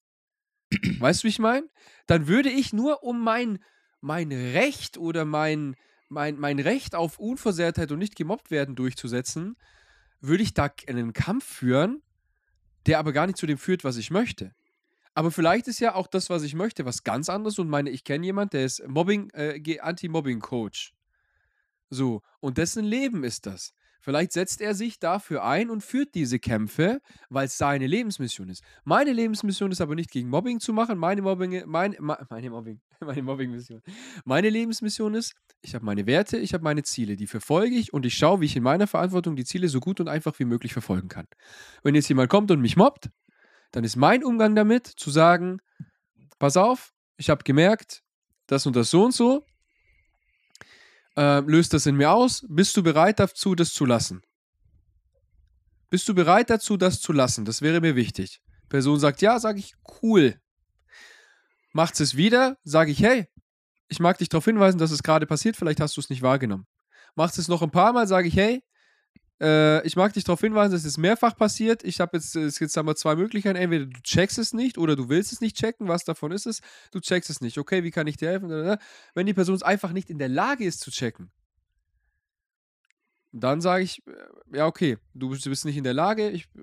Weißt 1.00 1.24
du, 1.24 1.26
wie 1.26 1.30
ich 1.30 1.40
meine? 1.40 1.68
Dann 2.08 2.28
würde 2.28 2.50
ich 2.50 2.74
nur 2.74 3.04
um 3.04 3.24
mein, 3.24 3.60
mein 4.00 4.32
Recht 4.32 4.98
oder 4.98 5.26
mein, 5.26 5.76
mein, 6.10 6.38
mein 6.38 6.60
Recht 6.60 6.96
auf 6.96 7.20
Unversehrtheit 7.20 7.92
und 7.92 8.00
nicht 8.00 8.16
gemobbt 8.16 8.52
werden 8.52 8.76
durchzusetzen, 8.76 9.56
würde 10.22 10.44
ich 10.44 10.54
da 10.54 10.70
einen 10.88 11.14
Kampf 11.14 11.46
führen, 11.46 12.02
der 12.86 13.00
aber 13.00 13.12
gar 13.12 13.28
nicht 13.28 13.38
zu 13.38 13.48
dem 13.48 13.58
führt, 13.58 13.84
was 13.84 13.98
ich 13.98 14.12
möchte. 14.12 14.54
Aber 15.14 15.32
vielleicht 15.32 15.68
ist 15.68 15.80
ja 15.80 15.96
auch 15.96 16.08
das, 16.08 16.30
was 16.30 16.44
ich 16.44 16.54
möchte, 16.54 16.86
was 16.86 17.04
ganz 17.04 17.28
anderes 17.28 17.60
und 17.60 17.70
meine, 17.70 17.90
ich 17.90 18.04
kenne 18.04 18.26
jemanden, 18.26 18.52
der 18.52 18.66
ist 18.66 18.88
Mobbing, 18.88 19.30
äh, 19.32 19.80
Anti-Mobbing-Coach. 19.80 20.94
So, 21.90 22.22
und 22.40 22.58
dessen 22.58 22.86
Leben 22.86 23.26
ist 23.26 23.46
das. 23.46 23.74
Vielleicht 24.02 24.32
setzt 24.32 24.62
er 24.62 24.74
sich 24.74 25.00
dafür 25.00 25.44
ein 25.44 25.70
und 25.70 25.84
führt 25.84 26.16
diese 26.16 26.40
Kämpfe, 26.40 27.02
weil 27.30 27.46
es 27.46 27.58
seine 27.58 27.86
Lebensmission 27.86 28.50
ist. 28.50 28.64
Meine 28.84 29.14
Lebensmission 29.14 29.72
ist 29.72 29.80
aber 29.80 29.94
nicht 29.94 30.10
gegen 30.10 30.28
Mobbing 30.28 30.60
zu 30.60 30.74
machen. 30.74 30.98
Meine 30.98 31.22
Mobbing, 31.22 31.64
mein, 31.68 31.96
meine 32.00 32.50
Mobbing, 32.50 32.82
meine 33.00 33.22
Mobbing-Mission. 33.22 33.82
Meine 34.26 34.50
Lebensmission 34.50 35.14
ist, 35.14 35.36
ich 35.62 35.76
habe 35.76 35.86
meine 35.86 36.08
Werte, 36.08 36.38
ich 36.38 36.54
habe 36.54 36.64
meine 36.64 36.82
Ziele, 36.82 37.16
die 37.16 37.28
verfolge 37.28 37.76
ich 37.76 37.94
und 37.94 38.06
ich 38.06 38.16
schaue, 38.16 38.42
wie 38.42 38.46
ich 38.46 38.56
in 38.56 38.64
meiner 38.64 38.88
Verantwortung 38.88 39.36
die 39.36 39.46
Ziele 39.46 39.70
so 39.70 39.80
gut 39.80 40.00
und 40.00 40.08
einfach 40.08 40.38
wie 40.40 40.46
möglich 40.46 40.74
verfolgen 40.74 41.08
kann. 41.08 41.28
Wenn 41.84 41.94
jetzt 41.94 42.10
jemand 42.10 42.30
kommt 42.30 42.50
und 42.50 42.60
mich 42.60 42.76
mobbt, 42.76 43.12
dann 43.72 43.84
ist 43.84 43.96
mein 43.96 44.24
Umgang 44.24 44.56
damit 44.56 44.88
zu 44.88 45.12
sagen, 45.12 45.60
pass 46.40 46.58
auf, 46.58 46.92
ich 47.18 47.30
habe 47.30 47.44
gemerkt, 47.44 48.02
das 48.48 48.66
und 48.66 48.76
das 48.76 48.90
so 48.90 49.06
und 49.06 49.14
so, 49.14 49.46
äh, 51.18 51.40
löst 51.42 51.74
das 51.74 51.86
in 51.86 51.96
mir 51.96 52.12
aus? 52.12 52.46
Bist 52.48 52.76
du 52.78 52.84
bereit 52.84 53.20
dazu, 53.20 53.56
das 53.56 53.74
zu 53.74 53.86
lassen? 53.86 54.22
Bist 55.90 56.08
du 56.08 56.16
bereit 56.16 56.50
dazu, 56.50 56.78
das 56.78 57.02
zu 57.02 57.12
lassen? 57.12 57.46
Das 57.46 57.62
wäre 57.62 57.82
mir 57.82 57.96
wichtig. 57.96 58.42
Person 58.70 59.00
sagt 59.00 59.22
ja, 59.22 59.40
sage 59.40 59.60
ich 59.60 59.74
cool. 60.02 60.40
Macht 61.74 62.00
es 62.00 62.16
wieder, 62.16 62.58
sage 62.64 62.92
ich 62.92 63.02
hey, 63.02 63.28
ich 63.90 64.00
mag 64.00 64.18
dich 64.18 64.30
darauf 64.30 64.46
hinweisen, 64.46 64.78
dass 64.78 64.92
es 64.92 65.04
gerade 65.04 65.26
passiert, 65.26 65.58
vielleicht 65.58 65.82
hast 65.82 65.98
du 65.98 66.02
es 66.02 66.10
nicht 66.10 66.22
wahrgenommen. 66.22 66.66
Macht 67.16 67.38
es 67.38 67.50
noch 67.50 67.62
ein 67.62 67.72
paar 67.72 67.92
Mal, 67.92 68.08
sage 68.08 68.30
ich 68.30 68.36
hey, 68.38 68.64
äh, 69.42 69.86
ich 69.88 69.96
mag 69.96 70.14
dich 70.14 70.24
darauf 70.24 70.40
hinweisen, 70.40 70.76
es 70.76 70.98
mehrfach 70.98 71.36
passiert. 71.36 71.84
Ich 71.84 72.00
habe 72.00 72.18
jetzt, 72.18 72.36
es 72.36 72.60
gibt 72.60 72.78
aber 72.78 72.96
zwei 72.96 73.16
Möglichkeiten. 73.16 73.56
Entweder 73.56 73.88
du 73.88 74.00
checkst 74.04 74.38
es 74.38 74.54
nicht 74.54 74.78
oder 74.78 74.96
du 74.96 75.10
willst 75.10 75.34
es 75.34 75.42
nicht 75.42 75.58
checken. 75.58 75.88
Was 75.88 76.04
davon 76.04 76.32
ist 76.32 76.46
es? 76.46 76.62
Du 76.92 77.00
checkst 77.00 77.30
es 77.30 77.42
nicht. 77.42 77.58
Okay, 77.58 77.84
wie 77.84 77.90
kann 77.90 78.06
ich 78.06 78.18
dir 78.18 78.30
helfen? 78.30 78.78
Wenn 79.16 79.26
die 79.26 79.34
Person 79.34 79.56
es 79.56 79.64
einfach 79.64 79.94
nicht 79.94 80.12
in 80.12 80.20
der 80.20 80.30
Lage 80.30 80.64
ist 80.64 80.82
zu 80.82 80.92
checken, 80.92 81.32
dann 83.32 83.62
sage 83.62 83.84
ich, 83.84 84.06
äh, 84.06 84.58
ja, 84.58 84.68
okay, 84.68 84.98
du 85.14 85.30
bist 85.30 85.66
nicht 85.66 85.78
in 85.78 85.86
der 85.86 85.94
Lage, 85.94 86.30
ich 86.30 86.44
äh, 86.56 86.60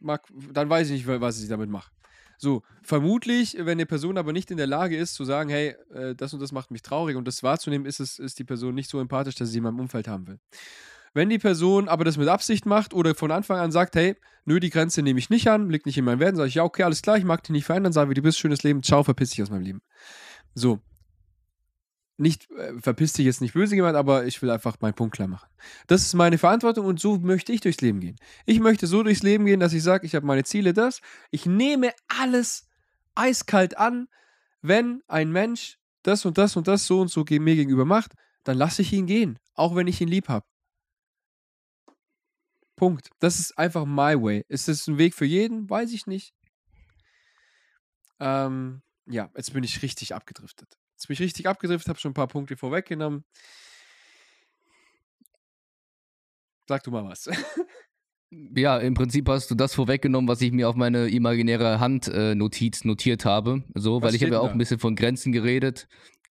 mag, 0.00 0.26
dann 0.52 0.68
weiß 0.68 0.88
ich 0.90 1.06
nicht, 1.06 1.20
was 1.20 1.40
ich 1.40 1.48
damit 1.48 1.70
mache. 1.70 1.92
So, 2.38 2.62
vermutlich, 2.82 3.56
wenn 3.58 3.72
eine 3.72 3.86
Person 3.86 4.16
aber 4.16 4.32
nicht 4.32 4.50
in 4.50 4.56
der 4.56 4.68
Lage 4.68 4.96
ist 4.96 5.14
zu 5.14 5.24
sagen, 5.24 5.50
hey, 5.50 5.74
das 6.16 6.32
und 6.32 6.38
das 6.38 6.52
macht 6.52 6.70
mich 6.70 6.82
traurig 6.82 7.16
und 7.16 7.26
das 7.26 7.42
wahrzunehmen, 7.42 7.84
ist, 7.84 7.98
es, 7.98 8.20
ist 8.20 8.38
die 8.38 8.44
Person 8.44 8.76
nicht 8.76 8.88
so 8.88 9.00
empathisch, 9.00 9.34
dass 9.34 9.50
sie 9.50 9.58
in 9.58 9.64
meinem 9.64 9.80
Umfeld 9.80 10.06
haben 10.06 10.28
will. 10.28 10.38
Wenn 11.14 11.30
die 11.30 11.38
Person 11.38 11.88
aber 11.88 12.04
das 12.04 12.16
mit 12.16 12.28
Absicht 12.28 12.66
macht 12.66 12.94
oder 12.94 13.14
von 13.14 13.30
Anfang 13.30 13.58
an 13.58 13.72
sagt, 13.72 13.96
hey, 13.96 14.16
nö, 14.44 14.60
die 14.60 14.70
Grenze 14.70 15.02
nehme 15.02 15.18
ich 15.18 15.30
nicht 15.30 15.48
an, 15.48 15.70
liegt 15.70 15.86
nicht 15.86 15.98
in 15.98 16.04
meinen 16.04 16.20
Werten, 16.20 16.36
sage 16.36 16.48
ich, 16.48 16.54
ja, 16.54 16.64
okay, 16.64 16.82
alles 16.82 17.02
klar, 17.02 17.16
ich 17.18 17.24
mag 17.24 17.42
dich 17.42 17.50
nicht 17.50 17.64
verändern, 17.64 17.92
sage, 17.92 18.10
wie 18.10 18.14
du 18.14 18.22
bist, 18.22 18.38
schönes 18.38 18.62
Leben, 18.62 18.82
ciao, 18.82 19.02
verpiss 19.02 19.30
dich 19.30 19.42
aus 19.42 19.50
meinem 19.50 19.62
Leben. 19.62 19.82
So. 20.54 20.80
Nicht, 22.20 22.50
äh, 22.50 22.72
verpiss 22.80 23.12
dich 23.12 23.26
jetzt 23.26 23.40
nicht 23.40 23.54
böse 23.54 23.76
gemeint, 23.76 23.96
aber 23.96 24.26
ich 24.26 24.42
will 24.42 24.50
einfach 24.50 24.76
meinen 24.80 24.94
Punkt 24.94 25.14
klar 25.14 25.28
machen. 25.28 25.48
Das 25.86 26.02
ist 26.02 26.14
meine 26.14 26.36
Verantwortung 26.36 26.84
und 26.84 26.98
so 26.98 27.18
möchte 27.18 27.52
ich 27.52 27.60
durchs 27.60 27.80
Leben 27.80 28.00
gehen. 28.00 28.16
Ich 28.44 28.58
möchte 28.58 28.88
so 28.88 29.04
durchs 29.04 29.22
Leben 29.22 29.44
gehen, 29.46 29.60
dass 29.60 29.72
ich 29.72 29.84
sage, 29.84 30.04
ich 30.04 30.16
habe 30.16 30.26
meine 30.26 30.42
Ziele, 30.42 30.72
das. 30.72 31.00
Ich 31.30 31.46
nehme 31.46 31.92
alles 32.08 32.66
eiskalt 33.14 33.78
an, 33.78 34.08
wenn 34.62 35.02
ein 35.06 35.30
Mensch 35.30 35.78
das 36.02 36.24
und 36.24 36.38
das 36.38 36.56
und 36.56 36.66
das 36.66 36.86
so 36.86 37.00
und 37.00 37.10
so 37.10 37.24
mir 37.28 37.54
gegenüber 37.54 37.84
macht, 37.84 38.12
dann 38.44 38.56
lasse 38.56 38.82
ich 38.82 38.92
ihn 38.92 39.06
gehen, 39.06 39.38
auch 39.54 39.76
wenn 39.76 39.86
ich 39.86 40.00
ihn 40.00 40.08
lieb 40.08 40.28
habe. 40.28 40.46
Punkt. 42.78 43.10
Das 43.18 43.40
ist 43.40 43.58
einfach 43.58 43.84
my 43.84 44.14
way. 44.14 44.44
Ist 44.48 44.68
das 44.68 44.86
ein 44.86 44.98
Weg 44.98 45.14
für 45.14 45.24
jeden? 45.24 45.68
Weiß 45.68 45.92
ich 45.92 46.06
nicht. 46.06 46.32
Ähm, 48.20 48.82
ja, 49.06 49.30
jetzt 49.36 49.52
bin 49.52 49.64
ich 49.64 49.82
richtig 49.82 50.14
abgedriftet. 50.14 50.78
Jetzt 50.94 51.08
bin 51.08 51.14
ich 51.14 51.20
richtig 51.20 51.48
abgedriftet, 51.48 51.88
habe 51.88 51.98
schon 51.98 52.12
ein 52.12 52.14
paar 52.14 52.28
Punkte 52.28 52.56
vorweggenommen. 52.56 53.24
Sag 56.68 56.84
du 56.84 56.90
mal 56.90 57.04
was. 57.04 57.28
Ja, 58.30 58.76
im 58.76 58.92
Prinzip 58.92 59.26
hast 59.30 59.50
du 59.50 59.54
das 59.54 59.74
vorweggenommen, 59.74 60.28
was 60.28 60.42
ich 60.42 60.52
mir 60.52 60.68
auf 60.68 60.76
meine 60.76 61.08
imaginäre 61.08 61.80
Handnotiz 61.80 62.84
äh, 62.84 62.86
notiert 62.86 63.24
habe. 63.24 63.64
So, 63.74 64.02
was 64.02 64.08
weil 64.08 64.16
ich 64.16 64.22
habe 64.22 64.32
ja 64.32 64.40
auch 64.40 64.50
ein 64.50 64.58
bisschen 64.58 64.78
von 64.78 64.96
Grenzen 64.96 65.32
geredet 65.32 65.88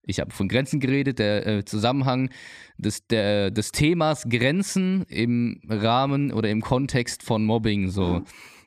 ich 0.07 0.19
habe 0.19 0.31
von 0.31 0.47
Grenzen 0.47 0.79
geredet, 0.79 1.19
der 1.19 1.45
äh, 1.45 1.65
Zusammenhang 1.65 2.29
des, 2.77 3.05
der, 3.07 3.51
des 3.51 3.71
Themas 3.71 4.23
Grenzen 4.27 5.03
im 5.09 5.61
Rahmen 5.67 6.31
oder 6.31 6.49
im 6.49 6.61
Kontext 6.61 7.23
von 7.23 7.45
Mobbing. 7.45 7.89
So. 7.89 8.23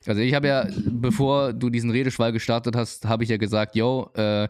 Also 0.07 0.21
ich 0.21 0.35
habe 0.35 0.49
ja, 0.49 0.69
bevor 0.87 1.53
du 1.53 1.71
diesen 1.71 1.91
Redeschwall 1.91 2.33
gestartet 2.33 2.77
hast, 2.77 3.07
habe 3.07 3.25
ich 3.25 3.31
ja 3.31 3.39
gesagt, 3.39 3.75
yo, 3.75 4.11
äh, 4.15 4.49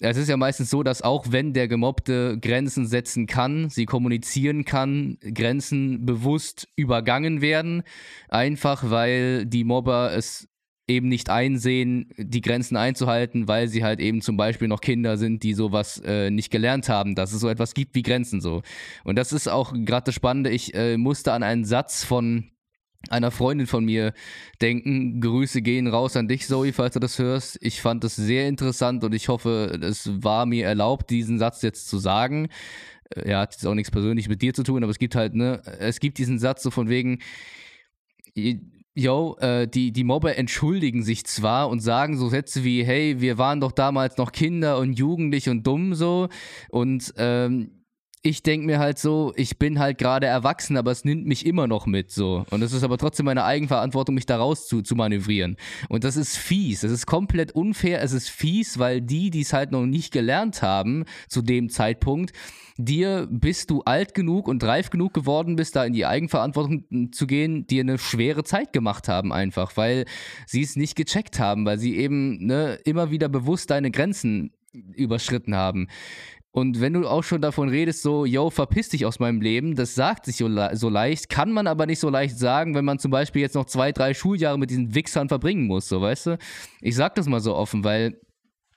es 0.00 0.16
ist 0.16 0.28
ja 0.28 0.36
meistens 0.36 0.70
so, 0.70 0.82
dass 0.82 1.02
auch 1.02 1.26
wenn 1.30 1.52
der 1.52 1.68
Gemobbte 1.68 2.38
Grenzen 2.40 2.86
setzen 2.86 3.26
kann, 3.26 3.68
sie 3.68 3.84
kommunizieren 3.84 4.64
kann, 4.64 5.18
Grenzen 5.20 6.06
bewusst 6.06 6.68
übergangen 6.74 7.42
werden, 7.42 7.82
einfach 8.28 8.90
weil 8.90 9.44
die 9.44 9.64
Mobber 9.64 10.12
es 10.14 10.48
eben 10.90 11.08
nicht 11.08 11.30
einsehen, 11.30 12.12
die 12.18 12.40
Grenzen 12.40 12.76
einzuhalten, 12.76 13.48
weil 13.48 13.68
sie 13.68 13.84
halt 13.84 14.00
eben 14.00 14.20
zum 14.20 14.36
Beispiel 14.36 14.68
noch 14.68 14.80
Kinder 14.80 15.16
sind, 15.16 15.42
die 15.42 15.54
sowas 15.54 16.02
äh, 16.04 16.30
nicht 16.30 16.50
gelernt 16.50 16.88
haben, 16.88 17.14
dass 17.14 17.32
es 17.32 17.40
so 17.40 17.48
etwas 17.48 17.74
gibt 17.74 17.94
wie 17.94 18.02
Grenzen 18.02 18.40
so. 18.40 18.62
Und 19.04 19.16
das 19.16 19.32
ist 19.32 19.48
auch 19.48 19.72
gerade 19.72 20.04
das 20.04 20.14
Spannende. 20.14 20.50
Ich 20.50 20.74
äh, 20.74 20.96
musste 20.96 21.32
an 21.32 21.42
einen 21.42 21.64
Satz 21.64 22.04
von 22.04 22.50
einer 23.08 23.30
Freundin 23.30 23.66
von 23.66 23.84
mir 23.84 24.12
denken. 24.60 25.20
Grüße 25.20 25.62
gehen 25.62 25.86
raus 25.86 26.16
an 26.16 26.28
dich, 26.28 26.46
Zoe, 26.46 26.72
falls 26.72 26.94
du 26.94 27.00
das 27.00 27.18
hörst. 27.18 27.58
Ich 27.62 27.80
fand 27.80 28.04
das 28.04 28.16
sehr 28.16 28.48
interessant 28.48 29.04
und 29.04 29.14
ich 29.14 29.28
hoffe, 29.28 29.78
es 29.80 30.22
war 30.22 30.44
mir 30.44 30.66
erlaubt, 30.66 31.08
diesen 31.10 31.38
Satz 31.38 31.62
jetzt 31.62 31.88
zu 31.88 31.98
sagen. 31.98 32.48
Äh, 33.14 33.34
hat 33.34 33.54
jetzt 33.54 33.66
auch 33.66 33.74
nichts 33.74 33.90
persönlich 33.90 34.28
mit 34.28 34.42
dir 34.42 34.52
zu 34.52 34.64
tun, 34.64 34.82
aber 34.82 34.90
es 34.90 34.98
gibt 34.98 35.14
halt, 35.14 35.34
ne, 35.34 35.62
es 35.78 36.00
gibt 36.00 36.18
diesen 36.18 36.38
Satz 36.38 36.62
so 36.62 36.70
von 36.70 36.88
wegen, 36.88 37.20
yo, 38.94 39.36
äh, 39.40 39.66
die, 39.68 39.92
die 39.92 40.04
Mobber 40.04 40.36
entschuldigen 40.36 41.02
sich 41.02 41.24
zwar 41.26 41.68
und 41.68 41.80
sagen 41.80 42.16
so 42.16 42.28
Sätze 42.28 42.64
wie, 42.64 42.84
hey, 42.84 43.20
wir 43.20 43.38
waren 43.38 43.60
doch 43.60 43.72
damals 43.72 44.16
noch 44.16 44.32
Kinder 44.32 44.78
und 44.78 44.94
jugendlich 44.94 45.48
und 45.48 45.66
dumm 45.66 45.94
so 45.94 46.28
und 46.70 47.14
ähm, 47.16 47.80
ich 48.22 48.42
denke 48.42 48.66
mir 48.66 48.78
halt 48.78 48.98
so, 48.98 49.32
ich 49.36 49.58
bin 49.58 49.78
halt 49.78 49.96
gerade 49.96 50.26
erwachsen, 50.26 50.76
aber 50.76 50.90
es 50.90 51.04
nimmt 51.04 51.26
mich 51.26 51.46
immer 51.46 51.66
noch 51.66 51.86
mit 51.86 52.10
so. 52.10 52.44
Und 52.50 52.60
es 52.60 52.74
ist 52.74 52.82
aber 52.82 52.98
trotzdem 52.98 53.24
meine 53.24 53.44
Eigenverantwortung, 53.44 54.14
mich 54.14 54.26
da 54.26 54.36
raus 54.36 54.66
zu, 54.66 54.82
zu 54.82 54.94
manövrieren. 54.94 55.56
Und 55.88 56.04
das 56.04 56.16
ist 56.16 56.36
fies. 56.36 56.82
Es 56.82 56.92
ist 56.92 57.06
komplett 57.06 57.52
unfair. 57.52 58.02
Es 58.02 58.12
ist 58.12 58.28
fies, 58.28 58.78
weil 58.78 59.00
die, 59.00 59.30
die 59.30 59.40
es 59.40 59.54
halt 59.54 59.72
noch 59.72 59.86
nicht 59.86 60.12
gelernt 60.12 60.60
haben 60.60 61.06
zu 61.28 61.40
dem 61.40 61.70
Zeitpunkt, 61.70 62.32
dir, 62.84 63.28
bis 63.30 63.66
du 63.66 63.82
alt 63.82 64.14
genug 64.14 64.48
und 64.48 64.62
reif 64.64 64.90
genug 64.90 65.14
geworden 65.14 65.56
bist, 65.56 65.76
da 65.76 65.84
in 65.84 65.92
die 65.92 66.06
Eigenverantwortung 66.06 67.12
zu 67.12 67.26
gehen, 67.26 67.66
dir 67.66 67.82
eine 67.82 67.98
schwere 67.98 68.44
Zeit 68.44 68.72
gemacht 68.72 69.08
haben 69.08 69.32
einfach, 69.32 69.76
weil 69.76 70.04
sie 70.46 70.62
es 70.62 70.76
nicht 70.76 70.96
gecheckt 70.96 71.38
haben, 71.38 71.64
weil 71.64 71.78
sie 71.78 71.96
eben 71.96 72.44
ne, 72.46 72.78
immer 72.84 73.10
wieder 73.10 73.28
bewusst 73.28 73.70
deine 73.70 73.90
Grenzen 73.90 74.52
überschritten 74.72 75.54
haben. 75.54 75.88
Und 76.52 76.80
wenn 76.80 76.94
du 76.94 77.06
auch 77.06 77.22
schon 77.22 77.40
davon 77.40 77.68
redest, 77.68 78.02
so, 78.02 78.24
yo, 78.24 78.50
verpiss 78.50 78.88
dich 78.88 79.06
aus 79.06 79.20
meinem 79.20 79.40
Leben, 79.40 79.76
das 79.76 79.94
sagt 79.94 80.24
sich 80.24 80.36
so, 80.36 80.48
so, 80.72 80.88
leicht, 80.88 81.28
kann 81.28 81.52
man 81.52 81.68
aber 81.68 81.86
nicht 81.86 82.00
so 82.00 82.10
leicht 82.10 82.36
sagen, 82.38 82.74
wenn 82.74 82.84
man 82.84 82.98
zum 82.98 83.12
Beispiel 83.12 83.42
jetzt 83.42 83.54
noch 83.54 83.66
zwei, 83.66 83.92
drei 83.92 84.14
Schuljahre 84.14 84.58
mit 84.58 84.70
diesen 84.70 84.94
Wichsern 84.94 85.28
verbringen 85.28 85.68
muss, 85.68 85.88
so, 85.88 86.00
weißt 86.00 86.26
du? 86.26 86.38
Ich 86.80 86.96
sag 86.96 87.14
das 87.14 87.28
mal 87.28 87.40
so 87.40 87.54
offen, 87.54 87.84
weil 87.84 88.20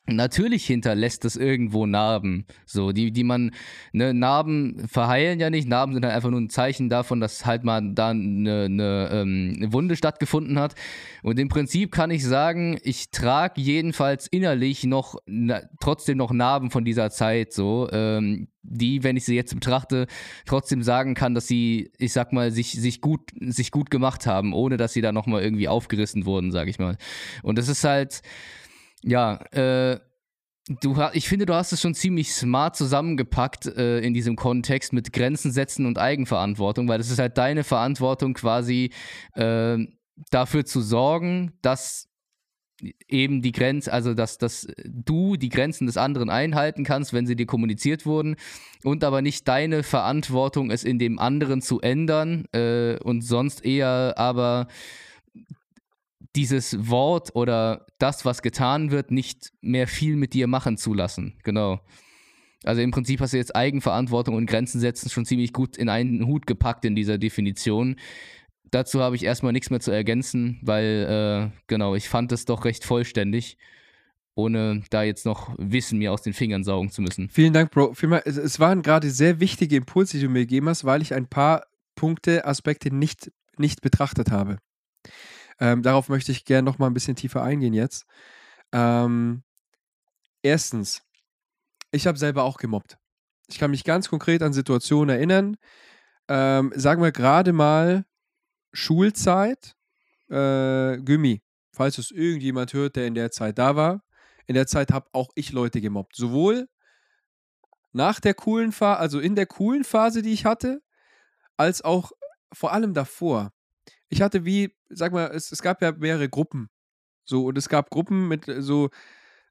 Natürlich 0.06 0.66
hinterlässt 0.66 1.24
das 1.24 1.38
irgendwo 1.38 1.86
Narben, 1.86 2.46
so 2.66 2.92
die, 2.92 3.12
die 3.12 3.24
man, 3.24 3.52
ne, 3.94 4.14
Narben 4.14 4.86
verheilen 4.90 5.40
ja 5.40 5.50
nicht. 5.50 5.66
Narben 5.66 5.94
sind 5.94 6.04
halt 6.04 6.14
einfach 6.14 6.30
nur 6.30 6.42
ein 6.42 6.50
Zeichen 6.50 6.90
davon, 6.90 7.22
dass 7.22 7.46
halt 7.46 7.64
mal 7.64 7.82
da 7.94 8.10
eine, 8.10 8.66
eine, 8.66 9.10
ähm, 9.14 9.54
eine 9.56 9.72
Wunde 9.72 9.96
stattgefunden 9.96 10.60
hat. 10.60 10.76
Und 11.22 11.40
im 11.40 11.48
Prinzip 11.48 11.94
kann 11.94 12.12
ich 12.12 12.26
sagen, 12.26 12.78
ich 12.84 13.12
trage 13.12 13.62
jedenfalls 13.62 14.28
innerlich 14.28 14.84
noch 14.84 15.16
na, 15.26 15.62
trotzdem 15.80 16.18
noch 16.18 16.34
Narben 16.34 16.70
von 16.70 16.84
dieser 16.84 17.10
Zeit, 17.10 17.54
so 17.54 17.88
ähm, 17.94 18.50
die, 18.62 19.04
wenn 19.04 19.16
ich 19.16 19.24
sie 19.24 19.36
jetzt 19.36 19.54
betrachte, 19.54 20.08
trotzdem 20.46 20.84
sagen 20.84 21.14
kann, 21.14 21.34
dass 21.34 21.48
sie, 21.48 21.92
ich 21.98 22.12
sag 22.12 22.34
mal, 22.34 22.52
sich, 22.52 22.74
sich, 22.74 23.00
gut, 23.00 23.32
sich 23.40 23.72
gut 23.72 23.90
gemacht 23.90 24.26
haben, 24.28 24.54
ohne 24.54 24.76
dass 24.76 24.92
sie 24.92 25.02
da 25.02 25.14
nochmal 25.14 25.44
irgendwie 25.44 25.70
aufgerissen 25.70 26.26
wurden, 26.26 26.52
sag 26.52 26.68
ich 26.68 26.78
mal. 26.78 26.98
Und 27.42 27.58
das 27.58 27.70
ist 27.70 27.86
halt 27.86 28.22
ja, 29.04 29.36
äh, 29.52 30.00
du, 30.82 30.96
ich 31.14 31.28
finde, 31.28 31.46
du 31.46 31.54
hast 31.54 31.72
es 31.74 31.82
schon 31.82 31.94
ziemlich 31.94 32.34
smart 32.34 32.76
zusammengepackt 32.76 33.66
äh, 33.66 34.00
in 34.00 34.14
diesem 34.14 34.36
Kontext 34.36 34.94
mit 34.94 35.14
Grenzen 35.14 35.52
setzen 35.52 35.86
und 35.86 35.98
Eigenverantwortung, 35.98 36.88
weil 36.88 37.00
es 37.00 37.12
ist 37.12 37.20
halt 37.20 37.38
deine 37.38 37.64
Verantwortung 37.64 38.34
quasi 38.34 38.92
äh, 39.36 39.78
dafür 40.30 40.66
zu 40.66 40.82
sorgen, 40.82 41.54
dass 41.62 42.10
eben 43.08 43.42
die 43.42 43.52
Grenze, 43.52 43.94
also 43.94 44.14
dass, 44.14 44.38
dass 44.38 44.68
du 44.84 45.36
die 45.38 45.50
Grenzen 45.50 45.88
des 45.88 45.98
anderen 45.98 46.30
einhalten 46.30 46.84
kannst, 46.84 47.14
wenn 47.14 47.26
sie 47.26 47.36
dir 47.36 47.46
kommuniziert 47.46 48.06
wurden 48.06 48.36
und 48.84 49.04
aber 49.04 49.22
nicht 49.22 49.48
deine 49.48 49.84
Verantwortung, 49.84 50.72
es 50.72 50.84
in 50.84 51.00
dem 51.00 51.20
anderen 51.20 51.62
zu 51.62 51.80
ändern 51.82 52.46
äh, 52.52 52.98
und 53.00 53.22
sonst 53.22 53.64
eher 53.64 54.16
aber 54.18 54.68
dieses 56.36 56.90
Wort 56.90 57.36
oder 57.36 57.86
das, 58.00 58.26
was 58.26 58.42
getan 58.42 58.92
wird, 58.92 59.12
nicht 59.12 59.52
mehr 59.62 59.88
viel 59.88 60.16
mit 60.16 60.34
dir 60.34 60.48
machen 60.48 60.78
zu 60.78 60.94
lassen. 60.94 61.38
Genau. 61.44 61.80
Also 62.64 62.82
im 62.82 62.92
Prinzip 62.92 63.20
hast 63.20 63.34
du 63.34 63.38
jetzt 63.38 63.56
Eigenverantwortung 63.56 64.36
und 64.36 64.46
Grenzen 64.46 64.80
setzen 64.80 65.10
schon 65.10 65.26
ziemlich 65.26 65.54
gut 65.54 65.78
in 65.78 65.90
einen 65.90 66.26
Hut 66.26 66.48
gepackt 66.48 66.86
in 66.86 66.96
dieser 66.96 67.18
Definition. 67.18 67.98
Dazu 68.72 69.02
habe 69.02 69.16
ich 69.16 69.24
erstmal 69.24 69.52
nichts 69.52 69.70
mehr 69.70 69.82
zu 69.82 69.92
ergänzen, 69.92 70.60
weil, 70.64 71.52
äh, 71.54 71.58
genau, 71.68 71.94
ich 71.94 72.10
fand 72.10 72.32
es 72.32 72.46
doch 72.46 72.66
recht 72.66 72.86
vollständig, 72.86 73.58
ohne 74.34 74.82
da 74.90 75.04
jetzt 75.04 75.26
noch 75.26 75.54
Wissen 75.60 76.00
mir 76.00 76.12
aus 76.12 76.24
den 76.24 76.34
Fingern 76.34 76.64
saugen 76.64 76.90
zu 76.90 77.02
müssen. 77.04 77.30
Vielen 77.30 77.54
Dank, 77.54 77.70
Bro. 77.70 77.94
Es 78.26 78.60
waren 78.60 78.82
gerade 78.82 79.12
sehr 79.12 79.40
wichtige 79.40 79.76
Impulse, 79.76 80.18
die 80.18 80.24
du 80.24 80.30
mir 80.30 80.40
gegeben 80.40 80.70
hast, 80.70 80.86
weil 80.86 81.04
ich 81.04 81.14
ein 81.14 81.28
paar 81.28 81.68
Punkte, 81.96 82.46
Aspekte 82.46 82.96
nicht, 82.96 83.32
nicht 83.58 83.82
betrachtet 83.82 84.32
habe. 84.32 84.58
Ähm, 85.60 85.84
darauf 85.84 86.10
möchte 86.10 86.32
ich 86.32 86.46
gerne 86.46 86.66
noch 86.66 86.80
mal 86.80 86.88
ein 86.88 86.94
bisschen 86.94 87.16
tiefer 87.16 87.44
eingehen 87.44 87.74
jetzt. 87.74 88.06
Ähm, 88.72 89.44
erstens, 90.42 91.02
ich 91.92 92.08
habe 92.08 92.18
selber 92.18 92.44
auch 92.44 92.58
gemobbt. 92.58 92.98
Ich 93.48 93.60
kann 93.60 93.72
mich 93.72 93.84
ganz 93.84 94.10
konkret 94.10 94.42
an 94.42 94.54
Situationen 94.54 95.16
erinnern. 95.16 95.58
Ähm, 96.28 96.72
sagen 96.76 97.02
wir 97.02 97.12
gerade 97.12 97.54
mal 97.54 98.06
Schulzeit, 98.72 99.76
äh, 100.30 100.98
Gummi. 100.98 101.42
Falls 101.72 101.98
es 101.98 102.12
irgendjemand 102.12 102.74
hört, 102.74 102.96
der 102.96 103.08
in 103.08 103.16
der 103.16 103.32
Zeit 103.32 103.58
da 103.58 103.76
war. 103.76 104.04
In 104.46 104.56
der 104.56 104.68
Zeit 104.68 104.92
habe 104.92 105.08
auch 105.12 105.30
ich 105.36 105.52
Leute 105.52 105.82
gemobbt. 105.82 106.16
Sowohl 106.16 106.68
nach 107.92 108.20
der 108.20 108.34
coolen 108.34 108.72
Phase, 108.72 109.00
also 109.00 109.20
in 109.20 109.36
der 109.36 109.46
coolen 109.46 109.84
Phase, 109.84 110.22
die 110.22 110.34
ich 110.34 110.46
hatte, 110.46 110.82
als 111.58 111.84
auch 111.84 112.12
vor 112.52 112.74
allem 112.74 112.94
davor 112.94 113.52
ich 114.14 114.22
hatte 114.22 114.46
wie, 114.46 114.76
sag 114.90 115.12
mal, 115.12 115.32
es, 115.34 115.52
es 115.52 115.62
gab 115.62 115.82
ja 115.82 115.92
mehrere 115.92 116.30
Gruppen. 116.30 116.70
So, 117.26 117.46
und 117.48 117.58
es 117.58 117.68
gab 117.68 117.90
Gruppen 117.90 118.28
mit 118.28 118.48
äh, 118.48 118.62
so, 118.62 118.90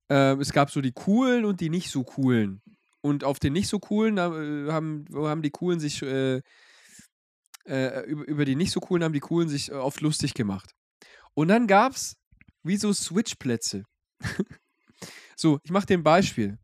äh, 0.09 0.37
es 0.37 0.53
gab 0.53 0.71
so 0.71 0.81
die 0.81 0.93
coolen 0.93 1.45
und 1.45 1.61
die 1.61 1.69
nicht 1.69 1.91
so 1.91 2.05
coolen. 2.05 2.63
Und 3.01 3.25
auf 3.25 3.41
den 3.41 3.55
nicht 3.55 3.69
so 3.69 3.81
coolen 3.81 4.19
äh, 4.19 4.73
haben, 4.73 5.07
haben 5.13 5.43
die 5.43 5.51
coolen 5.51 5.81
sich, 5.81 6.01
äh, 6.03 6.43
äh, 7.67 8.05
über, 8.07 8.27
über 8.29 8.45
die 8.45 8.55
nicht 8.55 8.71
so 8.71 8.81
coolen 8.81 9.03
haben 9.03 9.13
die 9.13 9.21
coolen 9.21 9.49
sich 9.49 9.71
äh, 9.71 9.75
oft 9.75 10.01
lustig 10.01 10.35
gemacht. 10.35 10.71
Und 11.35 11.49
dann 11.49 11.67
gab 11.67 11.95
es 11.95 12.17
wie 12.63 12.77
so 12.77 12.93
Switchplätze. 12.93 13.83
so, 15.37 15.59
ich 15.65 15.73
mache 15.73 15.87
dir 15.87 15.99
ein 15.99 16.05
Beispiel. 16.05 16.59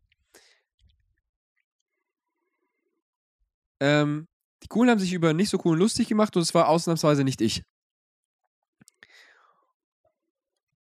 Ähm, 3.81 4.27
die 4.63 4.67
Coolen 4.67 4.89
haben 4.89 4.99
sich 4.99 5.13
über 5.13 5.33
nicht 5.33 5.49
so 5.49 5.57
coolen 5.57 5.79
lustig 5.79 6.07
gemacht 6.07 6.35
und 6.35 6.41
es 6.43 6.53
war 6.53 6.67
ausnahmsweise 6.69 7.23
nicht 7.23 7.41
ich. 7.41 7.63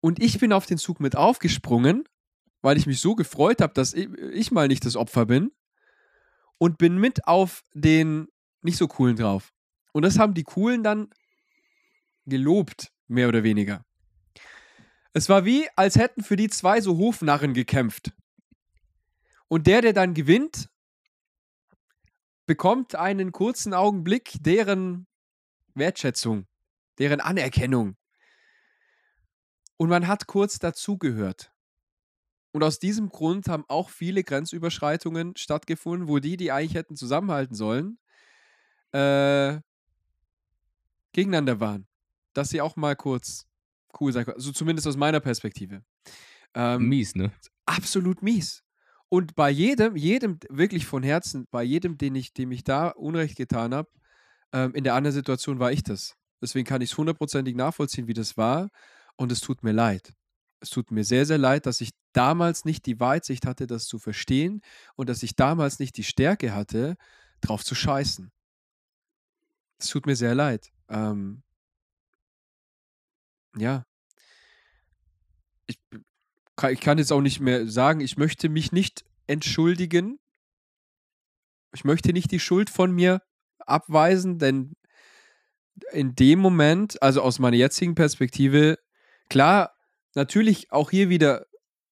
Und 0.01 0.21
ich 0.21 0.39
bin 0.39 0.51
auf 0.51 0.65
den 0.65 0.77
Zug 0.77 0.99
mit 0.99 1.15
aufgesprungen, 1.15 2.03
weil 2.61 2.77
ich 2.77 2.87
mich 2.87 2.99
so 2.99 3.15
gefreut 3.15 3.61
habe, 3.61 3.73
dass 3.73 3.93
ich, 3.93 4.09
ich, 4.33 4.51
mal 4.51 4.67
nicht 4.67 4.85
das 4.85 4.95
Opfer 4.95 5.25
bin. 5.25 5.51
Und 6.57 6.77
bin 6.77 6.97
mit 6.97 7.27
auf 7.27 7.63
den 7.73 8.27
nicht 8.61 8.77
so 8.77 8.87
coolen 8.87 9.15
drauf. 9.15 9.51
Und 9.93 10.03
das 10.03 10.19
haben 10.19 10.33
die 10.33 10.43
coolen 10.43 10.83
dann 10.83 11.09
gelobt, 12.25 12.91
mehr 13.07 13.27
oder 13.27 13.43
weniger. 13.43 13.83
Es 15.13 15.27
war 15.27 15.43
wie, 15.43 15.67
als 15.75 15.95
hätten 15.95 16.23
für 16.23 16.35
die 16.35 16.49
zwei 16.49 16.81
so 16.81 16.97
Hofnarren 16.97 17.53
gekämpft. 17.53 18.13
Und 19.47 19.67
der, 19.67 19.81
der 19.81 19.93
dann 19.93 20.13
gewinnt, 20.13 20.69
bekommt 22.45 22.95
einen 22.95 23.31
kurzen 23.31 23.73
Augenblick 23.73 24.37
deren 24.41 25.07
Wertschätzung, 25.73 26.47
deren 26.99 27.19
Anerkennung. 27.19 27.97
Und 29.81 29.89
man 29.89 30.07
hat 30.07 30.27
kurz 30.27 30.59
dazugehört. 30.59 31.51
Und 32.51 32.61
aus 32.61 32.77
diesem 32.77 33.09
Grund 33.09 33.47
haben 33.47 33.65
auch 33.67 33.89
viele 33.89 34.23
Grenzüberschreitungen 34.23 35.35
stattgefunden, 35.35 36.07
wo 36.07 36.19
die, 36.19 36.37
die 36.37 36.51
eigentlich 36.51 36.75
hätten 36.75 36.95
zusammenhalten 36.95 37.55
sollen, 37.55 37.97
äh, 38.91 39.59
gegeneinander 41.13 41.59
waren. 41.59 41.87
Dass 42.33 42.49
sie 42.49 42.61
auch 42.61 42.75
mal 42.75 42.95
kurz 42.95 43.47
cool 43.99 44.13
sein 44.13 44.25
können. 44.25 44.37
Also 44.37 44.51
zumindest 44.51 44.87
aus 44.87 44.97
meiner 44.97 45.19
Perspektive. 45.19 45.83
Ähm, 46.53 46.87
mies, 46.87 47.15
ne? 47.15 47.31
Absolut 47.65 48.21
mies. 48.21 48.63
Und 49.09 49.33
bei 49.33 49.49
jedem, 49.49 49.95
jedem, 49.95 50.37
wirklich 50.47 50.85
von 50.85 51.01
Herzen, 51.01 51.47
bei 51.49 51.63
jedem, 51.63 51.97
den 51.97 52.13
ich, 52.13 52.33
dem 52.33 52.51
ich 52.51 52.63
da 52.63 52.89
Unrecht 52.89 53.35
getan 53.35 53.73
habe, 53.73 53.89
ähm, 54.53 54.75
in 54.75 54.83
der 54.83 54.93
anderen 54.93 55.15
Situation 55.15 55.57
war 55.57 55.71
ich 55.71 55.81
das. 55.81 56.15
Deswegen 56.39 56.67
kann 56.67 56.81
ich 56.81 56.91
es 56.91 56.97
hundertprozentig 56.99 57.55
nachvollziehen, 57.55 58.05
wie 58.05 58.13
das 58.13 58.37
war. 58.37 58.69
Und 59.15 59.31
es 59.31 59.41
tut 59.41 59.63
mir 59.63 59.71
leid. 59.71 60.13
Es 60.59 60.69
tut 60.69 60.91
mir 60.91 61.03
sehr, 61.03 61.25
sehr 61.25 61.37
leid, 61.37 61.65
dass 61.65 61.81
ich 61.81 61.91
damals 62.13 62.65
nicht 62.65 62.85
die 62.85 62.99
Weitsicht 62.99 63.45
hatte, 63.45 63.67
das 63.67 63.85
zu 63.85 63.99
verstehen 63.99 64.61
und 64.95 65.09
dass 65.09 65.23
ich 65.23 65.35
damals 65.35 65.79
nicht 65.79 65.97
die 65.97 66.03
Stärke 66.03 66.53
hatte, 66.53 66.97
drauf 67.41 67.63
zu 67.63 67.73
scheißen. 67.73 68.31
Es 69.79 69.87
tut 69.87 70.05
mir 70.05 70.15
sehr 70.15 70.35
leid. 70.35 70.71
Ähm, 70.89 71.41
ja. 73.57 73.85
Ich, 75.65 75.79
ich 76.69 76.79
kann 76.79 76.97
jetzt 76.97 77.11
auch 77.11 77.21
nicht 77.21 77.39
mehr 77.39 77.67
sagen, 77.67 78.01
ich 78.01 78.17
möchte 78.17 78.49
mich 78.49 78.71
nicht 78.71 79.03
entschuldigen. 79.25 80.19
Ich 81.73 81.83
möchte 81.83 82.13
nicht 82.13 82.31
die 82.31 82.39
Schuld 82.39 82.69
von 82.69 82.91
mir 82.91 83.21
abweisen, 83.59 84.37
denn 84.37 84.73
in 85.91 86.15
dem 86.15 86.39
Moment, 86.39 87.01
also 87.01 87.21
aus 87.21 87.39
meiner 87.39 87.57
jetzigen 87.57 87.95
Perspektive, 87.95 88.77
Klar, 89.31 89.73
natürlich 90.13 90.73
auch 90.73 90.91
hier 90.91 91.07
wieder, 91.07 91.45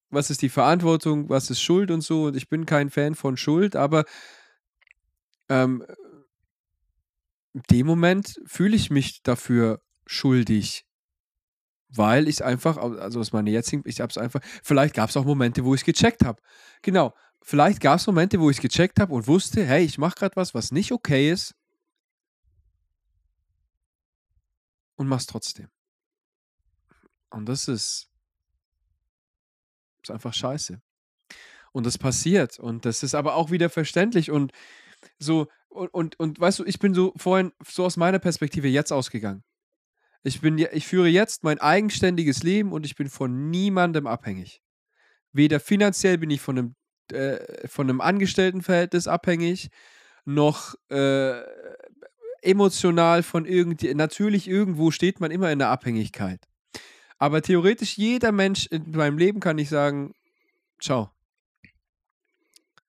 was 0.09 0.29
ist 0.29 0.41
die 0.41 0.49
Verantwortung, 0.49 1.29
was 1.29 1.49
ist 1.49 1.61
Schuld 1.61 1.89
und 1.89 2.01
so. 2.01 2.25
Und 2.25 2.35
ich 2.35 2.49
bin 2.49 2.65
kein 2.65 2.89
Fan 2.89 3.15
von 3.15 3.37
Schuld, 3.37 3.77
aber 3.77 4.03
ähm, 5.47 5.85
in 7.53 7.61
dem 7.71 7.87
Moment 7.87 8.41
fühle 8.45 8.75
ich 8.75 8.89
mich 8.89 9.23
dafür 9.23 9.81
schuldig. 10.05 10.85
Weil 11.87 12.27
ich 12.27 12.35
es 12.35 12.41
einfach, 12.41 12.75
also 12.75 13.21
aus 13.21 13.31
meiner 13.31 13.51
jetzigen, 13.51 13.83
ich 13.85 14.01
habe 14.01 14.09
es 14.09 14.17
einfach, 14.17 14.41
vielleicht 14.61 14.93
gab 14.93 15.09
es 15.09 15.15
auch 15.15 15.23
Momente, 15.23 15.63
wo 15.63 15.73
ich 15.73 15.79
es 15.79 15.85
gecheckt 15.85 16.25
habe. 16.25 16.41
Genau, 16.81 17.15
vielleicht 17.41 17.79
gab 17.79 17.99
es 17.99 18.07
Momente, 18.07 18.41
wo 18.41 18.49
ich 18.49 18.57
es 18.57 18.61
gecheckt 18.61 18.99
habe 18.99 19.13
und 19.13 19.27
wusste, 19.27 19.65
hey, 19.65 19.85
ich 19.85 19.97
mache 19.97 20.15
gerade 20.15 20.35
was, 20.35 20.53
was 20.53 20.73
nicht 20.73 20.91
okay 20.91 21.31
ist. 21.31 21.55
Und 24.97 25.07
mach's 25.07 25.25
trotzdem. 25.25 25.69
Und 27.29 27.47
das 27.47 27.67
ist, 27.67 28.09
ist 30.03 30.11
einfach 30.11 30.33
scheiße. 30.33 30.81
Und 31.71 31.85
das 31.85 31.97
passiert. 31.97 32.59
Und 32.59 32.85
das 32.85 33.03
ist 33.03 33.15
aber 33.15 33.35
auch 33.35 33.51
wieder 33.51 33.69
verständlich. 33.69 34.31
Und 34.31 34.51
so, 35.19 35.47
und, 35.69 35.93
und, 35.93 36.19
und 36.19 36.39
weißt 36.39 36.59
du, 36.59 36.65
ich 36.65 36.79
bin 36.79 36.93
so 36.93 37.13
vorhin 37.15 37.51
so 37.65 37.85
aus 37.85 37.97
meiner 37.97 38.19
Perspektive 38.19 38.67
jetzt 38.67 38.91
ausgegangen. 38.91 39.43
Ich, 40.23 40.41
bin, 40.41 40.57
ich 40.57 40.87
führe 40.87 41.07
jetzt 41.07 41.43
mein 41.43 41.59
eigenständiges 41.59 42.43
Leben 42.43 42.73
und 42.73 42.85
ich 42.85 42.95
bin 42.95 43.09
von 43.09 43.49
niemandem 43.49 44.07
abhängig. 44.07 44.61
Weder 45.31 45.59
finanziell 45.59 46.17
bin 46.17 46.31
ich 46.31 46.41
von 46.41 46.57
einem, 46.57 46.75
äh, 47.11 47.67
von 47.67 47.89
einem 47.89 48.01
Angestelltenverhältnis 48.01 49.07
abhängig, 49.07 49.69
noch 50.25 50.75
äh, 50.89 51.41
emotional 52.41 53.23
von 53.23 53.45
irgendwie. 53.45 53.93
Natürlich, 53.93 54.47
irgendwo 54.47 54.91
steht 54.91 55.19
man 55.19 55.31
immer 55.31 55.51
in 55.51 55.59
der 55.59 55.69
Abhängigkeit. 55.69 56.48
Aber 57.19 57.41
theoretisch 57.41 57.97
jeder 57.97 58.31
Mensch 58.31 58.65
in 58.67 58.91
meinem 58.91 59.17
Leben 59.17 59.41
kann 59.41 59.57
ich 59.57 59.69
sagen, 59.69 60.13
ciao. 60.79 61.11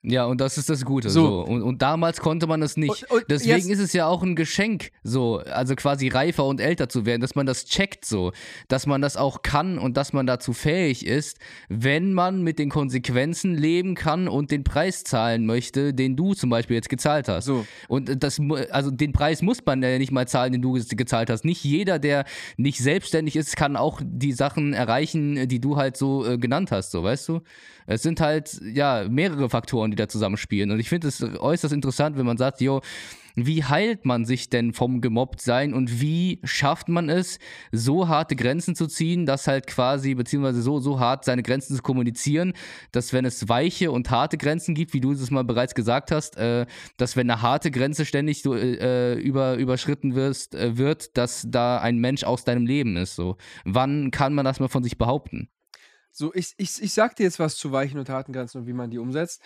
Ja, 0.03 0.25
und 0.25 0.41
das 0.41 0.57
ist 0.57 0.71
das 0.71 0.87
Gute. 0.87 1.11
So. 1.11 1.27
So. 1.27 1.41
Und, 1.45 1.63
und 1.63 1.83
damals 1.83 2.21
konnte 2.21 2.47
man 2.47 2.63
das 2.63 2.79
nicht. 2.79 3.05
Und- 3.11 3.21
und 3.21 3.25
Deswegen 3.31 3.57
jetzt- 3.59 3.69
ist 3.69 3.79
es 3.81 3.93
ja 3.93 4.07
auch 4.07 4.23
ein 4.23 4.35
Geschenk, 4.35 4.93
so, 5.03 5.41
also 5.41 5.75
quasi 5.77 6.09
reifer 6.09 6.47
und 6.47 6.59
älter 6.59 6.89
zu 6.89 7.05
werden, 7.05 7.21
dass 7.21 7.35
man 7.35 7.45
das 7.45 7.67
checkt 7.67 8.07
so, 8.07 8.33
dass 8.69 8.87
man 8.87 9.03
das 9.03 9.19
auch 9.19 9.43
kann 9.43 9.77
und 9.79 9.99
dass 9.99 10.15
man 10.15 10.27
dazu 10.27 10.55
fähig 10.55 11.05
ist, 11.05 11.39
wenn 11.69 12.15
man 12.15 12.43
mit 12.43 12.59
den 12.59 12.71
Konsequenzen 12.71 13.55
leben 13.55 13.95
kann 13.95 14.27
und 14.27 14.51
den 14.51 14.65
Preis 14.65 15.05
zahlen 15.05 15.45
möchte, 15.45 15.93
den 15.93 16.17
du 16.17 16.33
zum 16.33 16.49
Beispiel 16.49 16.77
jetzt 16.77 16.89
gezahlt 16.89 17.29
hast. 17.29 17.45
So. 17.45 17.67
Und 17.89 18.23
das, 18.25 18.41
also 18.71 18.91
den 18.91 19.13
Preis 19.13 19.43
muss 19.43 19.59
man 19.67 19.83
ja 19.83 19.99
nicht 19.99 20.13
mal 20.13 20.27
zahlen, 20.27 20.53
den 20.53 20.63
du 20.63 20.73
ge- 20.73 20.85
gezahlt 20.97 21.29
hast. 21.29 21.45
Nicht 21.45 21.63
jeder, 21.63 21.99
der 21.99 22.25
nicht 22.57 22.79
selbstständig 22.79 23.37
ist, 23.37 23.55
kann 23.55 23.77
auch 23.77 24.01
die 24.03 24.33
Sachen 24.33 24.73
erreichen, 24.73 25.47
die 25.47 25.61
du 25.61 25.77
halt 25.77 25.99
so 25.99 26.25
äh, 26.25 26.39
genannt 26.39 26.71
hast, 26.73 26.91
so, 26.91 27.03
weißt 27.03 27.29
du? 27.29 27.41
Es 27.91 28.03
sind 28.03 28.21
halt, 28.21 28.61
ja, 28.63 29.07
mehrere 29.09 29.51
Faktoren, 29.51 29.91
die 29.91 29.97
da 29.97 30.07
zusammenspielen. 30.07 30.71
Und 30.71 30.79
ich 30.79 30.89
finde 30.89 31.09
es 31.09 31.23
äußerst 31.23 31.75
interessant, 31.75 32.17
wenn 32.17 32.25
man 32.25 32.37
sagt, 32.37 32.61
jo, 32.61 32.81
wie 33.35 33.65
heilt 33.65 34.05
man 34.05 34.25
sich 34.25 34.49
denn 34.49 34.73
vom 34.73 35.01
Gemobbtsein 35.01 35.75
und 35.75 36.01
wie 36.01 36.41
schafft 36.45 36.89
man 36.89 37.09
es, 37.09 37.41
so 37.73 38.07
harte 38.07 38.37
Grenzen 38.37 38.77
zu 38.77 38.87
ziehen, 38.87 39.27
dass 39.27 39.49
halt 39.49 39.67
quasi, 39.67 40.15
beziehungsweise 40.15 40.63
so, 40.63 40.79
so 40.79 41.01
hart 41.01 41.25
seine 41.25 41.43
Grenzen 41.43 41.75
zu 41.75 41.83
kommunizieren, 41.83 42.53
dass 42.93 43.13
wenn 43.13 43.25
es 43.25 43.49
weiche 43.49 43.91
und 43.91 44.11
harte 44.11 44.39
Grenzen 44.39 44.75
gibt, 44.75 44.95
wie 44.95 45.01
du 45.01 45.11
es 45.11 45.31
mal 45.33 45.45
bereits 45.45 45.75
gesagt 45.75 46.13
hast, 46.13 46.37
äh, 46.37 46.67
dass 46.97 47.17
wenn 47.17 47.29
eine 47.29 47.43
harte 47.43 47.73
Grenze 47.73 48.05
ständig 48.05 48.43
so, 48.43 48.55
äh, 48.55 49.15
über, 49.15 49.57
überschritten 49.57 50.15
wirst, 50.15 50.55
äh, 50.55 50.77
wird, 50.77 51.17
dass 51.17 51.45
da 51.49 51.79
ein 51.79 51.99
Mensch 51.99 52.23
aus 52.23 52.45
deinem 52.45 52.67
Leben 52.67 52.97
ist. 52.97 53.17
So. 53.17 53.37
Wann 53.65 54.13
kann 54.13 54.33
man 54.35 54.45
das 54.45 54.61
mal 54.61 54.69
von 54.69 54.85
sich 54.85 54.97
behaupten? 54.97 55.49
So, 56.13 56.35
ich, 56.35 56.55
ich, 56.57 56.83
ich 56.83 56.93
sag 56.93 57.17
dir 57.17 57.25
jetzt 57.25 57.39
was 57.39 57.57
zu 57.57 57.73
weichen 57.73 57.99
und 57.99 58.09
harten 58.09 58.33
Grenzen 58.33 58.59
und 58.59 58.67
wie 58.67 58.73
man 58.73 58.91
die 58.91 58.99
umsetzt. 58.99 59.43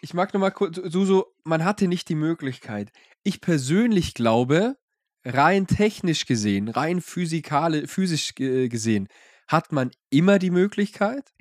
Ich 0.00 0.14
mag 0.14 0.32
nochmal 0.32 0.52
kurz, 0.52 0.76
so, 0.76 1.04
so, 1.04 1.26
man 1.44 1.64
hatte 1.64 1.88
nicht 1.88 2.08
die 2.08 2.14
Möglichkeit. 2.14 2.92
Ich 3.22 3.40
persönlich 3.40 4.14
glaube, 4.14 4.76
rein 5.24 5.66
technisch 5.66 6.26
gesehen, 6.26 6.68
rein 6.68 7.00
physikale, 7.00 7.86
physisch 7.88 8.34
gesehen, 8.34 9.08
hat 9.48 9.72
man 9.72 9.90
immer 10.10 10.38
die 10.38 10.50
Möglichkeit, 10.50 11.32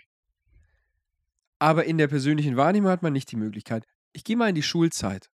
aber 1.59 1.85
in 1.85 1.97
der 1.97 2.07
persönlichen 2.07 2.57
Wahrnehmung 2.57 2.89
hat 2.89 3.03
man 3.03 3.13
nicht 3.13 3.31
die 3.31 3.35
Möglichkeit. 3.35 3.85
Ich 4.13 4.23
gehe 4.23 4.37
mal 4.37 4.49
in 4.49 4.55
die 4.55 4.63
Schulzeit. 4.63 5.29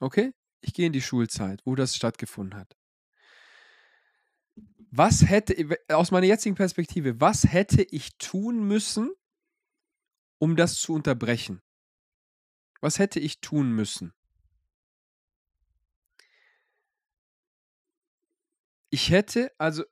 Okay? 0.00 0.32
Ich 0.60 0.74
gehe 0.74 0.86
in 0.86 0.92
die 0.92 1.02
Schulzeit, 1.02 1.60
wo 1.64 1.74
das 1.74 1.96
stattgefunden 1.96 2.58
hat. 2.58 2.76
Was 4.98 5.28
hätte, 5.28 5.78
aus 5.88 6.10
meiner 6.10 6.26
jetzigen 6.26 6.54
Perspektive, 6.54 7.20
was 7.20 7.44
hätte 7.44 7.82
ich 7.82 8.16
tun 8.16 8.66
müssen, 8.66 9.12
um 10.38 10.56
das 10.56 10.76
zu 10.76 10.94
unterbrechen? 10.94 11.60
Was 12.80 12.98
hätte 12.98 13.20
ich 13.20 13.42
tun 13.42 13.72
müssen? 13.72 14.14
Ich 18.88 19.10
hätte, 19.10 19.52
also, 19.58 19.84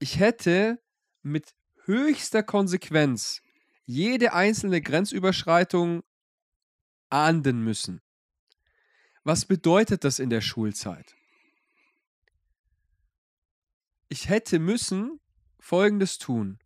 ich 0.00 0.18
hätte 0.18 0.82
mit 1.22 1.54
höchster 1.84 2.42
Konsequenz 2.42 3.40
jede 3.84 4.32
einzelne 4.32 4.80
Grenzüberschreitung 4.80 6.02
ahnden 7.08 7.62
müssen. 7.62 8.00
Was 9.22 9.44
bedeutet 9.44 10.02
das 10.02 10.18
in 10.18 10.28
der 10.28 10.40
Schulzeit? 10.40 11.14
Ich 14.12 14.28
hätte 14.28 14.58
müssen 14.58 15.20
Folgendes 15.58 16.18
tun. 16.18 16.58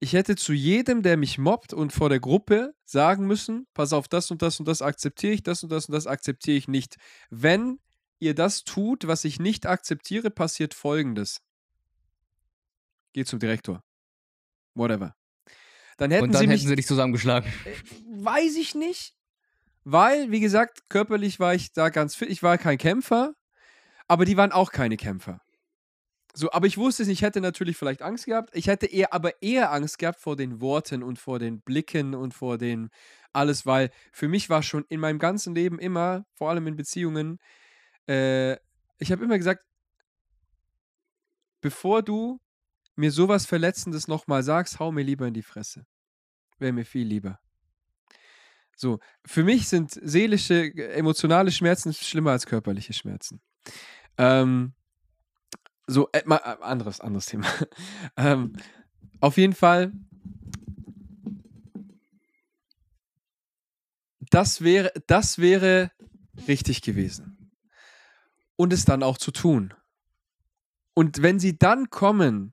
Ich 0.00 0.12
hätte 0.12 0.34
zu 0.34 0.52
jedem, 0.52 1.04
der 1.04 1.16
mich 1.16 1.38
mobbt 1.38 1.72
und 1.72 1.92
vor 1.92 2.08
der 2.08 2.18
Gruppe 2.18 2.74
sagen 2.84 3.24
müssen, 3.24 3.68
pass 3.72 3.92
auf, 3.92 4.08
das 4.08 4.32
und 4.32 4.42
das 4.42 4.58
und 4.58 4.66
das 4.66 4.82
akzeptiere 4.82 5.32
ich, 5.32 5.44
das 5.44 5.62
und 5.62 5.70
das 5.70 5.86
und 5.86 5.92
das 5.92 6.08
akzeptiere 6.08 6.56
ich 6.56 6.66
nicht. 6.66 6.96
Wenn 7.30 7.78
ihr 8.18 8.34
das 8.34 8.64
tut, 8.64 9.06
was 9.06 9.24
ich 9.24 9.38
nicht 9.38 9.64
akzeptiere, 9.64 10.32
passiert 10.32 10.74
Folgendes. 10.74 11.40
Geht 13.12 13.28
zum 13.28 13.38
Direktor. 13.38 13.84
Whatever. 14.74 15.14
Dann 15.98 16.10
hätten 16.10 16.24
und 16.24 16.32
dann 16.32 16.40
sie 16.40 16.46
mich 16.48 16.62
hätten 16.62 16.68
sie 16.70 16.74
dich 16.74 16.88
zusammengeschlagen. 16.88 17.48
Weiß 18.10 18.56
ich 18.56 18.74
nicht. 18.74 19.14
Weil, 19.84 20.32
wie 20.32 20.40
gesagt, 20.40 20.88
körperlich 20.88 21.38
war 21.38 21.54
ich 21.54 21.72
da 21.72 21.90
ganz 21.90 22.16
fit. 22.16 22.28
Ich 22.28 22.42
war 22.42 22.58
kein 22.58 22.76
Kämpfer, 22.76 23.34
aber 24.08 24.24
die 24.24 24.36
waren 24.36 24.52
auch 24.52 24.72
keine 24.72 24.96
Kämpfer. 24.96 25.40
So, 26.34 26.52
aber 26.52 26.66
ich 26.66 26.78
wusste 26.78 27.02
es 27.02 27.08
nicht. 27.08 27.18
Ich 27.18 27.22
hätte 27.22 27.40
natürlich 27.40 27.76
vielleicht 27.76 28.02
Angst 28.02 28.26
gehabt. 28.26 28.54
Ich 28.54 28.68
hätte 28.68 28.86
eher, 28.86 29.12
aber 29.12 29.42
eher 29.42 29.72
Angst 29.72 29.98
gehabt 29.98 30.20
vor 30.20 30.36
den 30.36 30.60
Worten 30.60 31.02
und 31.02 31.18
vor 31.18 31.38
den 31.38 31.60
Blicken 31.60 32.14
und 32.14 32.32
vor 32.34 32.58
den 32.58 32.90
alles, 33.32 33.66
weil 33.66 33.90
für 34.12 34.28
mich 34.28 34.50
war 34.50 34.62
schon 34.62 34.84
in 34.88 35.00
meinem 35.00 35.18
ganzen 35.18 35.54
Leben 35.54 35.78
immer, 35.78 36.24
vor 36.34 36.50
allem 36.50 36.66
in 36.66 36.76
Beziehungen, 36.76 37.38
äh, 38.08 38.54
ich 38.98 39.12
habe 39.12 39.24
immer 39.24 39.38
gesagt, 39.38 39.64
bevor 41.60 42.02
du 42.02 42.40
mir 42.96 43.10
sowas 43.12 43.46
Verletzendes 43.46 44.08
nochmal 44.08 44.42
sagst, 44.42 44.78
hau 44.80 44.90
mir 44.90 45.04
lieber 45.04 45.26
in 45.26 45.34
die 45.34 45.42
Fresse. 45.42 45.86
Wäre 46.58 46.72
mir 46.72 46.84
viel 46.84 47.06
lieber. 47.06 47.38
So, 48.76 49.00
für 49.24 49.44
mich 49.44 49.68
sind 49.68 49.90
seelische, 49.90 50.72
emotionale 50.94 51.50
Schmerzen 51.50 51.92
schlimmer 51.92 52.32
als 52.32 52.46
körperliche 52.46 52.92
Schmerzen. 52.92 53.40
Ähm, 54.18 54.72
so, 55.86 56.08
äh, 56.12 56.22
mal, 56.26 56.36
äh, 56.38 56.62
anderes, 56.62 57.00
anderes 57.00 57.26
Thema. 57.26 57.46
ähm, 58.16 58.52
auf 59.20 59.36
jeden 59.36 59.54
Fall, 59.54 59.92
das 64.30 64.60
wäre, 64.60 64.92
das 65.06 65.38
wäre 65.38 65.90
richtig 66.46 66.82
gewesen. 66.82 67.52
Und 68.56 68.72
es 68.72 68.84
dann 68.84 69.02
auch 69.02 69.18
zu 69.18 69.30
tun. 69.30 69.72
Und 70.94 71.22
wenn 71.22 71.38
sie 71.38 71.56
dann 71.56 71.90
kommen, 71.90 72.52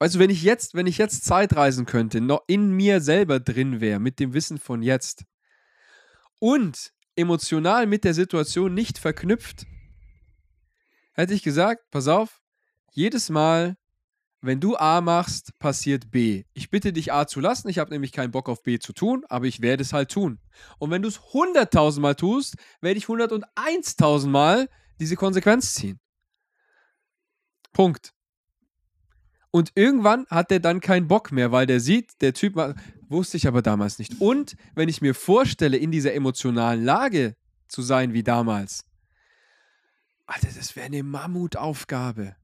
also 0.00 0.18
wenn 0.18 0.30
ich 0.30 0.42
jetzt, 0.42 0.74
wenn 0.74 0.86
ich 0.86 0.98
jetzt 0.98 1.24
Zeitreisen 1.24 1.86
könnte, 1.86 2.20
noch 2.20 2.42
in 2.48 2.72
mir 2.72 3.00
selber 3.00 3.38
drin 3.40 3.80
wäre, 3.80 4.00
mit 4.00 4.18
dem 4.18 4.34
Wissen 4.34 4.58
von 4.58 4.82
jetzt, 4.82 5.24
und 6.40 6.92
emotional 7.16 7.86
mit 7.86 8.04
der 8.04 8.12
Situation 8.12 8.74
nicht 8.74 8.98
verknüpft, 8.98 9.64
hätte 11.14 11.34
ich 11.34 11.42
gesagt, 11.42 11.90
pass 11.90 12.08
auf, 12.08 12.42
jedes 12.90 13.30
Mal, 13.30 13.76
wenn 14.40 14.60
du 14.60 14.76
A 14.76 15.00
machst, 15.00 15.58
passiert 15.58 16.10
B. 16.10 16.44
Ich 16.52 16.70
bitte 16.70 16.92
dich 16.92 17.12
A 17.12 17.26
zu 17.26 17.40
lassen, 17.40 17.68
ich 17.68 17.78
habe 17.78 17.90
nämlich 17.90 18.12
keinen 18.12 18.30
Bock 18.30 18.48
auf 18.48 18.62
B 18.62 18.78
zu 18.78 18.92
tun, 18.92 19.24
aber 19.28 19.46
ich 19.46 19.62
werde 19.62 19.82
es 19.82 19.92
halt 19.92 20.10
tun. 20.10 20.38
Und 20.78 20.90
wenn 20.90 21.02
du 21.02 21.08
es 21.08 21.18
100.000 21.18 22.00
Mal 22.00 22.14
tust, 22.14 22.56
werde 22.80 22.98
ich 22.98 23.06
101.000 23.06 24.26
Mal 24.28 24.68
diese 25.00 25.16
Konsequenz 25.16 25.74
ziehen. 25.74 25.98
Punkt. 27.72 28.12
Und 29.50 29.72
irgendwann 29.76 30.26
hat 30.26 30.50
der 30.50 30.60
dann 30.60 30.80
keinen 30.80 31.08
Bock 31.08 31.32
mehr, 31.32 31.52
weil 31.52 31.66
der 31.66 31.80
sieht, 31.80 32.20
der 32.20 32.34
Typ 32.34 32.56
wusste 33.08 33.36
ich 33.36 33.46
aber 33.46 33.62
damals 33.62 33.98
nicht. 33.98 34.20
Und 34.20 34.56
wenn 34.74 34.88
ich 34.88 35.00
mir 35.00 35.14
vorstelle, 35.14 35.76
in 35.76 35.90
dieser 35.90 36.12
emotionalen 36.12 36.84
Lage 36.84 37.36
zu 37.68 37.80
sein 37.82 38.12
wie 38.12 38.22
damals, 38.22 38.84
Alter, 40.26 40.48
das 40.48 40.74
wäre 40.76 40.86
eine 40.86 41.02
Mammutaufgabe. 41.02 42.36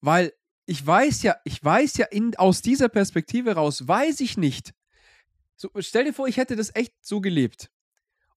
Weil 0.00 0.32
ich 0.66 0.86
weiß 0.86 1.22
ja, 1.22 1.36
ich 1.44 1.62
weiß 1.62 1.96
ja 1.96 2.06
in, 2.06 2.36
aus 2.36 2.62
dieser 2.62 2.88
Perspektive 2.88 3.54
raus, 3.54 3.86
weiß 3.86 4.20
ich 4.20 4.36
nicht. 4.36 4.74
So, 5.56 5.70
stell 5.78 6.04
dir 6.04 6.14
vor, 6.14 6.28
ich 6.28 6.36
hätte 6.36 6.56
das 6.56 6.74
echt 6.74 6.94
so 7.00 7.20
gelebt. 7.20 7.70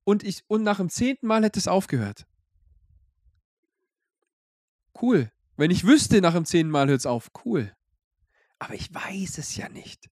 Und, 0.03 0.23
ich, 0.23 0.43
und 0.47 0.63
nach 0.63 0.77
dem 0.77 0.89
zehnten 0.89 1.27
Mal 1.27 1.43
hätte 1.43 1.59
es 1.59 1.67
aufgehört. 1.67 2.25
Cool. 5.01 5.31
Wenn 5.55 5.71
ich 5.71 5.85
wüsste, 5.85 6.21
nach 6.21 6.33
dem 6.33 6.45
zehnten 6.45 6.71
Mal 6.71 6.87
hört 6.87 6.99
es 6.99 7.05
auf, 7.05 7.31
cool. 7.45 7.73
Aber 8.59 8.73
ich 8.73 8.93
weiß 8.93 9.37
es 9.37 9.55
ja 9.55 9.69
nicht. 9.69 10.09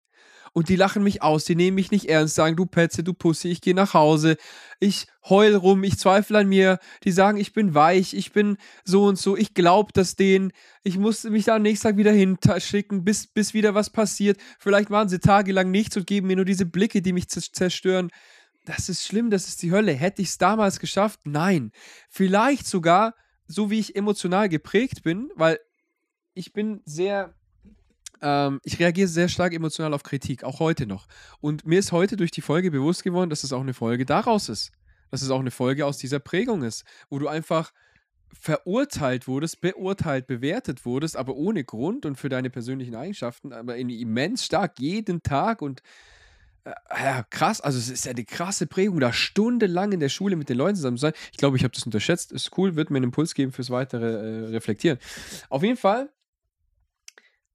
Und 0.53 0.67
die 0.67 0.75
lachen 0.75 1.03
mich 1.03 1.21
aus, 1.21 1.45
die 1.45 1.55
nehmen 1.55 1.75
mich 1.75 1.91
nicht 1.91 2.09
ernst, 2.09 2.35
sagen, 2.35 2.57
du 2.57 2.65
Petze, 2.65 3.03
du 3.03 3.13
Pussy, 3.13 3.47
ich 3.47 3.61
gehe 3.61 3.73
nach 3.73 3.93
Hause, 3.93 4.35
ich 4.79 5.07
heul 5.29 5.55
rum, 5.55 5.83
ich 5.85 5.97
zweifle 5.97 6.39
an 6.39 6.49
mir, 6.49 6.79
die 7.05 7.11
sagen, 7.11 7.37
ich 7.37 7.53
bin 7.53 7.73
weich, 7.73 8.13
ich 8.13 8.33
bin 8.33 8.57
so 8.83 9.05
und 9.05 9.17
so, 9.17 9.37
ich 9.37 9.53
glaub 9.53 9.93
das 9.93 10.17
denen, 10.17 10.51
ich 10.83 10.97
muss 10.97 11.23
mich 11.23 11.45
da 11.45 11.55
am 11.55 11.61
nächsten 11.61 11.87
Tag 11.87 11.97
wieder 11.97 12.11
hinschicken, 12.11 13.05
bis, 13.05 13.27
bis 13.27 13.53
wieder 13.53 13.75
was 13.75 13.89
passiert. 13.89 14.39
Vielleicht 14.59 14.89
machen 14.89 15.07
sie 15.07 15.19
tagelang 15.19 15.71
nichts 15.71 15.95
und 15.95 16.05
geben 16.05 16.27
mir 16.27 16.35
nur 16.35 16.45
diese 16.45 16.65
Blicke, 16.65 17.01
die 17.01 17.13
mich 17.13 17.29
zerstören. 17.29 18.09
Das 18.65 18.89
ist 18.89 19.05
schlimm, 19.05 19.29
das 19.29 19.47
ist 19.47 19.61
die 19.61 19.71
Hölle. 19.71 19.93
Hätte 19.93 20.21
ich 20.21 20.29
es 20.29 20.37
damals 20.37 20.79
geschafft? 20.79 21.21
Nein. 21.23 21.71
Vielleicht 22.09 22.67
sogar, 22.67 23.15
so 23.47 23.71
wie 23.71 23.79
ich 23.79 23.95
emotional 23.95 24.49
geprägt 24.49 25.01
bin, 25.03 25.29
weil 25.35 25.59
ich 26.33 26.51
bin 26.51 26.81
sehr 26.85 27.33
ähm, 28.21 28.59
ich 28.63 28.79
reagiere 28.79 29.07
sehr 29.07 29.29
stark 29.29 29.53
emotional 29.53 29.93
auf 29.93 30.03
Kritik, 30.03 30.43
auch 30.43 30.59
heute 30.59 30.85
noch. 30.85 31.07
Und 31.39 31.65
mir 31.65 31.79
ist 31.79 31.91
heute 31.91 32.17
durch 32.17 32.31
die 32.31 32.41
Folge 32.41 32.71
bewusst 32.71 33.03
geworden, 33.03 33.29
dass 33.29 33.43
es 33.43 33.53
auch 33.53 33.61
eine 33.61 33.73
Folge 33.73 34.05
daraus 34.05 34.49
ist. 34.49 34.71
Dass 35.09 35.21
es 35.21 35.29
auch 35.29 35.39
eine 35.39 35.51
Folge 35.51 35.85
aus 35.85 35.97
dieser 35.97 36.19
Prägung 36.19 36.63
ist, 36.63 36.85
wo 37.09 37.19
du 37.19 37.27
einfach 37.27 37.73
verurteilt 38.33 39.27
wurdest, 39.27 39.61
beurteilt, 39.61 40.27
bewertet 40.27 40.85
wurdest, 40.85 41.17
aber 41.17 41.35
ohne 41.35 41.63
Grund 41.63 42.05
und 42.05 42.15
für 42.15 42.29
deine 42.29 42.49
persönlichen 42.49 42.95
Eigenschaften, 42.95 43.51
aber 43.51 43.75
immens 43.75 44.45
stark 44.45 44.79
jeden 44.79 45.21
Tag 45.21 45.61
und 45.61 45.81
äh, 46.63 46.71
ja, 46.91 47.23
krass, 47.29 47.59
also 47.59 47.77
es 47.77 47.89
ist 47.89 48.05
ja 48.05 48.11
eine 48.11 48.23
krasse 48.23 48.67
Prägung, 48.67 48.99
da 48.99 49.11
stundenlang 49.11 49.91
in 49.91 49.99
der 49.99 50.09
Schule 50.09 50.35
mit 50.35 50.47
den 50.47 50.57
Leuten 50.57 50.75
zusammen 50.75 50.97
zu 50.97 51.01
sein. 51.01 51.13
Ich 51.31 51.37
glaube, 51.37 51.57
ich 51.57 51.63
habe 51.63 51.73
das 51.73 51.83
unterschätzt. 51.83 52.31
Ist 52.31 52.57
cool, 52.57 52.75
wird 52.75 52.89
mir 52.89 52.97
einen 52.97 53.05
Impuls 53.05 53.33
geben 53.33 53.51
fürs 53.51 53.69
weitere 53.69 54.05
äh, 54.05 54.45
Reflektieren. 54.49 54.99
Auf 55.49 55.63
jeden 55.63 55.77
Fall 55.77 56.09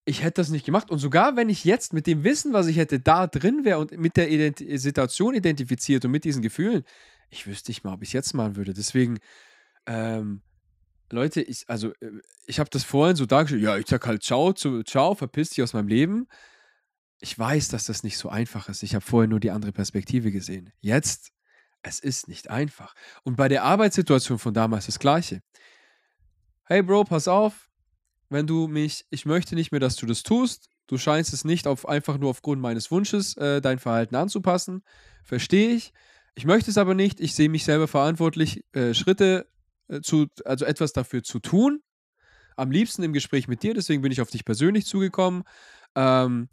ich 0.09 0.23
hätte 0.23 0.41
das 0.41 0.49
nicht 0.51 0.65
gemacht. 0.65 0.91
Und 0.91 1.01
sogar 1.01 1.37
wenn 1.37 1.49
ich 1.49 1.65
jetzt 1.65 1.93
mit 1.93 2.07
dem 2.07 2.25
Wissen, 2.25 2.53
was 2.53 2.69
ich 2.69 2.77
hätte, 2.77 3.01
da 3.01 3.27
drin 3.27 3.65
wäre 3.65 3.81
und 3.81 3.91
mit 3.99 4.17
der 4.17 4.31
Ident 4.31 4.63
Situation 4.81 5.35
identifiziert 5.35 6.05
und 6.05 6.13
mit 6.13 6.25
diesen 6.25 6.43
Gefühlen, 6.43 6.85
ich 7.29 7.47
wüsste 7.47 7.71
nicht 7.71 7.85
mal, 7.85 7.93
ob 7.93 8.03
ich 8.03 8.11
es 8.11 8.13
jetzt 8.13 8.33
machen 8.33 8.55
würde. 8.55 8.73
Deswegen, 8.73 9.19
ähm, 9.87 10.43
Leute, 11.11 11.43
ich, 11.43 11.65
also, 11.69 11.93
äh, 12.01 12.13
ich 12.47 12.61
habe 12.61 12.71
das 12.71 12.85
vorhin 12.85 13.17
so 13.17 13.27
dargestellt, 13.27 13.63
ja, 13.63 13.77
ich 13.77 13.89
sag 13.89 14.07
halt 14.07 14.23
ciao, 14.23 14.53
zu, 14.53 14.85
ciao, 14.85 15.17
verpiss 15.17 15.51
dich 15.51 15.63
aus 15.63 15.73
meinem 15.73 15.89
Leben. 15.89 16.29
Ich 17.19 17.37
weiß, 17.37 17.69
dass 17.69 17.87
das 17.87 18.05
nicht 18.05 18.17
so 18.17 18.29
einfach 18.29 18.69
ist. 18.69 18.85
Ich 18.85 18.95
habe 18.95 19.05
vorher 19.05 19.29
nur 19.29 19.41
die 19.41 19.51
andere 19.51 19.73
Perspektive 19.73 20.31
gesehen. 20.31 20.73
Jetzt, 20.81 21.33
es 21.83 21.99
ist 21.99 22.29
nicht 22.29 22.49
einfach. 22.49 22.95
Und 23.25 23.37
bei 23.37 23.49
der 23.49 23.65
Arbeitssituation 23.65 24.39
von 24.39 24.55
damals 24.55 24.87
das 24.87 25.01
Gleiche. 25.01 25.43
Hey 26.65 26.83
Bro, 26.83 27.05
pass 27.05 27.27
auf, 27.27 27.69
wenn 28.29 28.47
du 28.47 28.69
mich, 28.69 29.05
ich 29.11 29.27
möchte 29.27 29.55
nicht 29.55 29.73
mehr, 29.73 29.81
dass 29.81 29.97
du 29.97 30.07
das 30.07 30.23
tust. 30.23 30.69
Du 30.87 30.99
scheinst 30.99 31.33
es 31.33 31.45
nicht 31.45 31.67
auf, 31.67 31.89
einfach 31.89 32.19
nur 32.19 32.31
aufgrund 32.31 32.61
meines 32.61 32.91
Wunsches, 32.91 33.37
äh, 33.37 33.61
dein 33.61 33.79
Verhalten 33.79 34.15
anzupassen. 34.15 34.83
Verstehe 35.25 35.71
ich. 35.71 35.93
Ich 36.35 36.45
möchte 36.45 36.71
es 36.71 36.79
aber 36.79 36.95
nicht. 36.95 37.21
Ich 37.21 37.35
sehe 37.35 37.49
mich 37.49 37.65
selber 37.65 37.89
verantwortlich, 37.89 38.65
äh, 38.73 38.95
Schritte 38.95 39.49
äh, 39.89 40.01
zu, 40.01 40.27
also 40.45 40.65
etwas 40.65 40.93
dafür 40.93 41.23
zu 41.23 41.41
tun. 41.41 41.83
Am 42.57 42.71
liebsten 42.71 43.03
im 43.03 43.13
Gespräch 43.13 43.49
mit 43.49 43.63
dir, 43.63 43.75
deswegen 43.75 44.03
bin 44.03 44.13
ich 44.13 44.21
auf 44.21 44.31
dich 44.31 44.45
persönlich 44.45 44.87
zugekommen. 44.87 45.43
Ähm, 45.95 46.49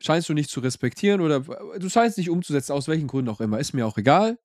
scheinst 0.00 0.28
du 0.28 0.34
nicht 0.34 0.50
zu 0.50 0.60
respektieren 0.60 1.20
oder 1.20 1.40
du 1.40 1.88
scheinst 1.88 2.18
nicht 2.18 2.30
umzusetzen, 2.30 2.72
aus 2.72 2.88
welchen 2.88 3.08
Gründen 3.08 3.30
auch 3.30 3.40
immer. 3.40 3.58
Ist 3.58 3.74
mir 3.74 3.86
auch 3.86 3.98
egal. 3.98 4.38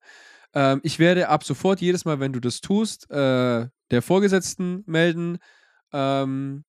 Ähm, 0.54 0.80
ich 0.82 0.98
werde 0.98 1.28
ab 1.28 1.44
sofort 1.44 1.80
jedes 1.80 2.04
Mal, 2.04 2.20
wenn 2.20 2.32
du 2.32 2.40
das 2.40 2.60
tust, 2.60 3.10
äh, 3.10 3.68
der 3.90 4.02
Vorgesetzten 4.02 4.82
melden 4.86 5.38
ähm, 5.92 6.64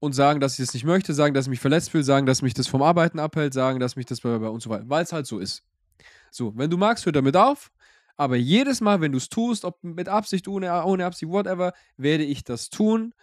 und 0.00 0.12
sagen, 0.12 0.40
dass 0.40 0.58
ich 0.58 0.64
das 0.64 0.74
nicht 0.74 0.84
möchte, 0.84 1.12
sagen, 1.14 1.34
dass 1.34 1.46
ich 1.46 1.50
mich 1.50 1.60
verletzt 1.60 1.90
fühle, 1.90 2.04
sagen, 2.04 2.26
dass 2.26 2.42
mich 2.42 2.54
das 2.54 2.68
vom 2.68 2.82
Arbeiten 2.82 3.18
abhält, 3.18 3.52
sagen, 3.52 3.80
dass 3.80 3.96
mich 3.96 4.06
das 4.06 4.20
bei, 4.20 4.36
und 4.36 4.62
so 4.62 4.70
weiter, 4.70 4.88
weil 4.88 5.02
es 5.02 5.12
halt 5.12 5.26
so 5.26 5.38
ist. 5.38 5.64
So, 6.30 6.56
wenn 6.56 6.70
du 6.70 6.76
magst, 6.76 7.04
hör 7.06 7.12
damit 7.12 7.36
auf, 7.36 7.70
aber 8.16 8.36
jedes 8.36 8.80
Mal, 8.80 9.00
wenn 9.00 9.12
du 9.12 9.18
es 9.18 9.28
tust, 9.28 9.64
ob 9.64 9.82
mit 9.82 10.08
Absicht, 10.08 10.48
ohne, 10.48 10.84
ohne 10.84 11.06
Absicht, 11.06 11.30
whatever, 11.30 11.72
werde 11.96 12.24
ich 12.24 12.44
das 12.44 12.68
tun, 12.68 13.14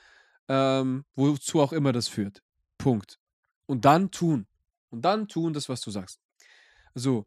ähm, 0.47 1.05
wozu 1.15 1.61
auch 1.61 1.73
immer 1.73 1.91
das 1.91 2.07
führt. 2.07 2.41
Punkt. 2.77 3.19
Und 3.65 3.85
dann 3.85 4.11
tun. 4.11 4.47
Und 4.89 5.03
dann 5.03 5.27
tun 5.27 5.53
das, 5.53 5.69
was 5.69 5.81
du 5.81 5.91
sagst. 5.91 6.19
So, 6.93 7.25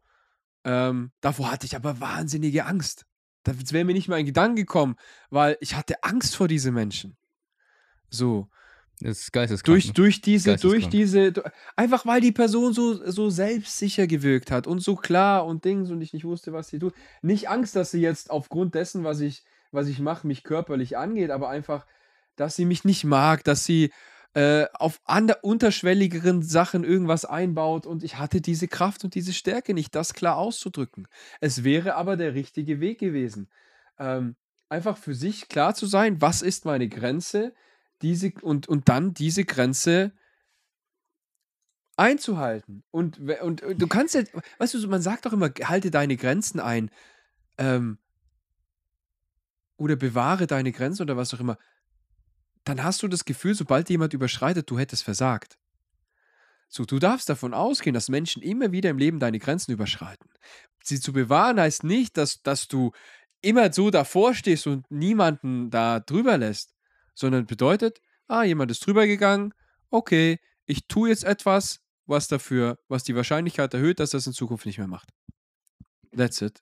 ähm, 0.63 1.11
davor 1.21 1.51
hatte 1.51 1.65
ich 1.67 1.75
aber 1.75 1.99
wahnsinnige 1.99 2.65
Angst. 2.65 3.05
Das 3.43 3.71
wäre 3.71 3.85
mir 3.85 3.93
nicht 3.93 4.07
mal 4.07 4.15
ein 4.15 4.25
Gedanke 4.25 4.61
gekommen, 4.61 4.95
weil 5.29 5.57
ich 5.61 5.75
hatte 5.75 6.03
Angst 6.03 6.35
vor 6.35 6.47
diesen 6.47 6.73
Menschen. 6.73 7.17
So. 8.09 8.49
Das 9.01 9.19
ist 9.19 9.31
geisteskrank. 9.31 9.73
Durch, 9.73 9.87
ne? 9.87 9.93
durch 9.93 10.21
diese, 10.21 10.57
durch 10.57 10.89
diese, 10.89 11.33
einfach 11.77 12.05
weil 12.05 12.19
die 12.19 12.33
Person 12.33 12.73
so, 12.73 13.09
so 13.09 13.29
selbstsicher 13.29 14.07
gewirkt 14.07 14.51
hat 14.51 14.67
und 14.67 14.81
so 14.81 14.95
klar 14.95 15.45
und 15.45 15.63
Dings 15.63 15.89
und 15.89 16.01
ich 16.01 16.11
nicht 16.11 16.25
wusste, 16.25 16.51
was 16.51 16.67
sie 16.67 16.79
tut. 16.79 16.93
Nicht 17.21 17.49
Angst, 17.49 17.77
dass 17.77 17.91
sie 17.91 18.01
jetzt 18.01 18.29
aufgrund 18.29 18.75
dessen, 18.75 19.05
was 19.05 19.21
ich, 19.21 19.43
was 19.71 19.87
ich 19.87 19.99
mache, 19.99 20.27
mich 20.27 20.43
körperlich 20.43 20.97
angeht, 20.97 21.31
aber 21.31 21.49
einfach, 21.49 21.85
dass 22.35 22.57
sie 22.57 22.65
mich 22.65 22.83
nicht 22.83 23.05
mag, 23.05 23.45
dass 23.45 23.63
sie 23.63 23.91
äh, 24.33 24.65
auf 24.73 24.99
ander, 25.05 25.43
unterschwelligeren 25.43 26.43
Sachen 26.43 26.83
irgendwas 26.83 27.23
einbaut 27.23 27.85
und 27.85 28.03
ich 28.03 28.17
hatte 28.17 28.41
diese 28.41 28.67
Kraft 28.67 29.03
und 29.05 29.15
diese 29.15 29.33
Stärke 29.33 29.73
nicht, 29.73 29.95
das 29.95 30.13
klar 30.13 30.37
auszudrücken. 30.37 31.07
Es 31.39 31.63
wäre 31.63 31.95
aber 31.95 32.17
der 32.17 32.35
richtige 32.35 32.81
Weg 32.81 32.99
gewesen. 32.99 33.49
Ähm, 33.97 34.35
einfach 34.67 34.97
für 34.97 35.15
sich 35.15 35.47
klar 35.47 35.73
zu 35.73 35.85
sein, 35.85 36.21
was 36.21 36.41
ist 36.41 36.65
meine 36.65 36.89
Grenze, 36.89 37.53
diese 38.01 38.31
und, 38.41 38.67
und 38.67 38.89
dann 38.89 39.13
diese 39.13 39.45
Grenze 39.45 40.11
einzuhalten. 41.97 42.83
Und, 42.91 43.19
und, 43.41 43.61
und 43.61 43.81
du 43.81 43.87
kannst 43.87 44.15
ja, 44.15 44.23
weißt 44.57 44.73
du, 44.73 44.87
man 44.87 45.01
sagt 45.01 45.25
doch 45.25 45.33
immer, 45.33 45.51
halte 45.63 45.91
deine 45.91 46.15
Grenzen 46.15 46.59
ein. 46.59 46.89
Ähm, 47.57 47.97
oder 49.77 49.95
bewahre 49.95 50.47
deine 50.47 50.71
Grenzen 50.71 51.03
oder 51.03 51.17
was 51.17 51.33
auch 51.33 51.39
immer. 51.39 51.57
Dann 52.65 52.83
hast 52.83 53.01
du 53.01 53.07
das 53.07 53.25
Gefühl, 53.25 53.55
sobald 53.55 53.89
jemand 53.89 54.13
überschreitet, 54.13 54.69
du 54.69 54.77
hättest 54.77 55.03
versagt. 55.03 55.57
So, 56.67 56.85
du 56.85 56.99
darfst 56.99 57.29
davon 57.29 57.53
ausgehen, 57.53 57.93
dass 57.93 58.09
Menschen 58.09 58.43
immer 58.43 58.71
wieder 58.71 58.89
im 58.89 58.97
Leben 58.97 59.19
deine 59.19 59.39
Grenzen 59.39 59.71
überschreiten. 59.71 60.29
Sie 60.83 60.99
zu 60.99 61.13
bewahren 61.13 61.59
heißt 61.59 61.83
nicht, 61.83 62.15
dass, 62.17 62.43
dass 62.43 62.67
du 62.67 62.91
immer 63.41 63.71
so 63.73 63.89
davor 63.89 64.33
stehst 64.33 64.67
und 64.67 64.89
niemanden 64.91 65.69
da 65.69 65.99
drüber 65.99 66.37
lässt 66.37 66.75
sondern 67.13 67.45
bedeutet, 67.45 67.99
ah, 68.27 68.43
jemand 68.43 68.71
ist 68.71 68.85
drüber 68.85 69.07
gegangen, 69.07 69.53
okay, 69.89 70.39
ich 70.65 70.87
tue 70.87 71.09
jetzt 71.09 71.23
etwas, 71.23 71.79
was 72.05 72.27
dafür, 72.27 72.77
was 72.87 73.03
die 73.03 73.15
Wahrscheinlichkeit 73.15 73.73
erhöht, 73.73 73.99
dass 73.99 74.11
das 74.11 74.27
in 74.27 74.33
Zukunft 74.33 74.65
nicht 74.65 74.77
mehr 74.77 74.87
macht. 74.87 75.09
That's 76.15 76.41
it. 76.41 76.61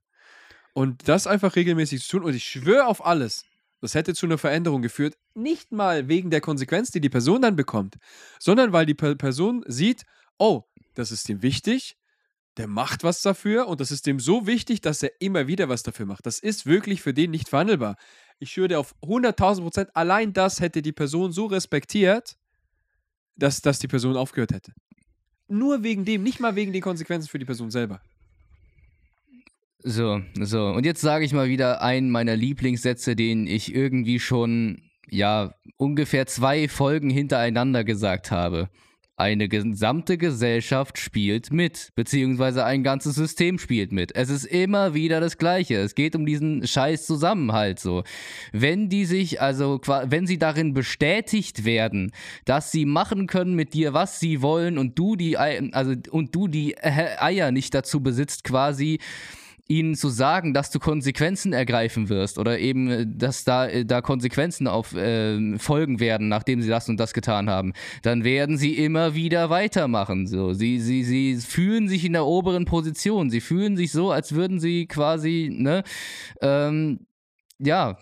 Und 0.74 1.08
das 1.08 1.26
einfach 1.26 1.56
regelmäßig 1.56 2.04
zu 2.04 2.18
tun, 2.18 2.24
und 2.24 2.36
ich 2.36 2.44
schwöre 2.44 2.86
auf 2.86 3.06
alles, 3.06 3.46
das 3.82 3.96
hätte 3.96 4.14
zu 4.14 4.26
einer 4.26 4.38
Veränderung 4.38 4.82
geführt, 4.82 5.16
nicht 5.34 5.72
mal 5.72 6.08
wegen 6.08 6.30
der 6.30 6.42
Konsequenz, 6.42 6.92
die 6.92 7.02
die 7.02 7.10
Person 7.10 7.42
dann 7.42 7.56
bekommt, 7.56 7.96
sondern 8.40 8.74
weil 8.74 8.86
die 8.86 8.94
Person 8.94 9.64
sieht, 9.68 10.04
oh, 10.38 10.64
das 10.94 11.12
ist 11.12 11.30
ihm 11.30 11.42
wichtig, 11.42 11.96
der 12.58 12.68
macht 12.68 13.04
was 13.04 13.22
dafür 13.22 13.68
und 13.68 13.80
das 13.80 13.92
ist 13.92 14.08
dem 14.08 14.20
so 14.20 14.48
wichtig, 14.48 14.82
dass 14.82 15.04
er 15.04 15.12
immer 15.20 15.48
wieder 15.48 15.70
was 15.70 15.84
dafür 15.84 16.08
macht. 16.08 16.26
Das 16.26 16.40
ist 16.40 16.66
wirklich 16.66 17.02
für 17.02 17.14
den 17.14 17.32
nicht 17.32 17.50
verhandelbar. 17.50 17.96
Ich 18.40 18.52
schwöre 18.52 18.78
auf 18.78 18.96
100.000 19.02 19.62
Prozent, 19.62 19.90
allein 19.96 20.34
das 20.34 20.60
hätte 20.60 20.82
die 20.82 20.92
Person 20.92 21.32
so 21.32 21.48
respektiert, 21.48 22.38
dass, 23.36 23.62
dass 23.62 23.80
die 23.80 23.88
Person 23.88 24.16
aufgehört 24.16 24.54
hätte. 24.54 24.74
Nur 25.48 25.84
wegen 25.84 26.06
dem, 26.06 26.24
nicht 26.24 26.40
mal 26.40 26.56
wegen 26.56 26.74
den 26.74 26.82
Konsequenzen 26.82 27.30
für 27.30 27.40
die 27.40 27.46
Person 27.46 27.72
selber. 27.72 28.02
So, 29.80 30.22
so. 30.40 30.68
Und 30.68 30.86
jetzt 30.86 31.02
sage 31.02 31.24
ich 31.24 31.34
mal 31.34 31.48
wieder 31.48 31.82
einen 31.82 32.10
meiner 32.10 32.36
Lieblingssätze, 32.36 33.16
den 33.16 33.48
ich 33.48 33.74
irgendwie 33.74 34.20
schon, 34.20 34.82
ja, 35.10 35.54
ungefähr 35.78 36.26
zwei 36.28 36.68
Folgen 36.68 37.10
hintereinander 37.10 37.84
gesagt 37.84 38.32
habe. 38.32 38.70
Eine 39.20 39.50
gesamte 39.50 40.16
Gesellschaft 40.20 41.00
spielt 41.00 41.52
mit, 41.52 41.92
beziehungsweise 41.96 42.64
ein 42.66 42.84
ganzes 42.84 43.16
System 43.16 43.58
spielt 43.58 43.92
mit. 43.92 44.16
Es 44.16 44.30
ist 44.30 44.46
immer 44.46 44.94
wieder 44.94 45.20
das 45.20 45.40
Gleiche. 45.40 45.78
Es 45.78 45.96
geht 45.96 46.16
um 46.16 46.24
diesen 46.24 46.68
scheiß 46.68 47.08
Zusammenhalt 47.08 47.80
so. 47.80 48.04
Wenn 48.52 48.90
die 48.90 49.06
sich, 49.06 49.42
also, 49.42 49.82
wenn 49.84 50.28
sie 50.28 50.38
darin 50.38 50.76
bestätigt 50.76 51.66
werden, 51.66 52.12
dass 52.46 52.72
sie 52.72 52.86
machen 52.86 53.26
können 53.26 53.56
mit 53.56 53.74
dir, 53.74 53.96
was 53.96 54.20
sie 54.20 54.44
wollen 54.44 54.78
und 54.78 55.00
du 55.00 55.16
die, 55.16 55.36
also, 55.36 55.96
und 56.12 56.36
du 56.36 56.48
die 56.48 56.78
Eier 56.78 57.50
nicht 57.52 57.74
dazu 57.74 58.02
besitzt, 58.02 58.44
quasi, 58.44 59.00
ihnen 59.68 59.96
zu 59.96 60.10
sagen, 60.10 60.54
dass 60.54 60.72
du 60.72 60.80
Konsequenzen 60.80 61.54
ergreifen 61.54 62.10
wirst 62.10 62.38
oder 62.38 62.60
eben, 62.60 62.90
äh, 62.90 63.06
dass 63.08 63.44
da, 63.44 63.68
äh, 63.68 63.86
da 63.86 64.02
Konsequenzen 64.02 64.68
auf 64.68 64.94
äh, 64.94 65.58
folgen 65.58 66.00
werden, 66.00 66.30
nachdem 66.30 66.62
sie 66.62 66.70
das 66.70 66.90
und 66.90 66.98
das 66.98 67.14
getan 67.14 67.50
haben, 67.50 67.74
dann 68.02 68.24
werden 68.24 68.58
sie 68.58 68.78
immer 68.78 69.14
wieder 69.16 69.50
weitermachen. 69.50 70.28
So. 70.28 70.54
Sie, 70.54 70.80
sie, 70.80 71.04
sie 71.04 71.36
fühlen 71.36 71.88
sich 71.88 72.06
in 72.06 72.14
der 72.14 72.26
oberen 72.26 72.66
Position. 72.66 73.30
Sie 73.30 73.42
fühlen 73.42 73.78
sich 73.78 73.92
so, 73.92 74.12
als 74.12 74.34
würden 74.34 74.60
sie 74.60 74.88
quasi, 74.88 75.50
ne, 75.52 75.84
ähm, 76.42 77.00
ja, 77.60 77.98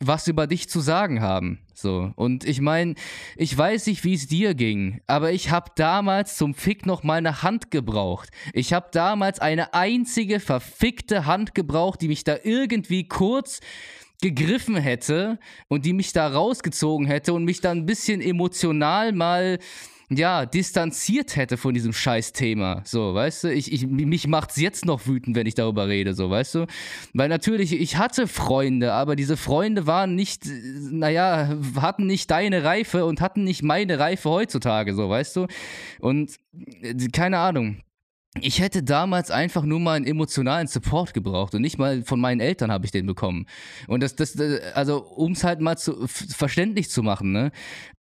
was 0.00 0.28
über 0.28 0.46
dich 0.46 0.68
zu 0.68 0.80
sagen 0.80 1.20
haben. 1.20 1.58
So. 1.74 2.12
Und 2.16 2.44
ich 2.44 2.60
meine, 2.60 2.94
ich 3.36 3.56
weiß 3.56 3.86
nicht, 3.86 4.04
wie 4.04 4.14
es 4.14 4.26
dir 4.26 4.54
ging, 4.54 5.00
aber 5.06 5.32
ich 5.32 5.50
habe 5.50 5.70
damals 5.76 6.36
zum 6.36 6.54
Fick 6.54 6.86
noch 6.86 7.02
mal 7.02 7.18
eine 7.18 7.42
Hand 7.42 7.70
gebraucht. 7.70 8.30
Ich 8.52 8.72
habe 8.72 8.88
damals 8.92 9.40
eine 9.40 9.74
einzige 9.74 10.40
verfickte 10.40 11.26
Hand 11.26 11.54
gebraucht, 11.54 12.00
die 12.00 12.08
mich 12.08 12.24
da 12.24 12.36
irgendwie 12.42 13.08
kurz 13.08 13.60
gegriffen 14.20 14.76
hätte 14.76 15.38
und 15.68 15.84
die 15.84 15.92
mich 15.92 16.12
da 16.12 16.26
rausgezogen 16.26 17.06
hätte 17.06 17.32
und 17.32 17.44
mich 17.44 17.60
dann 17.60 17.78
ein 17.78 17.86
bisschen 17.86 18.20
emotional 18.20 19.12
mal 19.12 19.58
ja, 20.10 20.46
distanziert 20.46 21.36
hätte 21.36 21.56
von 21.56 21.74
diesem 21.74 21.92
Scheißthema. 21.92 22.82
So, 22.84 23.14
weißt 23.14 23.44
du, 23.44 23.52
ich, 23.52 23.72
ich, 23.72 23.86
mich 23.86 24.26
macht's 24.26 24.56
jetzt 24.56 24.86
noch 24.86 25.06
wütend, 25.06 25.36
wenn 25.36 25.46
ich 25.46 25.54
darüber 25.54 25.88
rede, 25.88 26.14
so, 26.14 26.30
weißt 26.30 26.54
du? 26.54 26.66
Weil 27.12 27.28
natürlich, 27.28 27.72
ich 27.72 27.96
hatte 27.96 28.26
Freunde, 28.26 28.92
aber 28.94 29.16
diese 29.16 29.36
Freunde 29.36 29.86
waren 29.86 30.14
nicht, 30.14 30.44
naja, 30.90 31.58
hatten 31.80 32.06
nicht 32.06 32.30
deine 32.30 32.64
Reife 32.64 33.04
und 33.04 33.20
hatten 33.20 33.44
nicht 33.44 33.62
meine 33.62 33.98
Reife 33.98 34.30
heutzutage, 34.30 34.94
so, 34.94 35.10
weißt 35.10 35.36
du? 35.36 35.46
Und 36.00 36.36
äh, 36.52 36.94
keine 37.12 37.38
Ahnung 37.38 37.82
ich 38.40 38.60
hätte 38.60 38.82
damals 38.82 39.30
einfach 39.30 39.62
nur 39.62 39.80
mal 39.80 39.94
einen 39.94 40.06
emotionalen 40.06 40.66
Support 40.66 41.14
gebraucht 41.14 41.54
und 41.54 41.62
nicht 41.62 41.78
mal 41.78 42.02
von 42.02 42.20
meinen 42.20 42.40
Eltern 42.40 42.70
habe 42.70 42.84
ich 42.84 42.90
den 42.90 43.06
bekommen. 43.06 43.46
Und 43.86 44.02
das, 44.02 44.16
das, 44.16 44.38
also 44.74 45.02
um 45.04 45.32
es 45.32 45.44
halt 45.44 45.60
mal 45.60 45.76
zu, 45.76 46.06
verständlich 46.06 46.90
zu 46.90 47.02
machen, 47.02 47.32
ne? 47.32 47.50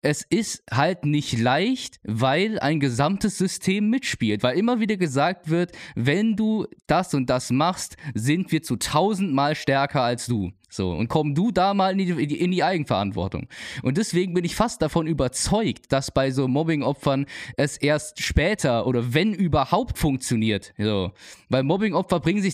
Es 0.01 0.23
ist 0.23 0.63
halt 0.71 1.05
nicht 1.05 1.37
leicht, 1.39 1.99
weil 2.03 2.59
ein 2.59 2.79
gesamtes 2.79 3.37
System 3.37 3.89
mitspielt, 3.89 4.43
weil 4.43 4.57
immer 4.57 4.79
wieder 4.79 4.95
gesagt 4.95 5.49
wird, 5.49 5.71
wenn 5.95 6.35
du 6.35 6.67
das 6.85 7.13
und 7.13 7.29
das 7.29 7.51
machst, 7.51 7.97
sind 8.13 8.51
wir 8.51 8.61
zu 8.61 8.75
tausendmal 8.75 9.55
stärker 9.55 10.03
als 10.03 10.27
du. 10.27 10.51
So, 10.69 10.91
und 10.91 11.07
komm 11.07 11.33
du 11.33 11.51
da 11.51 11.73
mal 11.73 11.97
in 11.97 12.17
die, 12.17 12.43
in 12.43 12.51
die, 12.51 12.63
Eigenverantwortung. 12.63 13.47
Und 13.83 13.97
deswegen 13.97 14.33
bin 14.33 14.43
ich 14.43 14.55
fast 14.55 14.81
davon 14.81 15.07
überzeugt, 15.07 15.91
dass 15.93 16.11
bei 16.11 16.29
so 16.29 16.47
Mobbing-Opfern 16.47 17.25
es 17.55 17.77
erst 17.77 18.21
später 18.21 18.85
oder 18.85 19.13
wenn 19.13 19.33
überhaupt 19.33 19.97
funktioniert. 19.97 20.73
So. 20.77 21.13
Weil 21.47 21.63
Mobbing-Opfer 21.63 22.19
bringen 22.19 22.41
sich, 22.41 22.53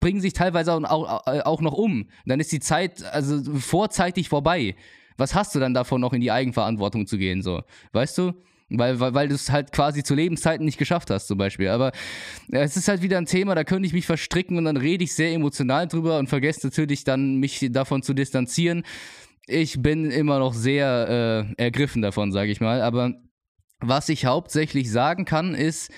bringen 0.00 0.20
sich 0.20 0.34
teilweise 0.34 0.74
auch, 0.74 0.84
auch, 0.84 1.26
auch 1.46 1.60
noch 1.62 1.72
um. 1.72 2.08
Dann 2.26 2.40
ist 2.40 2.52
die 2.52 2.60
Zeit 2.60 3.02
also 3.02 3.42
vorzeitig 3.58 4.28
vorbei. 4.28 4.76
Was 5.16 5.34
hast 5.34 5.54
du 5.54 5.60
dann 5.60 5.74
davon, 5.74 6.00
noch 6.00 6.12
in 6.12 6.20
die 6.20 6.32
Eigenverantwortung 6.32 7.06
zu 7.06 7.18
gehen? 7.18 7.42
So, 7.42 7.62
weißt 7.92 8.18
du? 8.18 8.32
Weil, 8.70 8.98
weil, 8.98 9.14
weil 9.14 9.28
du 9.28 9.34
es 9.34 9.50
halt 9.50 9.72
quasi 9.72 10.02
zu 10.02 10.14
Lebenszeiten 10.14 10.64
nicht 10.64 10.78
geschafft 10.78 11.10
hast, 11.10 11.26
zum 11.26 11.38
Beispiel. 11.38 11.68
Aber 11.68 11.92
es 12.50 12.76
ist 12.76 12.88
halt 12.88 13.02
wieder 13.02 13.18
ein 13.18 13.26
Thema, 13.26 13.54
da 13.54 13.62
könnte 13.62 13.86
ich 13.86 13.92
mich 13.92 14.06
verstricken 14.06 14.56
und 14.56 14.64
dann 14.64 14.76
rede 14.76 15.04
ich 15.04 15.14
sehr 15.14 15.32
emotional 15.32 15.86
drüber 15.86 16.18
und 16.18 16.28
vergesse 16.28 16.66
natürlich 16.66 17.04
dann, 17.04 17.36
mich 17.36 17.66
davon 17.70 18.02
zu 18.02 18.14
distanzieren. 18.14 18.84
Ich 19.46 19.80
bin 19.82 20.10
immer 20.10 20.38
noch 20.38 20.54
sehr 20.54 21.46
äh, 21.58 21.62
ergriffen 21.62 22.00
davon, 22.00 22.32
sage 22.32 22.50
ich 22.50 22.60
mal. 22.60 22.80
Aber 22.80 23.12
was 23.80 24.08
ich 24.08 24.24
hauptsächlich 24.24 24.90
sagen 24.90 25.26
kann, 25.26 25.54
ist, 25.54 25.90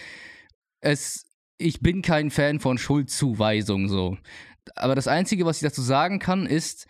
es, 0.80 1.26
ich 1.58 1.80
bin 1.80 2.02
kein 2.02 2.30
Fan 2.30 2.58
von 2.58 2.78
Schuldzuweisung 2.78 3.88
so. 3.88 4.18
Aber 4.74 4.96
das 4.96 5.06
Einzige, 5.06 5.46
was 5.46 5.58
ich 5.58 5.62
dazu 5.62 5.82
sagen 5.82 6.18
kann, 6.18 6.46
ist, 6.46 6.88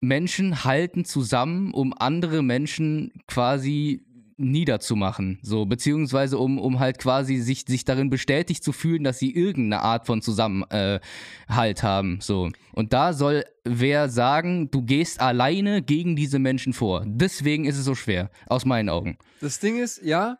Menschen 0.00 0.64
halten 0.64 1.04
zusammen, 1.04 1.72
um 1.72 1.94
andere 1.96 2.42
Menschen 2.42 3.12
quasi 3.26 4.06
niederzumachen, 4.38 5.38
so, 5.42 5.64
beziehungsweise 5.64 6.38
um, 6.38 6.58
um 6.58 6.78
halt 6.78 6.98
quasi 6.98 7.38
sich, 7.38 7.64
sich 7.66 7.84
darin 7.84 8.10
bestätigt 8.10 8.62
zu 8.62 8.72
fühlen, 8.72 9.02
dass 9.02 9.18
sie 9.18 9.34
irgendeine 9.34 9.82
Art 9.82 10.06
von 10.06 10.20
Zusammenhalt 10.20 11.02
äh, 11.48 11.82
haben, 11.82 12.20
so. 12.20 12.50
Und 12.72 12.92
da 12.92 13.14
soll 13.14 13.44
wer 13.64 14.10
sagen, 14.10 14.70
du 14.70 14.82
gehst 14.82 15.20
alleine 15.20 15.82
gegen 15.82 16.16
diese 16.16 16.38
Menschen 16.38 16.74
vor. 16.74 17.02
Deswegen 17.06 17.64
ist 17.64 17.78
es 17.78 17.84
so 17.84 17.94
schwer, 17.94 18.30
aus 18.46 18.66
meinen 18.66 18.90
Augen. 18.90 19.16
Das 19.40 19.58
Ding 19.58 19.78
ist, 19.78 20.02
ja, 20.02 20.38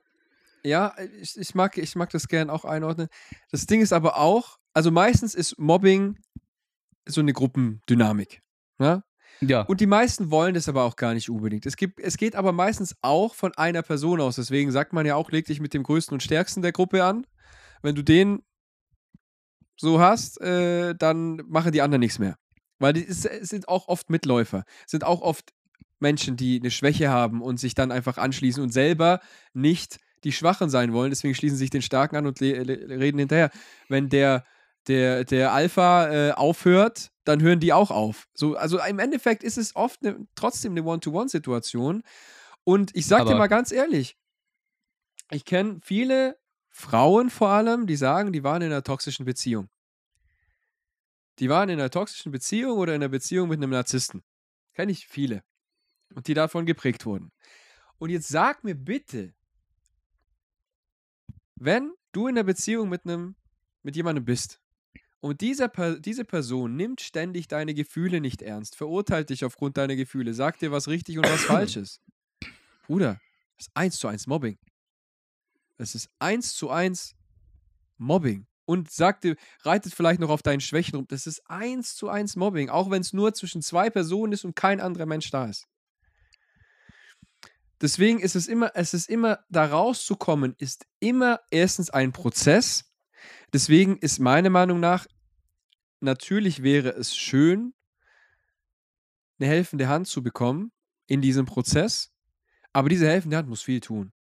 ja, 0.62 0.94
ich, 1.20 1.38
ich, 1.38 1.54
mag, 1.54 1.78
ich 1.78 1.96
mag 1.96 2.10
das 2.10 2.28
gern 2.28 2.50
auch 2.50 2.64
einordnen. 2.64 3.08
Das 3.50 3.66
Ding 3.66 3.80
ist 3.80 3.92
aber 3.92 4.18
auch, 4.18 4.58
also 4.74 4.90
meistens 4.90 5.34
ist 5.34 5.58
Mobbing 5.58 6.18
so 7.06 7.20
eine 7.20 7.32
Gruppendynamik. 7.32 8.42
Ja? 8.78 9.02
Ja. 9.40 9.62
Und 9.62 9.80
die 9.80 9.86
meisten 9.86 10.30
wollen 10.30 10.54
das 10.54 10.68
aber 10.68 10.84
auch 10.84 10.96
gar 10.96 11.14
nicht 11.14 11.28
unbedingt. 11.28 11.66
Es, 11.66 11.76
gibt, 11.76 12.00
es 12.00 12.16
geht 12.16 12.34
aber 12.34 12.52
meistens 12.52 12.96
auch 13.02 13.34
von 13.34 13.52
einer 13.54 13.82
Person 13.82 14.20
aus. 14.20 14.36
Deswegen 14.36 14.70
sagt 14.70 14.92
man 14.92 15.06
ja 15.06 15.14
auch, 15.14 15.30
leg 15.30 15.46
dich 15.46 15.60
mit 15.60 15.74
dem 15.74 15.82
Größten 15.82 16.14
und 16.14 16.22
Stärksten 16.22 16.62
der 16.62 16.72
Gruppe 16.72 17.04
an. 17.04 17.26
Wenn 17.82 17.94
du 17.94 18.02
den 18.02 18.42
so 19.78 20.00
hast, 20.00 20.40
äh, 20.40 20.94
dann 20.94 21.42
machen 21.46 21.72
die 21.72 21.82
anderen 21.82 22.00
nichts 22.00 22.18
mehr. 22.18 22.36
Weil 22.78 22.94
die 22.94 23.06
es 23.06 23.22
sind 23.22 23.68
auch 23.68 23.88
oft 23.88 24.10
Mitläufer, 24.10 24.64
sind 24.86 25.04
auch 25.04 25.22
oft 25.22 25.52
Menschen, 25.98 26.36
die 26.36 26.60
eine 26.60 26.70
Schwäche 26.70 27.08
haben 27.08 27.40
und 27.42 27.58
sich 27.58 27.74
dann 27.74 27.90
einfach 27.90 28.18
anschließen 28.18 28.62
und 28.62 28.72
selber 28.72 29.20
nicht 29.54 29.98
die 30.24 30.32
Schwachen 30.32 30.68
sein 30.70 30.92
wollen. 30.92 31.10
Deswegen 31.10 31.34
schließen 31.34 31.56
sie 31.56 31.64
sich 31.64 31.70
den 31.70 31.82
Starken 31.82 32.16
an 32.16 32.26
und 32.26 32.40
reden 32.40 33.18
hinterher. 33.18 33.50
Wenn 33.88 34.08
der 34.08 34.44
der, 34.88 35.24
der 35.24 35.52
Alpha 35.52 36.08
äh, 36.10 36.32
aufhört, 36.32 37.10
dann 37.24 37.42
hören 37.42 37.60
die 37.60 37.72
auch 37.72 37.90
auf. 37.90 38.28
So, 38.34 38.56
also 38.56 38.80
im 38.80 38.98
Endeffekt 38.98 39.42
ist 39.42 39.58
es 39.58 39.74
oft 39.74 40.02
ne, 40.02 40.26
trotzdem 40.34 40.72
eine 40.72 40.84
One-to-One-Situation. 40.84 42.02
Und 42.64 42.94
ich 42.94 43.06
sag 43.06 43.22
Aber 43.22 43.30
dir 43.30 43.36
mal 43.36 43.48
ganz 43.48 43.72
ehrlich, 43.72 44.16
ich 45.30 45.44
kenne 45.44 45.80
viele 45.82 46.38
Frauen 46.68 47.30
vor 47.30 47.48
allem, 47.48 47.86
die 47.86 47.96
sagen, 47.96 48.32
die 48.32 48.44
waren 48.44 48.62
in 48.62 48.70
einer 48.70 48.84
toxischen 48.84 49.24
Beziehung. 49.24 49.68
Die 51.38 51.48
waren 51.48 51.68
in 51.68 51.78
einer 51.78 51.90
toxischen 51.90 52.32
Beziehung 52.32 52.78
oder 52.78 52.94
in 52.94 53.02
einer 53.02 53.08
Beziehung 53.08 53.48
mit 53.48 53.58
einem 53.58 53.70
Narzissten. 53.70 54.22
Kenne 54.74 54.92
ich 54.92 55.06
viele. 55.06 55.42
Und 56.14 56.28
die 56.28 56.34
davon 56.34 56.64
geprägt 56.64 57.04
wurden. 57.06 57.32
Und 57.98 58.10
jetzt 58.10 58.28
sag 58.28 58.62
mir 58.62 58.74
bitte, 58.74 59.34
wenn 61.56 61.92
du 62.12 62.28
in 62.28 62.36
einer 62.36 62.44
Beziehung 62.44 62.88
mit 62.88 63.04
einem, 63.04 63.36
mit 63.82 63.96
jemandem 63.96 64.24
bist 64.24 64.60
und 65.20 65.40
dieser, 65.40 65.68
diese 65.98 66.24
Person 66.24 66.76
nimmt 66.76 67.00
ständig 67.00 67.48
deine 67.48 67.74
Gefühle 67.74 68.20
nicht 68.20 68.42
ernst, 68.42 68.76
verurteilt 68.76 69.30
dich 69.30 69.44
aufgrund 69.44 69.76
deiner 69.76 69.96
Gefühle, 69.96 70.34
sagt 70.34 70.62
dir, 70.62 70.72
was 70.72 70.88
richtig 70.88 71.18
und 71.18 71.28
was 71.28 71.42
falsch 71.42 71.76
ist. 71.76 72.00
Bruder, 72.86 73.20
das 73.56 73.66
ist 73.66 73.70
eins 73.74 73.98
zu 73.98 74.08
eins 74.08 74.26
Mobbing. 74.26 74.58
Es 75.78 75.94
ist 75.94 76.08
eins 76.18 76.54
zu 76.54 76.70
eins 76.70 77.14
Mobbing. 77.98 78.46
Und 78.68 78.90
sagt 78.90 79.22
dir, 79.22 79.36
reitet 79.62 79.94
vielleicht 79.94 80.20
noch 80.20 80.30
auf 80.30 80.42
deinen 80.42 80.60
Schwächen 80.60 80.96
rum. 80.96 81.06
Das 81.08 81.28
ist 81.28 81.40
eins 81.48 81.94
zu 81.94 82.08
eins 82.08 82.34
Mobbing, 82.34 82.68
auch 82.68 82.90
wenn 82.90 83.00
es 83.00 83.12
nur 83.12 83.32
zwischen 83.32 83.62
zwei 83.62 83.90
Personen 83.90 84.32
ist 84.32 84.44
und 84.44 84.56
kein 84.56 84.80
anderer 84.80 85.06
Mensch 85.06 85.30
da 85.30 85.46
ist. 85.46 85.68
Deswegen 87.80 88.18
ist 88.18 88.34
es 88.34 88.48
immer, 88.48 88.72
es 88.74 88.92
ist 88.92 89.08
immer, 89.08 89.44
da 89.50 89.66
rauszukommen, 89.66 90.56
ist 90.58 90.84
immer 90.98 91.40
erstens 91.50 91.90
ein 91.90 92.12
Prozess, 92.12 92.85
Deswegen 93.52 93.98
ist 93.98 94.18
meiner 94.18 94.50
Meinung 94.50 94.80
nach, 94.80 95.06
natürlich 96.00 96.62
wäre 96.62 96.90
es 96.90 97.16
schön, 97.16 97.74
eine 99.38 99.48
helfende 99.48 99.88
Hand 99.88 100.08
zu 100.08 100.22
bekommen 100.22 100.72
in 101.06 101.20
diesem 101.20 101.46
Prozess, 101.46 102.12
aber 102.72 102.88
diese 102.88 103.08
helfende 103.08 103.36
Hand 103.36 103.48
muss 103.48 103.62
viel 103.62 103.80
tun. 103.80 104.12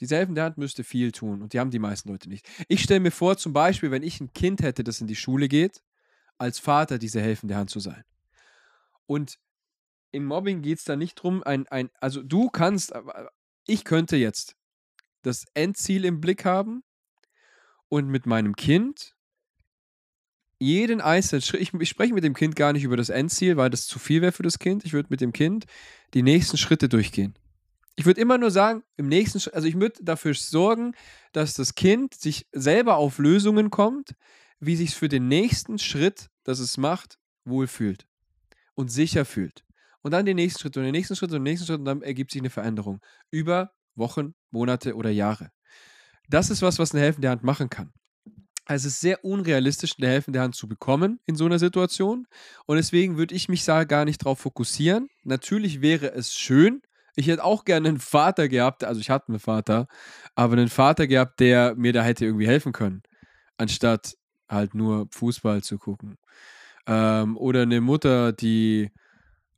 Diese 0.00 0.16
helfende 0.16 0.42
Hand 0.42 0.58
müsste 0.58 0.84
viel 0.84 1.12
tun 1.12 1.42
und 1.42 1.52
die 1.52 1.60
haben 1.60 1.70
die 1.70 1.78
meisten 1.78 2.08
Leute 2.08 2.28
nicht. 2.28 2.48
Ich 2.68 2.82
stelle 2.82 3.00
mir 3.00 3.10
vor, 3.10 3.36
zum 3.36 3.52
Beispiel, 3.52 3.90
wenn 3.90 4.02
ich 4.02 4.20
ein 4.20 4.32
Kind 4.32 4.62
hätte, 4.62 4.84
das 4.84 5.00
in 5.00 5.06
die 5.06 5.16
Schule 5.16 5.48
geht, 5.48 5.82
als 6.38 6.58
Vater 6.58 6.98
diese 6.98 7.20
helfende 7.20 7.56
Hand 7.56 7.70
zu 7.70 7.80
sein. 7.80 8.04
Und 9.06 9.38
im 10.12 10.24
Mobbing 10.24 10.62
geht 10.62 10.78
es 10.78 10.84
da 10.84 10.96
nicht 10.96 11.16
drum, 11.16 11.42
ein, 11.42 11.66
ein, 11.68 11.90
also 12.00 12.22
du 12.22 12.48
kannst, 12.48 12.92
ich 13.66 13.84
könnte 13.84 14.16
jetzt 14.16 14.56
das 15.22 15.46
Endziel 15.54 16.04
im 16.04 16.20
Blick 16.20 16.44
haben 16.44 16.82
und 17.88 18.08
mit 18.08 18.26
meinem 18.26 18.56
Kind 18.56 19.14
jeden 20.60 21.00
einzelnen 21.00 21.42
Schritt, 21.42 21.60
ich, 21.60 21.72
ich, 21.72 21.88
spreche 21.88 22.14
mit 22.14 22.24
dem 22.24 22.34
Kind 22.34 22.56
gar 22.56 22.72
nicht 22.72 22.82
über 22.82 22.96
das 22.96 23.10
Endziel, 23.10 23.56
weil 23.56 23.70
das 23.70 23.86
zu 23.86 23.98
viel 23.98 24.22
wäre 24.22 24.32
für 24.32 24.42
das 24.42 24.58
Kind. 24.58 24.84
Ich 24.84 24.92
würde 24.92 25.08
mit 25.10 25.20
dem 25.20 25.32
Kind 25.32 25.66
die 26.14 26.22
nächsten 26.22 26.56
Schritte 26.56 26.88
durchgehen. 26.88 27.34
Ich 27.94 28.06
würde 28.06 28.20
immer 28.20 28.38
nur 28.38 28.50
sagen, 28.50 28.82
im 28.96 29.08
nächsten 29.08 29.40
Schritt, 29.40 29.54
also 29.54 29.68
ich 29.68 29.78
würde 29.78 30.02
dafür 30.02 30.34
sorgen, 30.34 30.94
dass 31.32 31.54
das 31.54 31.74
Kind 31.74 32.14
sich 32.14 32.46
selber 32.52 32.96
auf 32.96 33.18
Lösungen 33.18 33.70
kommt, 33.70 34.14
wie 34.60 34.76
sich 34.76 34.94
für 34.94 35.08
den 35.08 35.28
nächsten 35.28 35.78
Schritt, 35.78 36.28
das 36.44 36.58
es 36.58 36.76
macht, 36.76 37.18
wohlfühlt 37.44 38.06
und 38.74 38.88
sicher 38.88 39.24
fühlt. 39.24 39.64
Und 40.02 40.12
dann 40.12 40.26
den 40.26 40.36
nächsten 40.36 40.60
Schritt 40.60 40.76
und 40.76 40.84
den 40.84 40.92
nächsten 40.92 41.16
Schritt 41.16 41.30
und 41.30 41.38
den 41.38 41.42
nächsten 41.42 41.66
Schritt 41.66 41.80
und 41.80 41.84
dann 41.84 42.02
ergibt 42.02 42.32
sich 42.32 42.40
eine 42.40 42.50
Veränderung 42.50 43.00
über 43.30 43.72
Wochen, 43.94 44.34
Monate 44.50 44.94
oder 44.94 45.10
Jahre. 45.10 45.50
Das 46.28 46.50
ist 46.50 46.62
was, 46.62 46.78
was 46.78 46.92
eine 46.92 47.02
helfende 47.02 47.30
Hand 47.30 47.42
machen 47.42 47.70
kann. 47.70 47.92
Also 48.68 48.86
es 48.86 48.94
ist 48.94 49.00
sehr 49.00 49.24
unrealistisch, 49.24 49.94
eine 49.98 50.08
helfende 50.08 50.40
Hand 50.40 50.54
zu 50.54 50.68
bekommen 50.68 51.20
in 51.24 51.36
so 51.36 51.46
einer 51.46 51.58
Situation. 51.58 52.26
Und 52.66 52.76
deswegen 52.76 53.16
würde 53.16 53.34
ich 53.34 53.48
mich 53.48 53.64
da 53.64 53.84
gar 53.84 54.04
nicht 54.04 54.18
drauf 54.18 54.40
fokussieren. 54.40 55.08
Natürlich 55.24 55.80
wäre 55.80 56.12
es 56.12 56.34
schön. 56.34 56.82
Ich 57.16 57.28
hätte 57.28 57.44
auch 57.44 57.64
gerne 57.64 57.88
einen 57.88 57.98
Vater 57.98 58.46
gehabt, 58.46 58.84
also 58.84 59.00
ich 59.00 59.10
hatte 59.10 59.30
einen 59.30 59.40
Vater, 59.40 59.88
aber 60.36 60.52
einen 60.52 60.68
Vater 60.68 61.06
gehabt, 61.06 61.40
der 61.40 61.74
mir 61.74 61.92
da 61.92 62.02
hätte 62.04 62.24
irgendwie 62.24 62.46
helfen 62.46 62.72
können, 62.72 63.02
anstatt 63.56 64.14
halt 64.48 64.74
nur 64.74 65.08
Fußball 65.10 65.62
zu 65.62 65.78
gucken. 65.78 66.16
Ähm, 66.86 67.36
oder 67.36 67.62
eine 67.62 67.80
Mutter, 67.80 68.32
die 68.32 68.90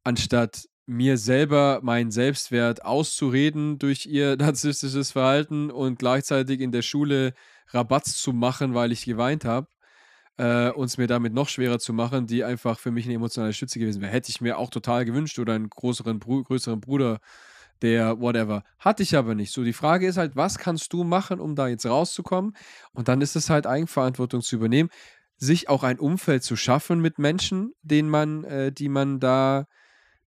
anstatt 0.04 0.68
mir 0.91 1.18
selber 1.18 1.80
meinen 1.82 2.11
Selbstwert 2.11 2.84
auszureden 2.84 3.78
durch 3.78 4.07
ihr 4.07 4.36
narzisstisches 4.38 5.12
Verhalten 5.12 5.70
und 5.70 5.99
gleichzeitig 5.99 6.61
in 6.61 6.72
der 6.72 6.82
Schule 6.82 7.32
Rabatz 7.68 8.16
zu 8.16 8.32
machen, 8.32 8.74
weil 8.74 8.91
ich 8.91 9.05
geweint 9.05 9.45
habe, 9.45 9.68
äh, 10.38 10.70
es 10.82 10.99
mir 10.99 11.07
damit 11.07 11.32
noch 11.32 11.49
schwerer 11.49 11.78
zu 11.78 11.93
machen, 11.93 12.26
die 12.26 12.43
einfach 12.43 12.78
für 12.78 12.91
mich 12.91 13.05
eine 13.05 13.14
emotionale 13.14 13.53
Stütze 13.53 13.78
gewesen 13.78 14.03
wäre. 14.03 14.11
Hätte 14.11 14.30
ich 14.30 14.41
mir 14.41 14.59
auch 14.59 14.70
total 14.70 15.05
gewünscht 15.05 15.38
oder 15.38 15.55
einen 15.55 15.70
größeren, 15.70 16.18
Bru 16.18 16.43
größeren 16.43 16.80
Bruder, 16.80 17.20
der 17.82 18.20
whatever. 18.20 18.64
Hatte 18.80 19.05
ich 19.05 19.16
aber 19.16 19.36
nicht. 19.36 19.53
So, 19.53 19.62
die 19.62 19.72
Frage 19.72 20.09
ist 20.09 20.16
halt, 20.16 20.34
was 20.34 20.59
kannst 20.59 20.93
du 20.93 21.05
machen, 21.05 21.38
um 21.38 21.55
da 21.55 21.68
jetzt 21.68 21.86
rauszukommen? 21.86 22.57
Und 22.93 23.07
dann 23.07 23.20
ist 23.20 23.36
es 23.36 23.49
halt 23.49 23.66
Eigenverantwortung 23.66 24.43
zu 24.43 24.57
übernehmen, 24.57 24.91
sich 25.36 25.68
auch 25.68 25.84
ein 25.84 26.01
Umfeld 26.01 26.43
zu 26.43 26.57
schaffen 26.57 27.01
mit 27.01 27.18
Menschen, 27.20 27.72
denen 27.82 28.11
man, 28.11 28.45
äh, 28.45 28.72
die 28.72 28.88
man 28.88 29.20
da, 29.20 29.66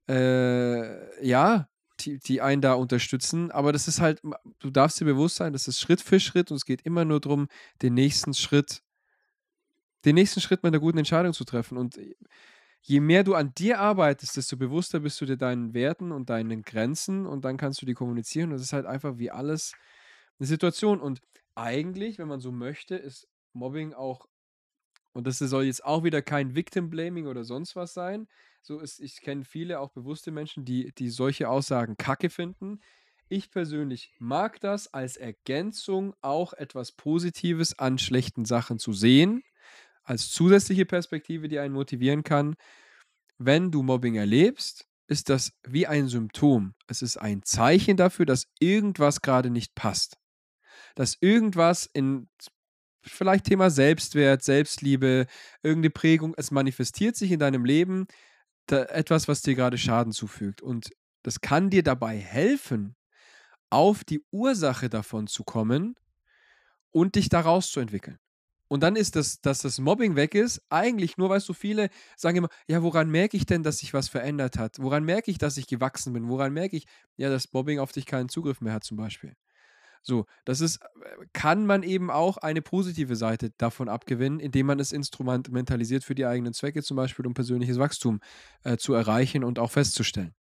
äh, 0.07 1.25
ja, 1.25 1.67
die, 1.99 2.19
die 2.19 2.41
einen 2.41 2.61
da 2.61 2.73
unterstützen. 2.73 3.51
Aber 3.51 3.71
das 3.71 3.87
ist 3.87 4.01
halt, 4.01 4.21
du 4.59 4.69
darfst 4.69 4.99
dir 4.99 5.05
bewusst 5.05 5.35
sein, 5.35 5.53
das 5.53 5.67
ist 5.67 5.79
Schritt 5.79 6.01
für 6.01 6.19
Schritt 6.19 6.51
und 6.51 6.57
es 6.57 6.65
geht 6.65 6.81
immer 6.83 7.05
nur 7.05 7.19
darum, 7.19 7.47
den 7.81 7.93
nächsten 7.93 8.33
Schritt, 8.33 8.81
den 10.05 10.15
nächsten 10.15 10.41
Schritt 10.41 10.63
mit 10.63 10.73
einer 10.73 10.81
guten 10.81 10.97
Entscheidung 10.97 11.33
zu 11.33 11.45
treffen. 11.45 11.77
Und 11.77 11.99
je 12.81 12.99
mehr 12.99 13.23
du 13.23 13.35
an 13.35 13.53
dir 13.55 13.79
arbeitest, 13.79 14.37
desto 14.37 14.57
bewusster 14.57 14.99
bist 14.99 15.19
du 15.21 15.25
dir 15.25 15.37
deinen 15.37 15.73
Werten 15.73 16.11
und 16.11 16.29
deinen 16.29 16.63
Grenzen 16.63 17.25
und 17.25 17.45
dann 17.45 17.57
kannst 17.57 17.81
du 17.81 17.85
die 17.85 17.93
kommunizieren. 17.93 18.49
Und 18.49 18.55
das 18.55 18.63
ist 18.63 18.73
halt 18.73 18.85
einfach 18.85 19.17
wie 19.17 19.31
alles 19.31 19.73
eine 20.39 20.47
Situation. 20.47 20.99
Und 20.99 21.21
eigentlich, 21.55 22.17
wenn 22.17 22.27
man 22.27 22.41
so 22.41 22.51
möchte, 22.51 22.95
ist 22.95 23.27
Mobbing 23.53 23.93
auch, 23.93 24.27
und 25.13 25.27
das 25.27 25.37
soll 25.37 25.65
jetzt 25.65 25.85
auch 25.85 26.03
wieder 26.03 26.21
kein 26.21 26.55
Victim 26.55 26.89
Blaming 26.89 27.27
oder 27.27 27.43
sonst 27.43 27.75
was 27.75 27.93
sein. 27.93 28.27
So 28.63 28.79
ist, 28.79 28.99
ich 29.01 29.21
kenne 29.21 29.43
viele, 29.43 29.79
auch 29.79 29.91
bewusste 29.91 30.31
Menschen, 30.31 30.65
die, 30.65 30.93
die 30.95 31.09
solche 31.09 31.49
Aussagen 31.49 31.97
kacke 31.97 32.29
finden. 32.29 32.79
Ich 33.29 33.51
persönlich 33.51 34.13
mag 34.19 34.59
das 34.61 34.93
als 34.93 35.17
Ergänzung 35.17 36.15
auch 36.21 36.53
etwas 36.53 36.93
Positives 36.93 37.77
an 37.77 37.97
schlechten 37.97 38.45
Sachen 38.45 38.79
zu 38.79 38.93
sehen 38.93 39.43
als 40.03 40.29
zusätzliche 40.29 40.85
Perspektive, 40.85 41.47
die 41.47 41.59
einen 41.59 41.73
motivieren 41.73 42.23
kann. 42.23 42.55
Wenn 43.37 43.71
du 43.71 43.83
Mobbing 43.83 44.15
erlebst, 44.15 44.87
ist 45.07 45.29
das 45.29 45.53
wie 45.63 45.87
ein 45.87 46.07
Symptom. 46.07 46.73
Es 46.87 47.01
ist 47.01 47.17
ein 47.17 47.43
Zeichen 47.43 47.97
dafür, 47.97 48.25
dass 48.25 48.47
irgendwas 48.59 49.21
gerade 49.21 49.49
nicht 49.49 49.75
passt. 49.75 50.17
Dass 50.95 51.17
irgendwas 51.19 51.89
in 51.91 52.29
vielleicht 53.01 53.45
Thema 53.45 53.69
Selbstwert, 53.69 54.43
Selbstliebe, 54.43 55.27
irgendeine 55.61 55.89
Prägung, 55.89 56.33
es 56.37 56.51
manifestiert 56.51 57.15
sich 57.15 57.31
in 57.31 57.39
deinem 57.39 57.65
Leben 57.65 58.07
etwas, 58.71 59.27
was 59.27 59.41
dir 59.41 59.55
gerade 59.55 59.77
Schaden 59.77 60.13
zufügt. 60.13 60.61
Und 60.61 60.91
das 61.23 61.41
kann 61.41 61.69
dir 61.69 61.83
dabei 61.83 62.17
helfen, 62.17 62.95
auf 63.69 64.03
die 64.03 64.23
Ursache 64.31 64.89
davon 64.89 65.27
zu 65.27 65.43
kommen 65.43 65.95
und 66.91 67.15
dich 67.15 67.29
daraus 67.29 67.71
zu 67.71 67.79
entwickeln. 67.79 68.19
Und 68.69 68.81
dann 68.81 68.95
ist 68.95 69.15
das, 69.15 69.41
dass 69.41 69.59
das 69.59 69.79
Mobbing 69.79 70.15
weg 70.15 70.33
ist, 70.35 70.61
eigentlich 70.69 71.17
nur, 71.17 71.29
weißt 71.29 71.47
du, 71.47 71.53
viele 71.53 71.89
sagen 72.17 72.37
immer, 72.37 72.49
ja, 72.67 72.81
woran 72.81 73.09
merke 73.09 73.37
ich 73.37 73.45
denn, 73.45 73.61
dass 73.63 73.79
sich 73.79 73.93
was 73.93 74.09
verändert 74.09 74.57
hat? 74.57 74.77
Woran 74.79 75.03
merke 75.03 75.29
ich, 75.29 75.37
dass 75.37 75.57
ich 75.57 75.67
gewachsen 75.67 76.13
bin? 76.13 76.27
Woran 76.29 76.53
merke 76.53 76.77
ich, 76.77 76.85
ja, 77.17 77.29
dass 77.29 77.51
Mobbing 77.53 77.79
auf 77.79 77.91
dich 77.91 78.05
keinen 78.05 78.29
Zugriff 78.29 78.61
mehr 78.61 78.73
hat, 78.73 78.83
zum 78.83 78.97
Beispiel? 78.97 79.35
So, 80.03 80.25
das 80.45 80.61
ist, 80.61 80.79
kann 81.31 81.65
man 81.65 81.81
eben 81.81 82.11
auch 82.11 82.37
eine 82.37 82.61
positive 82.61 83.15
Seite 83.15 83.51
davon 83.57 83.89
abgewinnen, 83.89 84.39
indem 84.39 84.67
man 84.67 84.79
es 84.79 84.91
instrumentalisiert 84.91 86.03
für 86.03 86.13
die 86.13 86.25
eigenen 86.25 86.53
Zwecke, 86.53 86.83
zum 86.83 86.97
Beispiel 86.97 87.25
um 87.25 87.33
persönliches 87.33 87.79
Wachstum 87.79 88.19
äh, 88.63 88.77
zu 88.77 88.93
erreichen 88.93 89.43
und 89.43 89.59
auch 89.59 89.71
festzustellen 89.71 90.35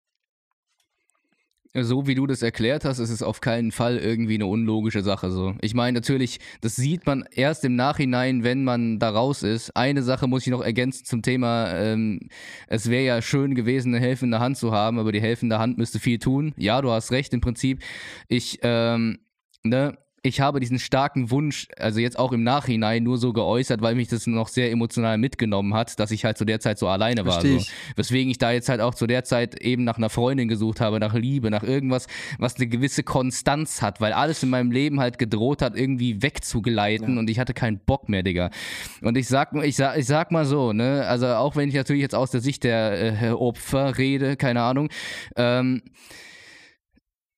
so 1.76 2.07
wie 2.07 2.16
du 2.16 2.26
das 2.26 2.41
erklärt 2.41 2.84
hast, 2.84 2.99
ist 2.99 3.12
es 3.12 3.22
auf 3.22 3.41
keinen 3.41 3.72
Fall 3.72 3.97
irgendwie 3.97 4.36
eine 4.36 4.47
unlogische 4.47 5.03
Sache. 5.03 5.30
So. 5.30 5.55
Ich 5.62 5.74
meine, 5.76 5.97
natürlich, 5.97 6.39
das 6.62 6.76
sieht 6.76 7.05
man 7.05 7.26
erst 7.32 7.64
im 7.64 7.76
Nachhinein, 7.76 8.43
wenn 8.43 8.64
man 8.64 8.97
da 8.97 9.12
raus 9.12 9.43
ist. 9.43 9.76
Eine 9.76 10.01
Sache 10.01 10.28
muss 10.28 10.43
ich 10.43 10.51
noch 10.51 10.62
ergänzen 10.62 11.05
zum 11.05 11.22
Thema, 11.22 11.72
ähm, 11.74 12.30
es 12.68 12.89
wäre 12.89 13.05
ja 13.05 13.22
schön 13.22 13.53
gewesen, 13.53 13.93
eine 13.93 14.03
helfende 14.03 14.39
Hand 14.39 14.57
zu 14.57 14.72
haben, 14.72 14.97
aber 14.97 15.12
die 15.12 15.22
helfende 15.22 15.60
Hand 15.60 15.78
müsste 15.78 15.99
viel 15.99 16.18
tun. 16.18 16.53
Ja, 16.57 16.82
du 16.82 16.89
hast 16.89 17.12
recht 17.12 17.34
im 17.34 17.41
Prinzip. 17.41 17.84
Ich, 18.28 18.60
ähm, 18.64 19.20
ne, 19.64 19.97
ich 20.24 20.41
habe 20.41 20.60
diesen 20.60 20.80
starken 20.80 21.32
Wunsch, 21.32 21.68
also 21.78 21.99
jetzt 21.99 22.20
auch 22.20 22.32
im 22.32 22.43
Nachhinein 22.43 23.03
nur 23.03 23.18
so 23.18 23.34
geäußert, 23.34 23.82
weil 23.82 23.95
mich 23.95 24.07
das 24.07 24.28
noch 24.28 24.47
sehr 24.47 24.72
emotional 24.72 25.18
mitgenommen 25.18 25.74
hat, 25.74 25.99
dass 25.99 26.12
ich 26.12 26.26
halt 26.26 26.38
zu 26.38 26.45
der 26.45 26.60
Zeit 26.60 26.78
so 26.78 26.88
alleine 26.88 27.26
war. 27.26 27.41
So. 27.41 27.60
Weswegen 27.95 28.30
ich 28.30 28.38
da 28.38 28.51
jetzt 28.51 28.70
halt 28.70 28.82
auch 28.82 28.95
zu 28.95 29.07
der 29.07 29.24
Zeit 29.24 29.62
eben 29.62 29.84
nach 29.84 29.97
einer 29.97 30.10
Freundin 30.10 30.47
gesucht 30.47 30.82
habe, 30.82 30.99
nach 30.99 31.14
Liebe, 31.14 31.49
nach 31.49 31.64
irgendwas, 31.64 32.07
was 32.38 32.55
eine 32.55 32.68
gewisse 32.68 33.03
Konstanz 33.03 33.82
hat, 33.82 34.01
weil 34.01 34.14
alles 34.14 34.43
in 34.43 34.49
meinem 34.49 34.72
Leben 34.72 34.99
halt 34.99 35.20
gedroht 35.20 35.62
hat, 35.62 35.76
irgendwie 35.76 36.22
wegzugleiten 36.22 37.14
ja. 37.14 37.20
und 37.20 37.30
ich 37.30 37.39
hatte 37.39 37.53
keinen 37.53 37.80
Bock 37.80 38.10
mehr, 38.10 38.24
Digga. 38.24 38.49
Und 39.01 39.18
ich 39.18 39.28
sag, 39.28 39.53
ich 39.64 39.76
sag, 39.76 39.97
ich 39.97 40.05
sag 40.05 40.32
mal 40.32 40.45
so, 40.45 40.74
ne, 40.74 41.05
also 41.07 41.28
auch 41.28 41.55
wenn 41.55 41.70
ich 41.70 41.76
natürlich 41.76 42.01
jetzt 42.01 42.16
aus 42.16 42.32
der 42.32 42.41
Sicht 42.41 42.64
der 42.64 43.22
äh, 43.22 43.30
Opfer 43.32 43.97
rede, 43.97 44.36
keine 44.36 44.62
Ahnung, 44.62 44.89
ähm, 45.36 45.82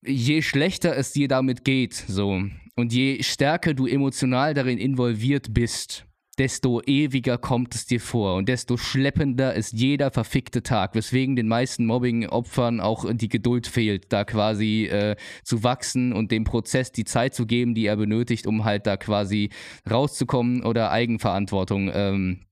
je 0.03 0.41
schlechter 0.41 0.95
es 0.95 1.11
dir 1.11 1.27
damit 1.27 1.63
geht, 1.63 1.93
so, 1.93 2.43
und 2.75 2.93
je 2.93 3.21
stärker 3.23 3.73
du 3.73 3.85
emotional 3.85 4.53
darin 4.53 4.77
involviert 4.77 5.53
bist, 5.53 6.05
desto 6.37 6.81
ewiger 6.85 7.37
kommt 7.37 7.75
es 7.75 7.85
dir 7.85 7.99
vor 7.99 8.35
und 8.35 8.49
desto 8.49 8.77
schleppender 8.77 9.53
ist 9.53 9.73
jeder 9.73 10.11
verfickte 10.11 10.63
Tag, 10.63 10.95
weswegen 10.95 11.35
den 11.35 11.47
meisten 11.47 11.85
Mobbing-Opfern 11.85 12.79
auch 12.79 13.05
die 13.13 13.29
Geduld 13.29 13.67
fehlt, 13.67 14.11
da 14.11 14.23
quasi 14.23 14.85
äh, 14.85 15.15
zu 15.43 15.63
wachsen 15.63 16.13
und 16.13 16.31
dem 16.31 16.45
Prozess 16.45 16.91
die 16.91 17.03
Zeit 17.03 17.35
zu 17.35 17.45
geben, 17.45 17.75
die 17.75 17.85
er 17.85 17.97
benötigt, 17.97 18.47
um 18.47 18.63
halt 18.63 18.87
da 18.87 18.97
quasi 18.97 19.49
rauszukommen 19.89 20.63
oder 20.63 20.91
Eigenverantwortung 20.91 21.91
ähm, 21.93 22.45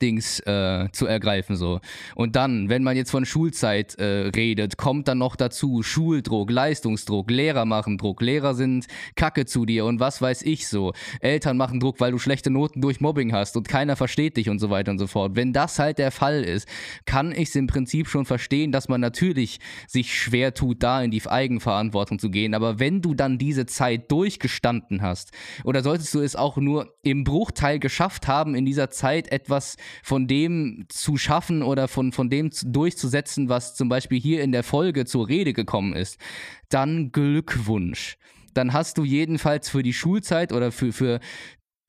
Dings 0.00 0.40
äh, 0.40 0.88
zu 0.92 1.06
ergreifen 1.06 1.56
so. 1.56 1.80
Und 2.14 2.36
dann, 2.36 2.68
wenn 2.68 2.82
man 2.82 2.96
jetzt 2.96 3.10
von 3.10 3.24
Schulzeit 3.24 3.94
äh, 3.96 4.30
redet, 4.34 4.76
kommt 4.76 5.08
dann 5.08 5.18
noch 5.18 5.36
dazu 5.36 5.82
Schuldruck, 5.82 6.50
Leistungsdruck, 6.50 7.30
Lehrer 7.30 7.64
machen 7.64 7.98
Druck, 7.98 8.22
Lehrer 8.22 8.54
sind 8.54 8.86
Kacke 9.16 9.46
zu 9.46 9.66
dir 9.66 9.84
und 9.84 10.00
was 10.00 10.20
weiß 10.20 10.42
ich 10.42 10.68
so. 10.68 10.92
Eltern 11.20 11.56
machen 11.56 11.80
Druck, 11.80 12.00
weil 12.00 12.12
du 12.12 12.18
schlechte 12.18 12.50
Noten 12.50 12.80
durch 12.80 13.00
Mobbing 13.00 13.32
hast 13.32 13.56
und 13.56 13.68
keiner 13.68 13.96
versteht 13.96 14.36
dich 14.36 14.50
und 14.50 14.58
so 14.58 14.70
weiter 14.70 14.90
und 14.90 14.98
so 14.98 15.06
fort. 15.06 15.36
Wenn 15.36 15.52
das 15.52 15.78
halt 15.78 15.98
der 15.98 16.10
Fall 16.10 16.42
ist, 16.42 16.68
kann 17.04 17.32
ich 17.32 17.48
es 17.48 17.56
im 17.56 17.66
Prinzip 17.66 18.08
schon 18.08 18.26
verstehen, 18.26 18.72
dass 18.72 18.88
man 18.88 19.00
natürlich 19.00 19.60
sich 19.86 20.18
schwer 20.18 20.54
tut, 20.54 20.82
da 20.82 21.02
in 21.02 21.10
die 21.10 21.26
Eigenverantwortung 21.26 22.18
zu 22.18 22.30
gehen. 22.30 22.54
Aber 22.54 22.78
wenn 22.78 23.02
du 23.02 23.14
dann 23.14 23.38
diese 23.38 23.66
Zeit 23.66 24.10
durchgestanden 24.10 25.02
hast, 25.02 25.32
oder 25.64 25.82
solltest 25.82 26.14
du 26.14 26.20
es 26.20 26.36
auch 26.36 26.56
nur 26.56 26.94
im 27.02 27.24
Bruchteil 27.24 27.78
geschafft 27.78 28.28
haben, 28.28 28.54
in 28.54 28.64
dieser 28.64 28.90
Zeit 28.90 29.32
etwas 29.32 29.76
von 30.02 30.26
dem 30.26 30.86
zu 30.88 31.16
schaffen 31.16 31.62
oder 31.62 31.88
von, 31.88 32.12
von 32.12 32.30
dem 32.30 32.50
durchzusetzen, 32.64 33.48
was 33.48 33.74
zum 33.74 33.88
Beispiel 33.88 34.20
hier 34.20 34.42
in 34.42 34.52
der 34.52 34.62
Folge 34.62 35.04
zur 35.04 35.28
Rede 35.28 35.52
gekommen 35.52 35.92
ist, 35.92 36.18
dann 36.68 37.12
Glückwunsch. 37.12 38.16
Dann 38.54 38.72
hast 38.72 38.98
du 38.98 39.04
jedenfalls 39.04 39.68
für 39.68 39.82
die 39.82 39.92
Schulzeit 39.92 40.52
oder 40.52 40.72
für, 40.72 40.92
für 40.92 41.20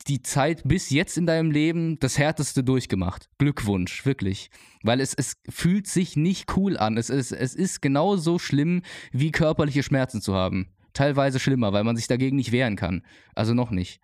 die 0.07 0.21
Zeit 0.21 0.61
bis 0.65 0.89
jetzt 0.89 1.17
in 1.17 1.25
deinem 1.25 1.51
Leben 1.51 1.99
das 1.99 2.17
Härteste 2.17 2.63
durchgemacht. 2.63 3.29
Glückwunsch, 3.37 4.05
wirklich. 4.05 4.49
Weil 4.83 5.01
es, 5.01 5.13
es 5.13 5.37
fühlt 5.49 5.87
sich 5.87 6.15
nicht 6.15 6.55
cool 6.55 6.77
an. 6.77 6.97
Es 6.97 7.09
ist, 7.09 7.31
es 7.31 7.55
ist 7.55 7.81
genauso 7.81 8.39
schlimm, 8.39 8.81
wie 9.11 9.31
körperliche 9.31 9.83
Schmerzen 9.83 10.21
zu 10.21 10.33
haben. 10.33 10.69
Teilweise 10.93 11.39
schlimmer, 11.39 11.73
weil 11.73 11.83
man 11.83 11.95
sich 11.95 12.07
dagegen 12.07 12.37
nicht 12.37 12.51
wehren 12.51 12.75
kann. 12.75 13.03
Also 13.35 13.53
noch 13.53 13.71
nicht. 13.71 14.01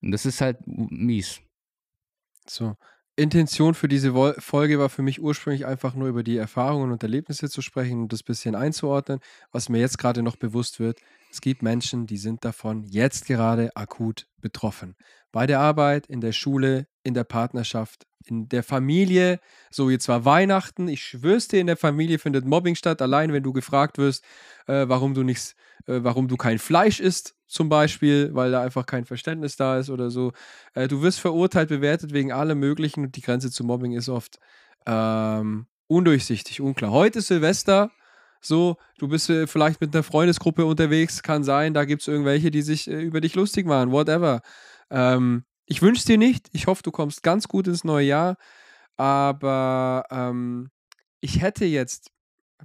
Und 0.00 0.12
das 0.12 0.26
ist 0.26 0.40
halt 0.40 0.58
mies. 0.66 1.40
So. 2.48 2.76
Intention 3.16 3.74
für 3.74 3.86
diese 3.86 4.12
Folge 4.40 4.78
war 4.80 4.88
für 4.88 5.02
mich 5.02 5.22
ursprünglich 5.22 5.66
einfach 5.66 5.94
nur 5.94 6.08
über 6.08 6.24
die 6.24 6.36
Erfahrungen 6.36 6.90
und 6.90 7.02
Erlebnisse 7.02 7.48
zu 7.48 7.62
sprechen 7.62 8.02
und 8.02 8.12
das 8.12 8.24
bisschen 8.24 8.56
einzuordnen. 8.56 9.20
Was 9.52 9.68
mir 9.68 9.78
jetzt 9.78 9.98
gerade 9.98 10.22
noch 10.22 10.34
bewusst 10.36 10.80
wird, 10.80 10.98
es 11.30 11.40
gibt 11.40 11.62
Menschen, 11.62 12.06
die 12.08 12.16
sind 12.16 12.44
davon 12.44 12.82
jetzt 12.82 13.26
gerade 13.26 13.76
akut 13.76 14.26
betroffen. 14.40 14.96
Bei 15.34 15.48
der 15.48 15.58
Arbeit, 15.58 16.06
in 16.06 16.20
der 16.20 16.30
Schule, 16.30 16.86
in 17.02 17.12
der 17.12 17.24
Partnerschaft, 17.24 18.06
in 18.24 18.48
der 18.48 18.62
Familie. 18.62 19.40
So, 19.68 19.90
jetzt 19.90 20.06
war 20.06 20.24
Weihnachten. 20.24 20.86
Ich 20.86 21.02
schwör's 21.02 21.48
dir, 21.48 21.58
in 21.58 21.66
der 21.66 21.76
Familie 21.76 22.20
findet 22.20 22.44
Mobbing 22.44 22.76
statt. 22.76 23.02
Allein, 23.02 23.32
wenn 23.32 23.42
du 23.42 23.52
gefragt 23.52 23.98
wirst, 23.98 24.22
äh, 24.68 24.84
warum 24.86 25.12
du 25.12 25.24
nichts, 25.24 25.56
äh, 25.88 25.98
warum 26.04 26.28
du 26.28 26.36
kein 26.36 26.60
Fleisch 26.60 27.00
isst, 27.00 27.34
zum 27.48 27.68
Beispiel, 27.68 28.32
weil 28.32 28.52
da 28.52 28.62
einfach 28.62 28.86
kein 28.86 29.06
Verständnis 29.06 29.56
da 29.56 29.76
ist 29.76 29.90
oder 29.90 30.08
so. 30.08 30.30
Äh, 30.72 30.86
du 30.86 31.02
wirst 31.02 31.18
verurteilt, 31.18 31.68
bewertet 31.68 32.12
wegen 32.12 32.30
allem 32.30 32.60
Möglichen 32.60 33.02
und 33.02 33.16
die 33.16 33.20
Grenze 33.20 33.50
zu 33.50 33.64
Mobbing 33.64 33.90
ist 33.90 34.08
oft 34.08 34.38
ähm, 34.86 35.66
undurchsichtig, 35.88 36.60
unklar. 36.60 36.92
Heute 36.92 37.18
ist 37.18 37.26
Silvester. 37.26 37.90
So, 38.40 38.76
du 38.98 39.08
bist 39.08 39.30
äh, 39.30 39.48
vielleicht 39.48 39.80
mit 39.80 39.92
einer 39.96 40.04
Freundesgruppe 40.04 40.64
unterwegs, 40.64 41.24
kann 41.24 41.42
sein, 41.42 41.74
da 41.74 41.84
gibt 41.86 42.02
es 42.02 42.08
irgendwelche, 42.08 42.52
die 42.52 42.62
sich 42.62 42.88
äh, 42.88 43.00
über 43.00 43.20
dich 43.20 43.34
lustig 43.34 43.66
machen, 43.66 43.90
whatever. 43.90 44.42
Ähm, 44.90 45.44
ich 45.66 45.82
wünsche 45.82 46.06
dir 46.06 46.18
nicht. 46.18 46.48
Ich 46.52 46.66
hoffe, 46.66 46.82
du 46.82 46.90
kommst 46.90 47.22
ganz 47.22 47.48
gut 47.48 47.66
ins 47.66 47.84
neue 47.84 48.06
Jahr. 48.06 48.36
Aber 48.96 50.04
ähm, 50.10 50.70
ich 51.20 51.40
hätte 51.40 51.64
jetzt 51.64 52.10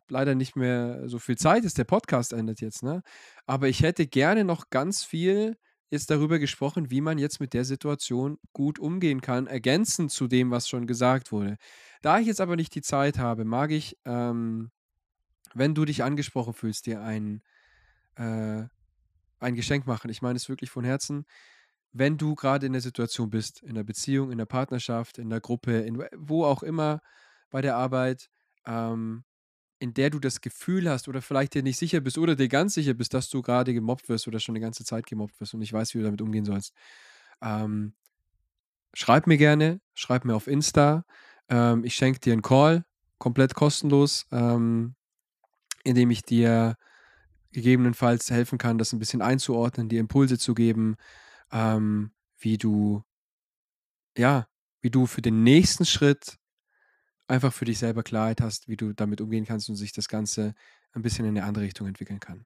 leider 0.09 0.35
nicht 0.35 0.55
mehr 0.55 1.07
so 1.07 1.19
viel 1.19 1.37
Zeit, 1.37 1.63
ist 1.65 1.77
der 1.77 1.83
Podcast 1.83 2.33
endet 2.33 2.61
jetzt, 2.61 2.83
ne? 2.83 3.01
Aber 3.45 3.67
ich 3.67 3.81
hätte 3.81 4.07
gerne 4.07 4.43
noch 4.43 4.69
ganz 4.69 5.03
viel 5.03 5.57
jetzt 5.89 6.11
darüber 6.11 6.39
gesprochen, 6.39 6.91
wie 6.91 7.01
man 7.01 7.17
jetzt 7.17 7.39
mit 7.39 7.53
der 7.53 7.65
Situation 7.65 8.37
gut 8.53 8.79
umgehen 8.79 9.21
kann, 9.21 9.47
ergänzend 9.47 10.11
zu 10.11 10.27
dem, 10.27 10.51
was 10.51 10.69
schon 10.69 10.85
gesagt 10.85 11.31
wurde. 11.31 11.57
Da 12.01 12.19
ich 12.19 12.27
jetzt 12.27 12.41
aber 12.41 12.55
nicht 12.55 12.75
die 12.75 12.81
Zeit 12.81 13.17
habe, 13.17 13.43
mag 13.43 13.71
ich, 13.71 13.97
ähm, 14.05 14.71
wenn 15.53 15.73
du 15.73 15.85
dich 15.85 16.03
angesprochen 16.03 16.53
fühlst, 16.53 16.85
dir 16.85 17.01
ein, 17.01 17.41
äh, 18.15 18.65
ein 19.39 19.55
Geschenk 19.55 19.87
machen. 19.87 20.11
Ich 20.11 20.21
meine 20.21 20.37
es 20.37 20.47
wirklich 20.47 20.69
von 20.69 20.83
Herzen. 20.83 21.25
Wenn 21.91 22.17
du 22.17 22.35
gerade 22.35 22.65
in 22.65 22.73
der 22.73 22.81
Situation 22.81 23.29
bist, 23.29 23.63
in 23.63 23.75
der 23.75 23.83
Beziehung, 23.83 24.31
in 24.31 24.37
der 24.37 24.45
Partnerschaft, 24.45 25.17
in 25.17 25.29
der 25.29 25.39
Gruppe, 25.39 25.79
in 25.79 26.03
wo 26.15 26.45
auch 26.45 26.63
immer 26.63 27.01
bei 27.49 27.61
der 27.61 27.75
Arbeit, 27.75 28.29
ähm, 28.65 29.23
in 29.79 29.93
der 29.93 30.09
du 30.09 30.19
das 30.19 30.41
Gefühl 30.41 30.89
hast 30.89 31.07
oder 31.07 31.21
vielleicht 31.21 31.53
dir 31.55 31.63
nicht 31.63 31.77
sicher 31.77 32.01
bist 32.01 32.17
oder 32.17 32.35
dir 32.35 32.49
ganz 32.49 32.73
sicher 32.73 32.93
bist, 32.93 33.13
dass 33.13 33.29
du 33.29 33.41
gerade 33.41 33.73
gemobbt 33.73 34.09
wirst 34.09 34.27
oder 34.27 34.39
schon 34.39 34.55
die 34.55 34.61
ganze 34.61 34.83
Zeit 34.83 35.05
gemobbt 35.07 35.39
wirst 35.39 35.53
und 35.53 35.61
nicht 35.61 35.73
weißt, 35.73 35.93
wie 35.93 35.99
du 35.99 36.03
damit 36.03 36.21
umgehen 36.21 36.45
sollst, 36.45 36.73
ähm, 37.41 37.93
schreib 38.93 39.27
mir 39.27 39.37
gerne, 39.37 39.81
schreib 39.93 40.25
mir 40.25 40.35
auf 40.35 40.47
Insta. 40.47 41.05
Ähm, 41.49 41.83
ich 41.85 41.95
schenke 41.95 42.19
dir 42.19 42.33
einen 42.33 42.41
Call, 42.41 42.85
komplett 43.17 43.55
kostenlos, 43.55 44.25
ähm, 44.31 44.95
indem 45.83 46.11
ich 46.11 46.23
dir 46.23 46.75
gegebenenfalls 47.51 48.29
helfen 48.29 48.57
kann, 48.57 48.77
das 48.77 48.93
ein 48.93 48.99
bisschen 48.99 49.21
einzuordnen, 49.21 49.89
dir 49.89 49.99
Impulse 49.99 50.37
zu 50.37 50.53
geben, 50.53 50.97
ähm, 51.51 52.11
wie 52.39 52.57
du, 52.57 53.03
ja, 54.17 54.47
wie 54.81 54.89
du 54.89 55.05
für 55.05 55.21
den 55.21 55.43
nächsten 55.43 55.85
Schritt 55.85 56.37
einfach 57.27 57.53
für 57.53 57.65
dich 57.65 57.79
selber 57.79 58.03
Klarheit 58.03 58.41
hast, 58.41 58.67
wie 58.67 58.77
du 58.77 58.93
damit 58.93 59.21
umgehen 59.21 59.45
kannst 59.45 59.69
und 59.69 59.75
sich 59.75 59.91
das 59.91 60.07
Ganze 60.07 60.53
ein 60.93 61.01
bisschen 61.01 61.25
in 61.25 61.37
eine 61.37 61.45
andere 61.45 61.65
Richtung 61.65 61.87
entwickeln 61.87 62.19
kann. 62.19 62.45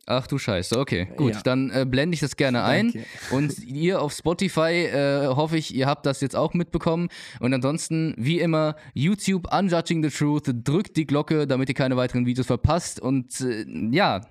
Ach 0.06 0.28
du 0.28 0.38
Scheiße, 0.38 0.78
okay, 0.78 1.08
gut, 1.16 1.34
ja. 1.34 1.42
dann 1.44 1.70
äh, 1.70 1.86
blende 1.86 2.14
ich 2.14 2.20
das 2.20 2.36
gerne 2.36 2.58
Danke. 2.58 3.00
ein. 3.00 3.06
Und 3.32 3.58
ihr 3.60 4.02
auf 4.02 4.12
Spotify, 4.12 4.86
äh, 4.86 5.28
hoffe 5.28 5.56
ich, 5.56 5.74
ihr 5.74 5.88
habt 5.88 6.06
das 6.06 6.20
jetzt 6.20 6.36
auch 6.36 6.54
mitbekommen. 6.54 7.08
Und 7.40 7.54
ansonsten, 7.54 8.14
wie 8.18 8.42
immer, 8.42 8.76
YouTube 8.94 9.48
Unjudging 9.54 10.04
the 10.04 10.10
Truth, 10.10 10.52
drückt 10.54 10.98
die 10.98 11.06
Glocke, 11.06 11.48
damit 11.48 11.70
ihr 11.70 11.76
keine 11.76 11.96
weiteren 11.96 12.26
Videos 12.26 12.48
verpasst. 12.48 13.00
Und 13.00 13.40
äh, 13.40 13.66
ja, 13.92 14.22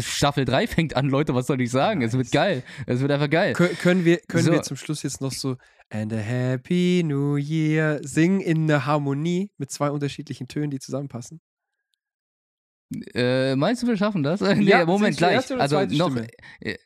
Staffel 0.00 0.44
3 0.44 0.68
fängt 0.68 0.96
an, 0.96 1.08
Leute, 1.08 1.34
was 1.34 1.48
soll 1.48 1.60
ich 1.60 1.72
sagen? 1.72 2.00
Nice. 2.00 2.10
Es 2.10 2.18
wird 2.18 2.30
geil. 2.30 2.62
Es 2.86 3.00
wird 3.00 3.10
einfach 3.10 3.30
geil. 3.30 3.54
Kön 3.54 3.76
können 3.78 4.04
wir, 4.04 4.18
können 4.28 4.44
so. 4.44 4.52
wir 4.52 4.62
zum 4.62 4.76
Schluss 4.76 5.02
jetzt 5.02 5.20
noch 5.20 5.32
so 5.32 5.56
And 5.90 6.12
a 6.12 6.16
Happy 6.16 7.02
New 7.04 7.36
Year 7.36 8.00
singen 8.02 8.40
in 8.40 8.64
einer 8.64 8.86
Harmonie 8.86 9.50
mit 9.58 9.70
zwei 9.70 9.90
unterschiedlichen 9.90 10.48
Tönen, 10.48 10.70
die 10.70 10.80
zusammenpassen? 10.80 11.40
Äh, 13.14 13.56
meinst 13.56 13.82
du, 13.82 13.86
wir 13.86 13.96
schaffen 13.96 14.22
das? 14.22 14.40
Ja, 14.60 14.80
nee, 14.80 14.84
Moment, 14.84 15.16
gleich. 15.16 15.50
Also 15.52 15.84
noch. 15.86 16.16
Äh, 16.60 16.76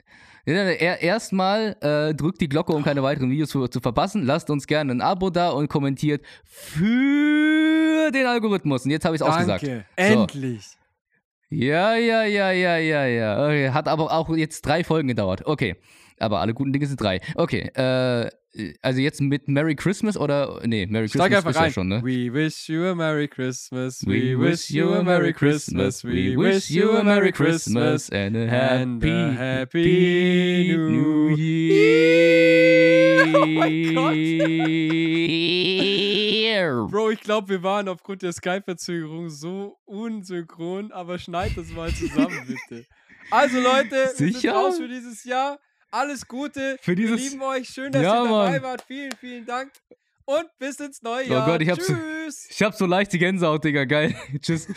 Erstmal 0.46 1.76
äh, 1.80 2.14
drückt 2.14 2.40
die 2.40 2.48
Glocke, 2.48 2.72
um 2.72 2.82
keine 2.82 3.02
weiteren 3.02 3.30
Videos 3.30 3.50
zu, 3.50 3.68
zu, 3.68 3.80
verpassen. 3.80 4.24
Lasst 4.24 4.48
uns 4.48 4.66
gerne 4.66 4.92
ein 4.92 5.00
Abo 5.02 5.28
da 5.28 5.50
und 5.50 5.68
kommentiert 5.68 6.24
für 6.44 8.10
den 8.10 8.26
Algorithmus. 8.26 8.84
Und 8.84 8.90
jetzt 8.90 9.04
habe 9.04 9.14
ich 9.14 9.20
es 9.20 9.26
ausgesagt. 9.26 9.66
So. 9.66 9.72
Endlich. 9.96 10.64
Ja, 11.50 11.96
ja, 11.96 12.24
ja, 12.24 12.50
ja, 12.50 12.76
ja, 12.76 13.06
ja. 13.06 13.44
Okay. 13.44 13.70
Hat 13.70 13.88
aber 13.88 14.10
auch 14.10 14.34
jetzt 14.36 14.62
drei 14.62 14.84
Folgen 14.84 15.08
gedauert. 15.08 15.44
Okay. 15.44 15.76
Aber 16.18 16.40
alle 16.40 16.54
guten 16.54 16.72
Dinge 16.72 16.86
sind 16.86 17.00
drei. 17.00 17.20
Okay. 17.34 17.70
Äh, 17.74 18.30
also 18.82 19.00
jetzt 19.00 19.20
mit 19.20 19.46
Merry 19.48 19.74
Christmas 19.74 20.16
oder. 20.16 20.60
Nee, 20.64 20.86
Merry 20.86 21.06
Christmas 21.08 21.32
einfach 21.32 21.50
ist 21.50 21.56
rein. 21.56 21.64
ja 21.64 21.70
schon, 21.70 21.88
ne? 21.88 22.02
We 22.02 22.32
wish 22.32 22.68
you 22.68 22.84
a 22.84 22.94
Merry 22.94 23.28
Christmas. 23.28 24.06
We, 24.06 24.38
wish 24.38 24.70
you 24.70 24.92
a 24.94 25.02
Merry 25.02 25.32
Christmas. 25.32 26.04
We 26.04 26.36
wish 26.36 26.70
you 26.70 26.90
a 26.92 27.02
Merry 27.04 27.32
Christmas. 27.32 28.10
And 28.10 28.36
a 28.36 28.46
happy, 28.46 28.84
and 28.84 29.04
a 29.04 29.32
happy 29.32 30.76
New 30.76 31.36
Year. 31.36 32.38
oh 33.34 33.46
mein 33.46 33.94
Gott. 33.94 34.14
Bro, 36.90 37.10
ich 37.10 37.20
glaube, 37.20 37.48
wir 37.48 37.62
waren 37.62 37.88
aufgrund 37.88 38.22
der 38.22 38.32
Skype-Verzögerung 38.32 39.28
so 39.30 39.76
unsynchron, 39.84 40.90
aber 40.92 41.18
schneid 41.18 41.52
das 41.56 41.68
mal 41.70 41.92
zusammen, 41.92 42.40
bitte. 42.46 42.86
Also 43.30 43.60
Leute, 43.60 44.08
Sicher? 44.14 44.24
wir 44.24 44.32
sind 44.40 44.50
raus 44.50 44.78
für 44.78 44.88
dieses 44.88 45.24
Jahr. 45.24 45.58
Alles 45.90 46.26
Gute. 46.26 46.78
Für 46.80 46.94
dieses... 46.94 47.20
Wir 47.20 47.30
lieben 47.30 47.42
euch. 47.42 47.68
Schön, 47.68 47.92
dass 47.92 48.02
ja, 48.02 48.22
ihr 48.22 48.28
dabei 48.28 48.50
Mann. 48.52 48.62
wart. 48.62 48.84
Vielen, 48.86 49.12
vielen 49.12 49.46
Dank. 49.46 49.72
Und 50.24 50.46
bis 50.58 50.78
ins 50.78 51.00
neue 51.02 51.26
Jahr. 51.26 51.46
Oh 51.46 51.52
Gott, 51.52 51.62
ich 51.62 51.68
Tschüss. 51.68 52.44
So, 52.44 52.48
ich 52.50 52.62
hab 52.62 52.74
so 52.74 52.84
leicht 52.84 53.12
die 53.12 53.18
Gänsehaut, 53.18 53.64
Digga. 53.64 53.84
Geil. 53.84 54.14
Tschüss. 54.42 54.68